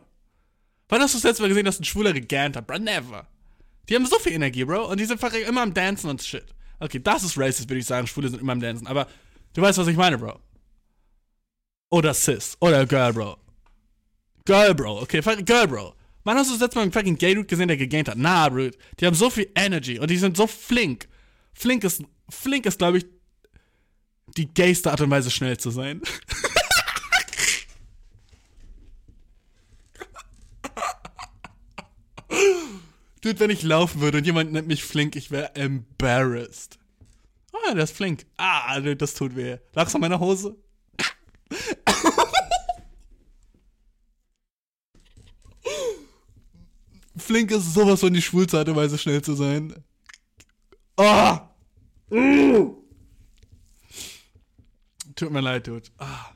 [0.89, 2.79] Wann hast du das letzte Mal gesehen, dass ein Schwuler gegähnt hat, Bro?
[2.79, 3.27] Never.
[3.91, 4.89] Die haben so viel Energie, Bro.
[4.89, 6.47] Und die sind fucking immer am Dancen und shit.
[6.79, 8.07] Okay, das ist racist, würde ich sagen.
[8.07, 8.87] Schwule sind immer am Dancen.
[8.87, 9.09] Aber
[9.53, 10.39] du weißt, was ich meine, Bro.
[11.91, 12.57] Oder Cis.
[12.61, 13.37] Oder Girl, Bro.
[14.47, 15.03] Girl, Bro.
[15.03, 15.95] Okay, Girl, Bro.
[16.23, 18.17] Wann hast du das letzte Mal einen fucking Gay Dude gesehen, der gegähnt hat?
[18.17, 18.71] Na, Bro.
[19.01, 21.09] Die haben so viel Energy und die sind so flink.
[21.53, 23.07] Flink ist, flink ist, glaube ich,
[24.37, 26.01] die gayste Art und Weise, schnell zu sein.
[33.21, 36.79] Dude, wenn ich laufen würde und jemand nennt mich flink, ich wäre embarrassed.
[37.53, 38.25] Ah, der ist flink.
[38.39, 39.59] Ah, das tut weh.
[39.75, 40.57] Lachst an meiner Hose?
[47.31, 49.85] flink ist sowas von die schwulste Art und Weise, schnell zu sein.
[50.97, 51.49] Ah!
[52.09, 52.71] Mm.
[55.15, 55.89] Tut mir leid, Dude.
[55.99, 56.33] Ah.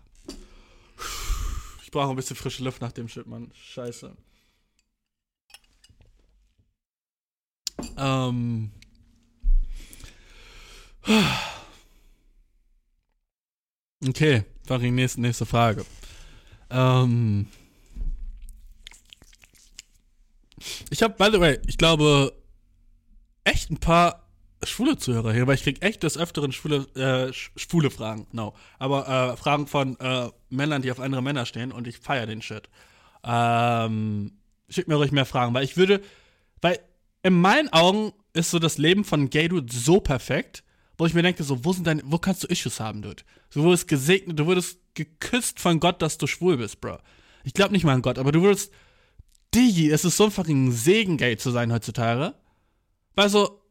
[1.83, 3.51] Ich brauche ein bisschen frische Luft nach dem Shit, Mann.
[3.55, 4.17] Scheiße.
[7.97, 8.71] Ähm.
[14.07, 15.85] Okay, fucking nächste, nächste Frage.
[16.71, 17.47] Ähm.
[20.91, 22.33] Ich habe, by the way, ich glaube,
[23.45, 24.23] echt ein paar
[24.63, 28.55] schwule Zuhörer hier, weil ich krieg echt des Öfteren schwule, äh, sch- schwule Fragen, no.
[28.79, 32.41] Aber äh, Fragen von äh, Männern, die auf andere Männer stehen und ich feier den
[32.41, 32.71] Shit.
[33.25, 34.33] Ähm,
[34.71, 36.01] schick mir ruhig mehr Fragen, weil ich würde,
[36.63, 36.79] weil
[37.25, 40.63] in meinen Augen ist so das Leben von Gay Dude so perfekt,
[40.99, 43.25] wo ich mir denke, so, wo sind deine, wo kannst du Issues haben, Dude?
[43.53, 46.99] Du wurdest gesegnet, du wurdest geküsst von Gott, dass du schwul bist, Bro.
[47.43, 48.73] Ich glaube nicht mal an Gott, aber du wurdest,
[49.55, 52.35] Digi, es ist so ein fucking Segen, gay zu sein heutzutage.
[53.15, 53.63] Weil so,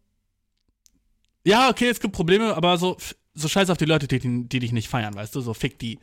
[1.46, 2.98] ja, okay, es gibt Probleme, aber so,
[3.36, 6.00] so scheiß auf die Leute, die, die dich nicht feiern, weißt du, so fick die.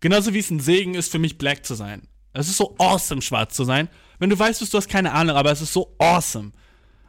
[0.00, 2.08] Genauso wie es ein Segen ist für mich, black zu sein.
[2.34, 3.88] Es ist so awesome, schwarz zu sein.
[4.18, 6.52] Wenn du weißt, du hast keine Ahnung, aber es ist so awesome.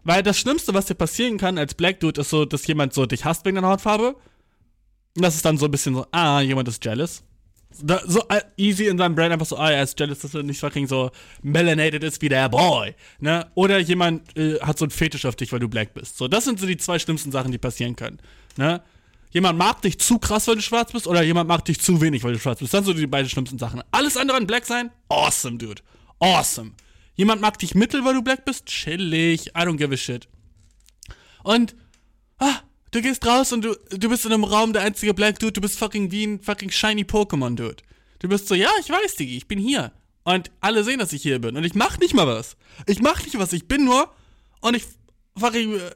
[0.03, 3.05] Weil das Schlimmste, was dir passieren kann als Black Dude, ist so, dass jemand so
[3.05, 4.15] dich hasst wegen deiner Hautfarbe.
[5.15, 7.23] Und das ist dann so ein bisschen so, ah, jemand ist jealous.
[7.81, 10.43] Da, so äh, easy in seinem Brain einfach so, ah, er ist jealous, dass er
[10.43, 11.09] nicht fucking so
[11.41, 12.93] melanated ist wie der Boy.
[13.19, 13.47] Ne?
[13.55, 16.17] Oder jemand äh, hat so einen Fetisch auf dich, weil du black bist.
[16.17, 18.19] So, das sind so die zwei schlimmsten Sachen, die passieren können.
[18.57, 18.81] Ne?
[19.31, 22.23] Jemand mag dich zu krass, weil du schwarz bist, oder jemand mag dich zu wenig,
[22.23, 22.71] weil du schwarz bist.
[22.73, 23.81] Das sind so die beiden schlimmsten Sachen.
[23.89, 25.81] Alles andere an black sein, awesome, dude.
[26.19, 26.73] Awesome.
[27.15, 29.47] Jemand mag dich mittel, weil du black bist, chillig.
[29.49, 30.27] I don't give a shit.
[31.43, 31.75] Und,
[32.39, 32.59] ah,
[32.91, 35.61] du gehst raus und du, du bist in einem Raum der einzige Black Dude, du
[35.61, 37.83] bist fucking wie ein fucking shiny Pokémon Dude.
[38.19, 39.91] Du bist so, ja, ich weiß, Digi, ich bin hier.
[40.23, 41.57] Und alle sehen, dass ich hier bin.
[41.57, 42.55] Und ich mach nicht mal was.
[42.87, 44.09] Ich mach nicht was, ich bin nur
[44.61, 44.85] und ich
[45.37, 45.91] fucking äh,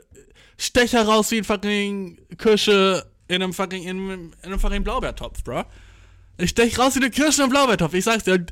[0.58, 5.44] steche raus wie ein fucking Kirsche in einem fucking, in, einem- in einem fucking Blaubeertopf,
[5.44, 5.64] bro.
[6.38, 7.94] Ich stech raus wie eine Kirsche im Blaubeertopf.
[7.94, 8.46] Ich sag's dir,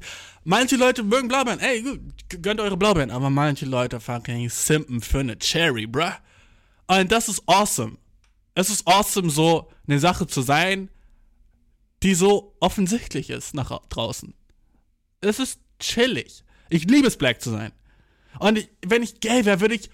[0.45, 1.59] manche Leute mögen Blaubeeren.
[1.59, 1.99] Ey, gut,
[2.41, 3.11] gönnt eure Blaubeeren.
[3.11, 6.11] Aber manche Leute fucking simpen für eine Cherry, bruh.
[6.87, 7.97] Und das ist awesome.
[8.53, 10.89] Es ist awesome, so eine Sache zu sein,
[12.03, 14.33] die so offensichtlich ist nach au- draußen.
[15.19, 16.43] Es ist chillig.
[16.69, 17.73] Ich liebe es, black zu sein.
[18.39, 19.89] Und ich, wenn ich gay wäre, würde ich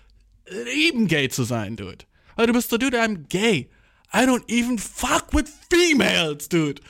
[0.76, 2.06] lieben, gay zu sein, dude.
[2.36, 3.70] Weil du bist so, dude, I'm gay.
[4.14, 6.82] I don't even fuck with females, dude.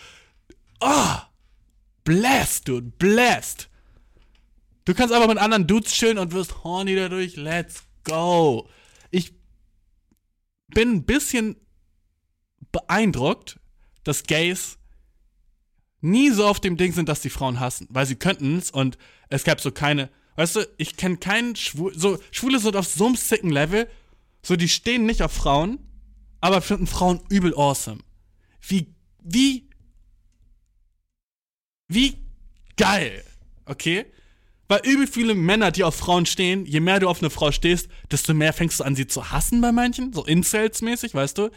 [0.79, 1.17] Oh,
[2.03, 3.69] blessed, dude, blessed.
[4.85, 7.35] Du kannst einfach mit anderen Dudes chillen und wirst horny dadurch.
[7.35, 8.67] Let's go.
[9.11, 9.33] Ich
[10.67, 11.55] bin ein bisschen
[12.71, 13.59] beeindruckt,
[14.03, 14.77] dass Gays
[16.01, 18.97] nie so auf dem Ding sind, dass die Frauen hassen, weil sie könnten es und
[19.29, 23.05] es gab so keine, weißt du, ich kenne keinen Schwul, so Schwule sind auf so
[23.05, 23.87] einem sicken Level,
[24.41, 25.79] so die stehen nicht auf Frauen,
[26.39, 27.99] aber finden Frauen übel awesome.
[28.61, 29.69] Wie, wie,
[31.93, 32.17] wie
[32.77, 33.23] geil,
[33.65, 34.05] okay?
[34.67, 37.89] Weil übel viele Männer, die auf Frauen stehen, je mehr du auf eine Frau stehst,
[38.09, 41.49] desto mehr fängst du an, sie zu hassen bei manchen, so Incels-mäßig, weißt du?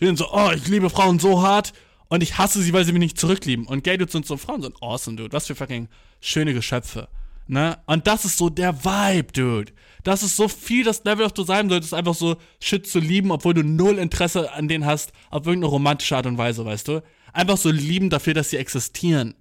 [0.00, 1.72] Die sind so, oh, ich liebe Frauen so hart
[2.08, 3.66] und ich hasse sie, weil sie mich nicht zurücklieben.
[3.66, 5.32] Und Gay Dudes sind so, Frauen sind awesome, dude.
[5.32, 5.88] Was für fucking
[6.20, 7.08] schöne Geschöpfe.
[7.46, 7.78] Ne?
[7.86, 9.72] Und das ist so der Vibe, dude.
[10.02, 13.30] Das ist so viel das Level, auf du sein solltest, einfach so Shit zu lieben,
[13.30, 17.02] obwohl du null Interesse an denen hast, auf irgendeine romantische Art und Weise, weißt du?
[17.32, 19.34] Einfach so lieben dafür, dass sie existieren.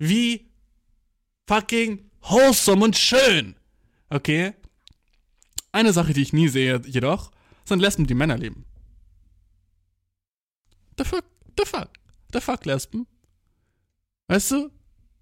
[0.00, 0.50] Wie
[1.46, 3.54] fucking wholesome und schön.
[4.08, 4.54] Okay?
[5.72, 7.30] Eine Sache, die ich nie sehe, jedoch,
[7.64, 8.64] sind Lesben, die Männer lieben.
[10.96, 11.24] The fuck,
[11.58, 11.90] the fuck,
[12.32, 13.06] the fuck, Lesben.
[14.28, 14.70] Weißt du?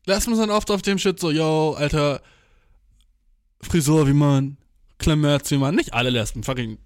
[0.07, 2.23] Lesben sind oft auf dem Shit so, yo, Alter,
[3.61, 4.59] Frisur wie man,
[4.99, 5.75] Klammerz wie man.
[5.75, 6.79] Nicht alle Lesben, fucking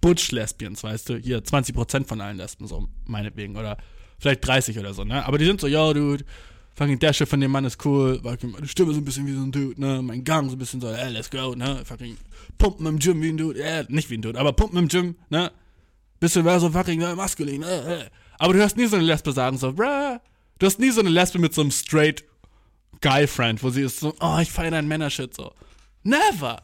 [0.00, 1.16] Butch-Lesbians, weißt du?
[1.18, 3.56] Hier, 20% von allen Lesben, so, meinetwegen.
[3.56, 3.76] Oder
[4.18, 5.26] vielleicht 30 oder so, ne?
[5.26, 6.24] Aber die sind so, yo, Dude,
[6.74, 9.32] fucking der Shit von dem Mann ist cool, fucking meine Stimme so ein bisschen wie
[9.32, 10.02] so ein Dude, ne?
[10.02, 11.82] Mein Gang so ein bisschen so, ey, let's go, ne?
[11.84, 12.16] Fucking
[12.58, 15.16] pumpen im Gym wie ein Dude, äh, nicht wie ein Dude, aber pumpen im Gym,
[15.30, 15.52] ne?
[16.20, 18.08] Bisschen mehr so fucking äh, maskulin, äh.
[18.38, 20.18] Aber du hörst nie so eine Lesbe sagen, so, bruh.
[20.58, 22.24] Du hast nie so eine Lesbe mit so einem straight
[23.00, 25.52] Guy-Friend, wo sie ist so, oh, ich feiere deinen Männershit, so.
[26.02, 26.62] Never!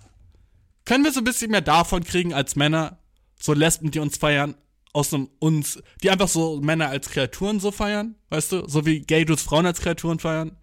[0.85, 2.99] Können wir so ein bisschen mehr davon kriegen als Männer?
[3.39, 4.55] So Lesben, die uns feiern,
[4.93, 8.69] aus einem uns, die einfach so Männer als Kreaturen so feiern, weißt du?
[8.69, 10.57] So wie Gay Dudes Frauen als Kreaturen feiern.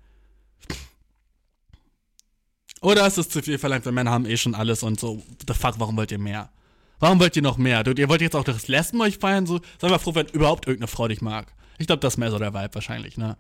[2.81, 5.53] Oder ist es zu viel verlangt, weil Männer haben eh schon alles und so, the
[5.53, 6.51] fuck, warum wollt ihr mehr?
[6.99, 7.83] Warum wollt ihr noch mehr?
[7.83, 10.67] Dude, ihr wollt jetzt auch das Lesben euch feiern, so, sei mal froh, wenn überhaupt
[10.67, 11.53] irgendeine Frau dich mag.
[11.79, 13.37] Ich glaube, das ist mehr so der Vibe wahrscheinlich, ne?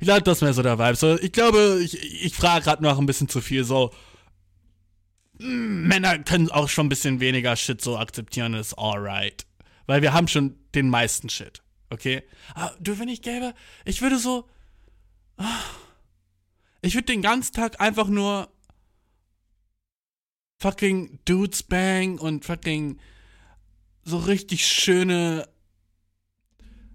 [0.00, 0.96] Ich glaube, das ist mehr so der Vibe.
[0.96, 3.90] So, ich glaube, ich, ich frage gerade noch ein bisschen zu viel, so,
[5.38, 9.44] mm, Männer können auch schon ein bisschen weniger Shit so akzeptieren, ist alright.
[9.90, 12.22] Weil wir haben schon den meisten Shit, okay?
[12.54, 13.54] Aber du, wenn ich gäbe,
[13.84, 14.48] ich würde so,
[15.36, 15.64] ah,
[16.80, 18.52] ich würde den ganzen Tag einfach nur
[20.60, 23.00] fucking Dudes bang und fucking
[24.04, 25.48] so richtig schöne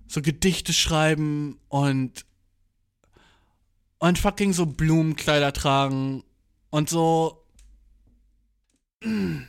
[0.08, 2.26] so Gedichte schreiben und
[4.00, 6.24] und fucking so Blumenkleider tragen
[6.70, 7.46] und so
[9.04, 9.42] mm,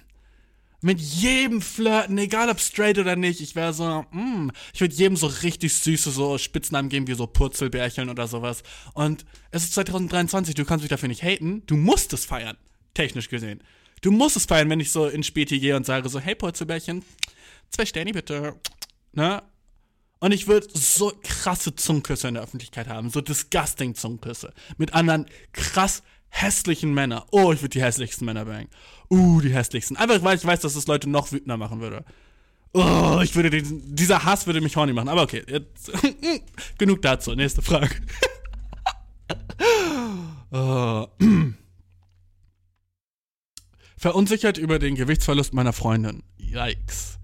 [0.86, 3.40] mit jedem flirten, egal ob straight oder nicht.
[3.40, 7.26] Ich wäre so, mm, ich würde jedem so richtig süße so Spitznamen geben, wie so
[7.26, 8.62] Purzelbärchen oder sowas.
[8.94, 11.64] Und es ist 2023, du kannst mich dafür nicht haten.
[11.66, 12.56] Du musst es feiern,
[12.94, 13.64] technisch gesehen.
[14.00, 17.02] Du musst es feiern, wenn ich so in Späti gehe und sage so, hey Purzelbärchen,
[17.70, 18.54] zwei Sterne bitte.
[19.12, 19.42] Ne?
[20.20, 24.54] Und ich würde so krasse Zungenküsse in der Öffentlichkeit haben, so disgusting Zungenküsse.
[24.78, 26.04] Mit anderen krass
[26.42, 27.22] hässlichen Männern.
[27.30, 28.68] Oh, ich würde die hässlichsten Männer bangen.
[29.10, 29.96] Uh, die hässlichsten.
[29.96, 32.04] Einfach weil ich weiß, dass das Leute noch wütender machen würde.
[32.72, 35.08] Oh, ich würde den, dieser Hass würde mich horny machen.
[35.08, 35.90] Aber okay, jetzt
[36.78, 37.34] genug dazu.
[37.34, 37.94] Nächste Frage.
[40.50, 41.06] oh.
[43.96, 46.22] Verunsichert über den Gewichtsverlust meiner Freundin.
[46.38, 47.18] Yikes.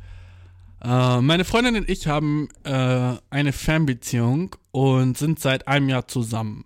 [0.83, 6.65] Äh, meine Freundin und ich haben äh, eine Fernbeziehung und sind seit einem Jahr zusammen.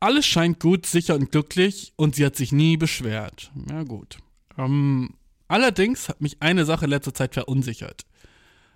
[0.00, 3.50] Alles scheint gut, sicher und glücklich und sie hat sich nie beschwert.
[3.70, 4.18] Ja gut.
[4.58, 5.14] Ähm,
[5.48, 8.04] allerdings hat mich eine Sache in letzter Zeit verunsichert.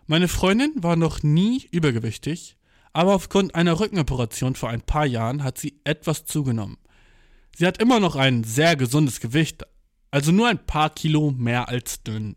[0.07, 2.57] Meine Freundin war noch nie übergewichtig,
[2.93, 6.79] aber aufgrund einer Rückenoperation vor ein paar Jahren hat sie etwas zugenommen.
[7.57, 9.65] Sie hat immer noch ein sehr gesundes Gewicht,
[10.11, 12.37] also nur ein paar Kilo mehr als dünn.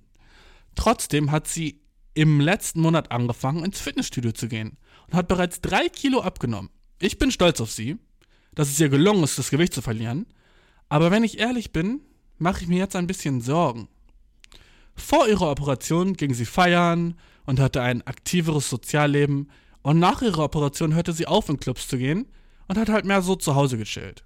[0.76, 1.82] Trotzdem hat sie
[2.14, 4.78] im letzten Monat angefangen, ins Fitnessstudio zu gehen
[5.08, 6.70] und hat bereits drei Kilo abgenommen.
[7.00, 7.98] Ich bin stolz auf sie,
[8.56, 10.26] dass es ihr gelungen ist, das Gewicht zu verlieren,
[10.90, 12.02] aber wenn ich ehrlich bin,
[12.38, 13.88] mache ich mir jetzt ein bisschen Sorgen.
[14.96, 17.16] Vor ihrer Operation ging sie feiern
[17.46, 19.50] und hatte ein aktiveres Sozialleben
[19.82, 22.28] und nach ihrer Operation hörte sie auf, in Clubs zu gehen
[22.68, 24.24] und hat halt mehr so zu Hause gechillt.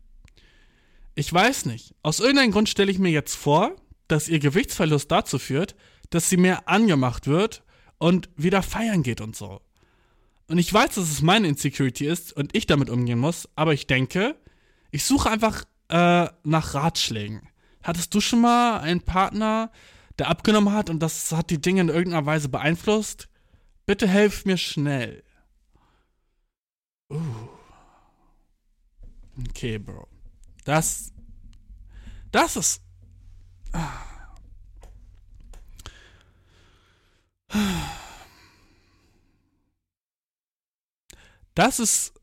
[1.16, 3.76] Ich weiß nicht, aus irgendeinem Grund stelle ich mir jetzt vor,
[4.08, 5.76] dass ihr Gewichtsverlust dazu führt,
[6.10, 7.64] dass sie mehr angemacht wird
[7.98, 9.62] und wieder feiern geht und so.
[10.48, 13.86] Und ich weiß, dass es meine Insecurity ist und ich damit umgehen muss, aber ich
[13.86, 14.36] denke,
[14.92, 17.50] ich suche einfach äh, nach Ratschlägen.
[17.84, 19.72] Hattest du schon mal einen Partner,
[20.18, 23.30] der abgenommen hat und das hat die Dinge in irgendeiner Weise beeinflusst?
[23.86, 25.24] Bitte helf mir schnell.
[27.10, 27.20] Uh.
[29.50, 30.08] Okay, Bro.
[30.66, 31.14] Das.
[32.32, 32.82] Das ist.
[33.72, 34.18] Ah.
[41.58, 42.14] Das ist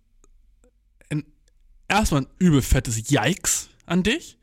[1.10, 1.24] ein,
[1.88, 4.38] erstmal ein übel fettes Yikes an dich.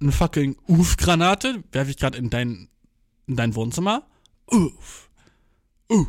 [0.00, 2.68] Eine fucking Uff-Granate werfe ich gerade in dein,
[3.26, 4.06] in dein Wohnzimmer.
[4.44, 5.08] Uff.
[5.90, 6.08] Uh.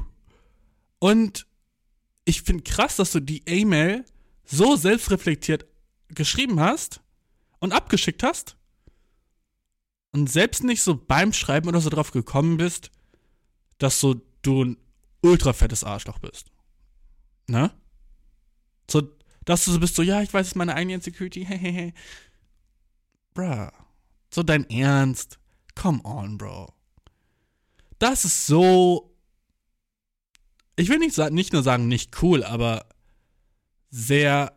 [1.00, 1.48] Und
[2.26, 4.04] ich finde krass, dass du die E-Mail
[4.44, 5.66] so selbstreflektiert
[6.10, 7.00] geschrieben hast
[7.60, 8.58] und abgeschickt hast
[10.12, 12.92] und selbst nicht so beim Schreiben oder so drauf gekommen bist,
[13.78, 14.78] dass so du ein
[15.22, 16.52] ultra fettes Arschloch bist.
[17.48, 17.74] Ne?
[18.92, 19.04] So,
[19.46, 21.94] dass du so bist, so, ja, ich weiß, es ist meine eigene Insecurity, hehehe.
[23.34, 23.70] Bruh.
[24.34, 25.40] So dein Ernst.
[25.76, 26.74] Come on, Bro.
[27.98, 29.16] Das ist so.
[30.76, 32.86] Ich will nicht, nicht nur sagen, nicht cool, aber
[33.90, 34.54] sehr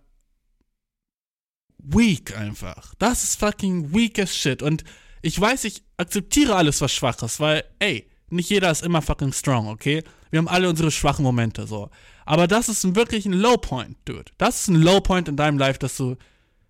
[1.78, 2.94] weak einfach.
[2.98, 4.62] Das ist fucking weak as shit.
[4.62, 4.84] Und
[5.20, 9.32] ich weiß, ich akzeptiere alles, was schwach ist, weil, ey, nicht jeder ist immer fucking
[9.32, 10.02] strong, okay?
[10.30, 11.90] Wir haben alle unsere schwachen Momente, so.
[12.24, 14.30] Aber das ist ein, wirklich ein Low Point, Dude.
[14.38, 16.16] Das ist ein Low Point in deinem Life, dass du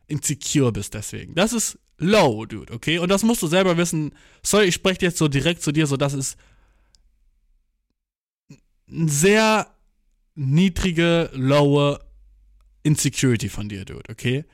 [0.06, 1.34] insecure bist deswegen.
[1.34, 2.98] Das ist low, Dude, okay?
[2.98, 4.14] Und das musst du selber wissen.
[4.42, 6.36] Sorry, ich spreche jetzt so direkt zu dir, so das ist
[8.90, 9.74] eine sehr
[10.34, 12.00] niedrige, lowe
[12.82, 14.44] Insecurity von dir, Dude, okay?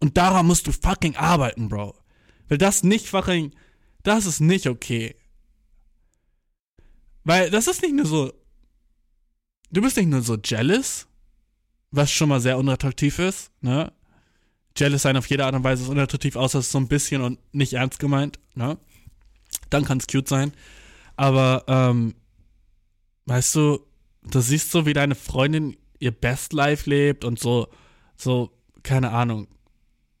[0.00, 1.96] Und daran musst du fucking arbeiten, Bro.
[2.48, 3.52] Weil das nicht fucking,
[4.02, 5.16] das ist nicht okay.
[7.24, 8.32] Weil das ist nicht nur so,
[9.70, 11.06] du bist nicht nur so jealous,
[11.90, 13.92] was schon mal sehr unattraktiv ist, ne?
[14.76, 17.22] Jealous sein auf jede Art und Weise ist unattraktiv, außer es ist so ein bisschen
[17.22, 18.78] und nicht ernst gemeint, ne?
[19.70, 20.52] Dann kann es cute sein.
[21.16, 22.14] Aber, ähm,
[23.26, 23.80] weißt du,
[24.22, 27.68] du siehst so, wie deine Freundin ihr Best Life lebt und so,
[28.16, 28.50] so,
[28.82, 29.48] keine Ahnung,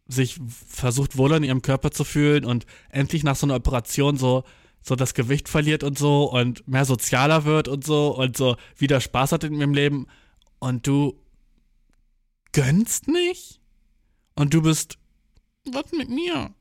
[0.08, 4.44] sich versucht wohl in ihrem Körper zu fühlen und endlich nach so einer Operation so
[4.82, 9.00] so das Gewicht verliert und so und mehr sozialer wird und so und so wieder
[9.00, 10.06] Spaß hat in ihrem Leben
[10.58, 11.18] und du
[12.52, 13.60] gönnst nicht
[14.34, 14.98] und du bist
[15.70, 16.54] was mit mir?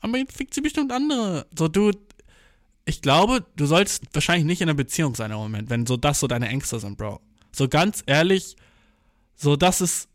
[0.00, 1.46] Aber jetzt fickt sie bestimmt andere.
[1.56, 1.92] So du
[2.88, 6.20] ich glaube, du sollst wahrscheinlich nicht in einer Beziehung sein im Moment, wenn so das
[6.20, 7.20] so deine Ängste sind, Bro.
[7.50, 8.56] So ganz ehrlich,
[9.34, 10.08] so das ist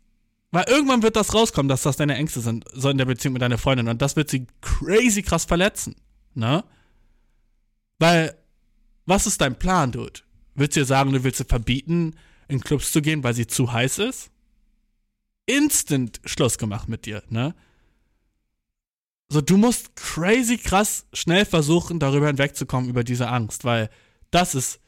[0.52, 3.42] weil irgendwann wird das rauskommen, dass das deine Ängste sind, so in der Beziehung mit
[3.42, 3.88] deiner Freundin.
[3.88, 5.96] Und das wird sie crazy krass verletzen.
[6.34, 6.62] Ne?
[8.02, 8.36] Weil,
[9.06, 10.22] was ist dein Plan, Dude?
[10.56, 12.16] Willst du ihr sagen, du willst sie verbieten,
[12.48, 14.32] in Clubs zu gehen, weil sie zu heiß ist?
[15.46, 17.54] Instant Schluss gemacht mit dir, ne?
[19.28, 23.88] so, du musst crazy krass schnell versuchen, darüber hinwegzukommen, über diese Angst, weil
[24.32, 24.80] das ist.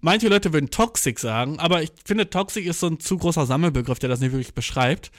[0.00, 3.98] Manche Leute würden toxic sagen, aber ich finde, toxic ist so ein zu großer Sammelbegriff,
[3.98, 5.10] der das nicht wirklich beschreibt.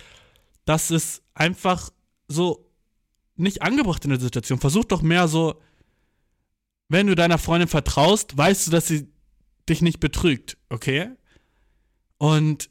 [0.66, 1.91] Das ist einfach
[2.28, 2.66] so
[3.36, 4.60] nicht angebracht in der Situation.
[4.60, 5.61] Versuch doch mehr so,
[6.90, 9.07] wenn du deiner Freundin vertraust, weißt du, dass sie
[9.70, 11.11] dich nicht betrügt, okay?
[12.18, 12.70] Und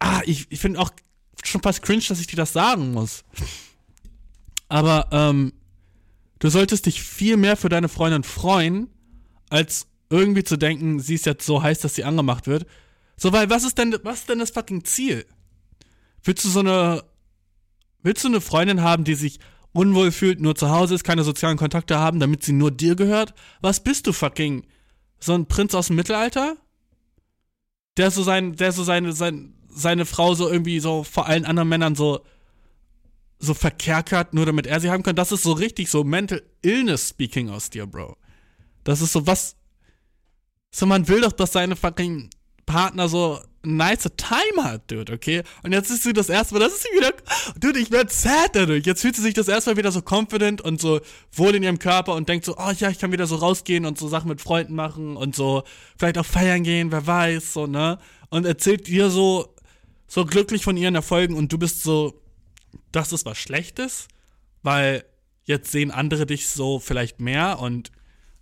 [0.00, 0.90] ah, ich, ich finde auch
[1.44, 3.22] schon fast cringe, dass ich dir das sagen muss.
[4.68, 5.52] Aber ähm,
[6.38, 8.88] du solltest dich viel mehr für deine Freundin freuen,
[9.50, 12.66] als irgendwie zu denken, sie ist jetzt so heiß, dass sie angemacht wird.
[13.16, 15.26] So, weil was ist denn, was ist denn das fucking Ziel?
[16.22, 17.04] Willst du so eine,
[18.02, 19.38] willst du eine Freundin haben, die sich
[19.74, 23.34] unwohl fühlt, nur zu Hause ist, keine sozialen Kontakte haben, damit sie nur dir gehört?
[23.60, 24.64] Was bist du fucking?
[25.18, 26.56] So ein Prinz aus dem Mittelalter?
[27.96, 31.68] Der so sein, der so seine, sein, seine Frau so irgendwie so vor allen anderen
[31.68, 32.24] Männern so,
[33.38, 35.16] so verkerkert, nur damit er sie haben kann.
[35.16, 38.16] Das ist so richtig so Mental Illness speaking aus dir, Bro.
[38.84, 39.56] Das ist so was.
[40.72, 42.30] So, man will doch, dass seine fucking
[42.66, 45.42] Partner so nice Time hat, dude, okay?
[45.62, 47.12] Und jetzt ist sie das erste Mal, das ist sie wieder,
[47.58, 48.86] dude, ich werd sad dadurch.
[48.86, 51.00] Jetzt fühlt sie sich das erste Mal wieder so confident und so
[51.32, 53.98] wohl in ihrem Körper und denkt so, oh ja, ich kann wieder so rausgehen und
[53.98, 55.62] so Sachen mit Freunden machen und so
[55.98, 57.98] vielleicht auch feiern gehen, wer weiß, so, ne?
[58.30, 59.54] Und erzählt dir so,
[60.06, 62.20] so glücklich von ihren Erfolgen und du bist so,
[62.92, 64.08] das ist was Schlechtes,
[64.62, 65.04] weil
[65.44, 67.90] jetzt sehen andere dich so vielleicht mehr und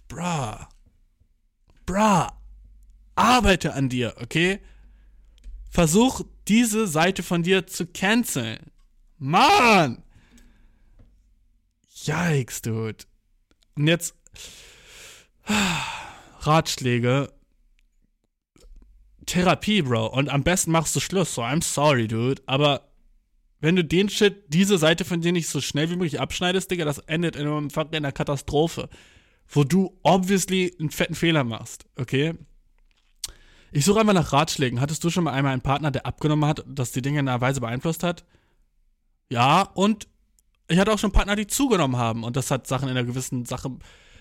[0.09, 0.57] bruh,
[1.87, 2.27] bruh,
[3.15, 4.61] arbeite an dir, okay?
[5.73, 8.59] Versuch diese Seite von dir zu canceln.
[9.17, 10.03] Mann!
[12.05, 13.07] Yikes, dude.
[13.75, 14.15] Und jetzt
[16.41, 17.33] Ratschläge.
[19.25, 20.09] Therapie, Bro.
[20.09, 21.35] Und am besten machst du Schluss.
[21.35, 22.43] So, I'm sorry, dude.
[22.45, 22.93] Aber
[23.61, 26.85] wenn du den Shit, diese Seite von dir nicht so schnell wie möglich abschneidest, Digga,
[26.85, 28.91] das endet in, einem, in einer Katastrophe.
[29.49, 32.35] Wo du obviously einen fetten Fehler machst, okay?
[33.73, 34.81] Ich suche einfach nach Ratschlägen.
[34.81, 37.41] Hattest du schon mal einmal einen Partner, der abgenommen hat, das die Dinge in einer
[37.41, 38.25] Weise beeinflusst hat?
[39.31, 40.07] Ja, und
[40.69, 43.47] ich hatte auch schon Partner, die zugenommen haben und das hat Sachen in einer gewissen
[43.47, 43.71] Sache,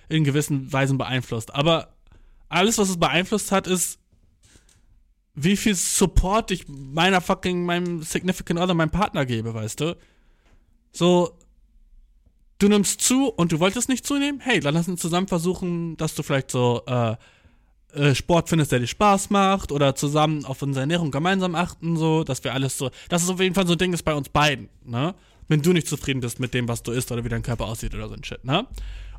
[0.07, 1.53] in gewissen Weisen beeinflusst.
[1.53, 1.94] Aber
[2.48, 3.99] alles, was es beeinflusst hat, ist,
[5.34, 9.98] wie viel Support ich meiner fucking, meinem Significant Other, meinem Partner gebe, weißt du?
[10.91, 11.38] So,
[12.60, 14.40] du nimmst zu und du wolltest nicht zunehmen?
[14.40, 17.15] Hey, dann lass uns zusammen versuchen, dass du vielleicht so, äh,
[17.93, 22.23] äh, Sport findest, der dir Spaß macht oder zusammen auf unsere Ernährung gemeinsam achten, so,
[22.23, 24.30] dass wir alles so, das ist auf jeden Fall so ein Ding ist bei uns
[24.30, 25.15] beiden, ne?
[25.47, 27.93] Wenn du nicht zufrieden bist mit dem, was du isst oder wie dein Körper aussieht
[27.93, 28.65] oder so ein Shit, ne?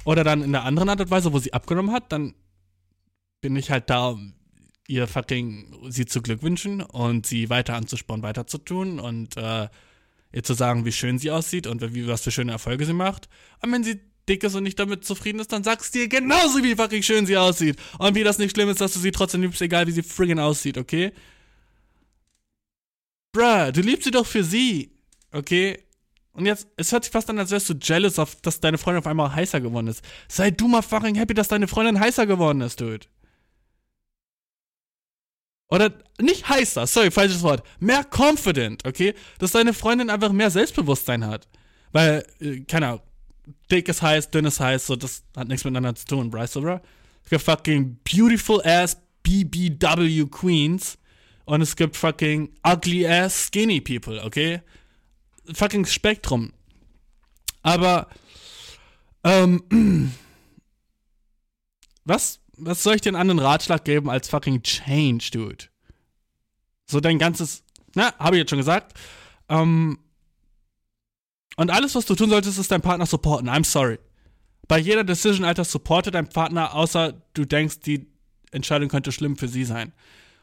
[0.05, 2.35] Oder dann in der anderen Art und Weise, wo sie abgenommen hat, dann
[3.41, 4.35] bin ich halt da, um
[4.89, 9.69] ihr fucking sie zu Glück wünschen und sie weiter anzuspornen, weiter zu tun und äh,
[10.33, 13.29] ihr zu sagen, wie schön sie aussieht und wie, was für schöne Erfolge sie macht.
[13.61, 16.75] Und wenn sie dick ist und nicht damit zufrieden ist, dann sagst dir genauso, wie
[16.75, 17.77] fucking schön sie aussieht.
[17.99, 20.39] Und wie das nicht schlimm ist, dass du sie trotzdem liebst, egal wie sie friggin'
[20.39, 21.13] aussieht, okay?
[23.33, 24.93] Bruh, du liebst sie doch für sie,
[25.33, 25.83] okay?
[26.33, 29.01] Und jetzt, es hört sich fast an, als wärst du jealous, auf, dass deine Freundin
[29.01, 30.03] auf einmal heißer geworden ist.
[30.29, 33.07] Sei du mal fucking happy, dass deine Freundin heißer geworden ist, dude.
[35.69, 37.67] Oder nicht heißer, sorry, falsches Wort.
[37.81, 39.15] Mehr confident, okay?
[39.39, 41.49] Dass deine Freundin einfach mehr Selbstbewusstsein hat.
[41.93, 43.01] Weil, äh, keine Ahnung,
[43.71, 46.83] dick ist heiß, dünn ist heiß, so, das hat nichts miteinander zu tun, Bryce, oder?
[47.25, 50.99] Es gibt fucking beautiful ass BBW Queens
[51.45, 54.63] und es gibt fucking ugly ass skinny people, okay?
[55.53, 56.53] Fucking Spektrum.
[57.63, 58.09] Aber,
[59.25, 59.63] ähm,
[62.05, 65.67] was, was soll ich dir einen anderen Ratschlag geben als fucking Change, dude?
[66.87, 67.65] So dein ganzes,
[67.95, 68.99] na, habe ich jetzt schon gesagt.
[69.49, 69.99] Ähm,
[71.57, 73.49] und alles, was du tun solltest, ist deinen Partner supporten.
[73.49, 73.99] I'm sorry.
[74.69, 78.07] Bei jeder Decision, Alter, supporte deinen Partner, außer du denkst, die
[78.53, 79.93] Entscheidung könnte schlimm für sie sein.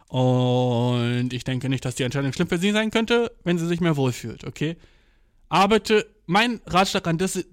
[0.07, 3.79] Und ich denke nicht, dass die Entscheidung schlimm für sie sein könnte, wenn sie sich
[3.79, 4.75] mehr wohlfühlt, okay?
[5.49, 7.43] Arbeite, mein Ratschlag an, das,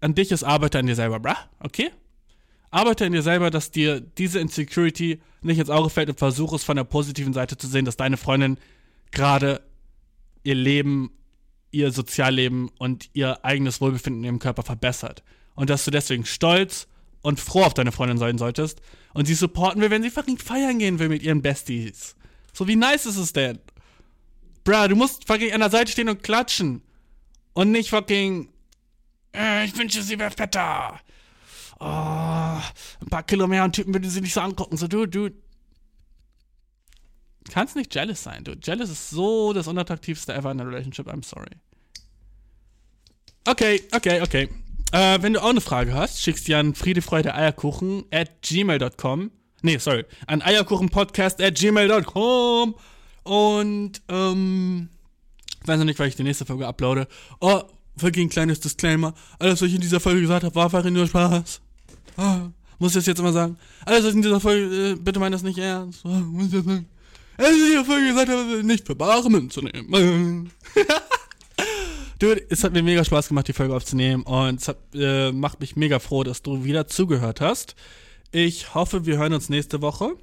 [0.00, 1.90] an dich ist, arbeite an dir selber, bruh, okay?
[2.70, 6.64] Arbeite an dir selber, dass dir diese Insecurity nicht ins Auge fällt und versuche es
[6.64, 8.58] von der positiven Seite zu sehen, dass deine Freundin
[9.10, 9.62] gerade
[10.44, 11.10] ihr Leben
[11.70, 15.22] ihr Sozialleben und ihr eigenes Wohlbefinden in ihrem Körper verbessert.
[15.54, 16.86] Und dass du deswegen stolz
[17.22, 18.80] und froh auf deine Freundin sein solltest
[19.12, 22.16] und sie supporten will, wenn sie fucking feiern gehen will mit ihren Besties.
[22.52, 23.58] So, wie nice ist es denn?
[24.64, 26.82] Bruh, du musst fucking an der Seite stehen und klatschen.
[27.54, 28.48] Und nicht fucking,
[29.34, 31.00] äh, ich wünsche, sie wäre fetter.
[31.80, 34.76] Oh, ein paar Kilo mehr und Typen würden sie nicht so angucken.
[34.76, 35.30] So, du, du,
[37.50, 38.56] kannst nicht jealous sein, du.
[38.62, 41.08] Jealous ist so das unattraktivste ever in der Relationship.
[41.08, 41.50] I'm sorry.
[43.46, 44.48] Okay, okay, okay.
[44.92, 49.30] Äh, wenn du auch eine Frage hast, schickst die an friedefreudeeierkuchen at gmail.com.
[49.62, 52.74] Nee, sorry, an eierkuchenpodcast at gmail.com.
[53.24, 54.88] Und, ähm,
[55.64, 57.08] weiß noch nicht, weil ich die nächste Folge uploade.
[57.40, 57.62] Oh,
[57.96, 59.14] wirklich ein kleines Disclaimer.
[59.38, 61.60] Alles, was ich in dieser Folge gesagt habe, war einfach nur Spaß.
[62.16, 62.48] Ah,
[62.78, 63.58] muss ich das jetzt immer sagen?
[63.84, 66.04] Alles, was ich in dieser Folge, äh, bitte meine das nicht ernst.
[66.04, 66.86] Ah, muss ich das sagen?
[67.38, 70.50] Was ich in dieser Folge gesagt habe, nicht für bare Münze nehmen.
[72.18, 75.60] Dude, es hat mir mega Spaß gemacht, die Folge aufzunehmen und es hat, äh, macht
[75.60, 77.76] mich mega froh, dass du wieder zugehört hast.
[78.32, 80.16] Ich hoffe, wir hören uns nächste Woche.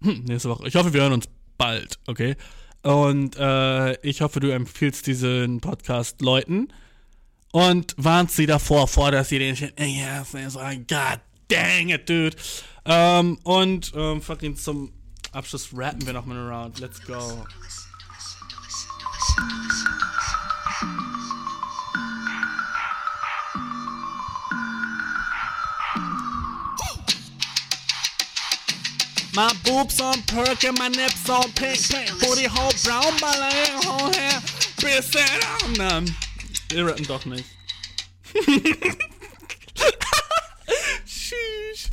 [0.00, 0.66] Hm, nächste Woche.
[0.66, 1.28] Ich hoffe, wir hören uns
[1.58, 2.36] bald, okay?
[2.82, 6.68] Und äh, ich hoffe, du empfiehlst diesen Podcast Leuten
[7.52, 12.08] und warnst sie davor, vor, dass sie den Shit, ja, yes, so, God dang it,
[12.08, 12.36] dude.
[12.84, 14.92] Ähm, und ähm, fucking zum
[15.32, 16.78] Abschluss rappen wir nochmal eine Round.
[16.78, 17.46] Let's go.
[29.34, 32.10] My boobs on perk and my nips on pink, pink.
[32.20, 34.42] Booty hole brown, my leg whole hair.
[34.76, 36.04] Piss it on them.
[36.68, 37.46] Wir rappen doch nicht.
[41.06, 41.90] Tschüss.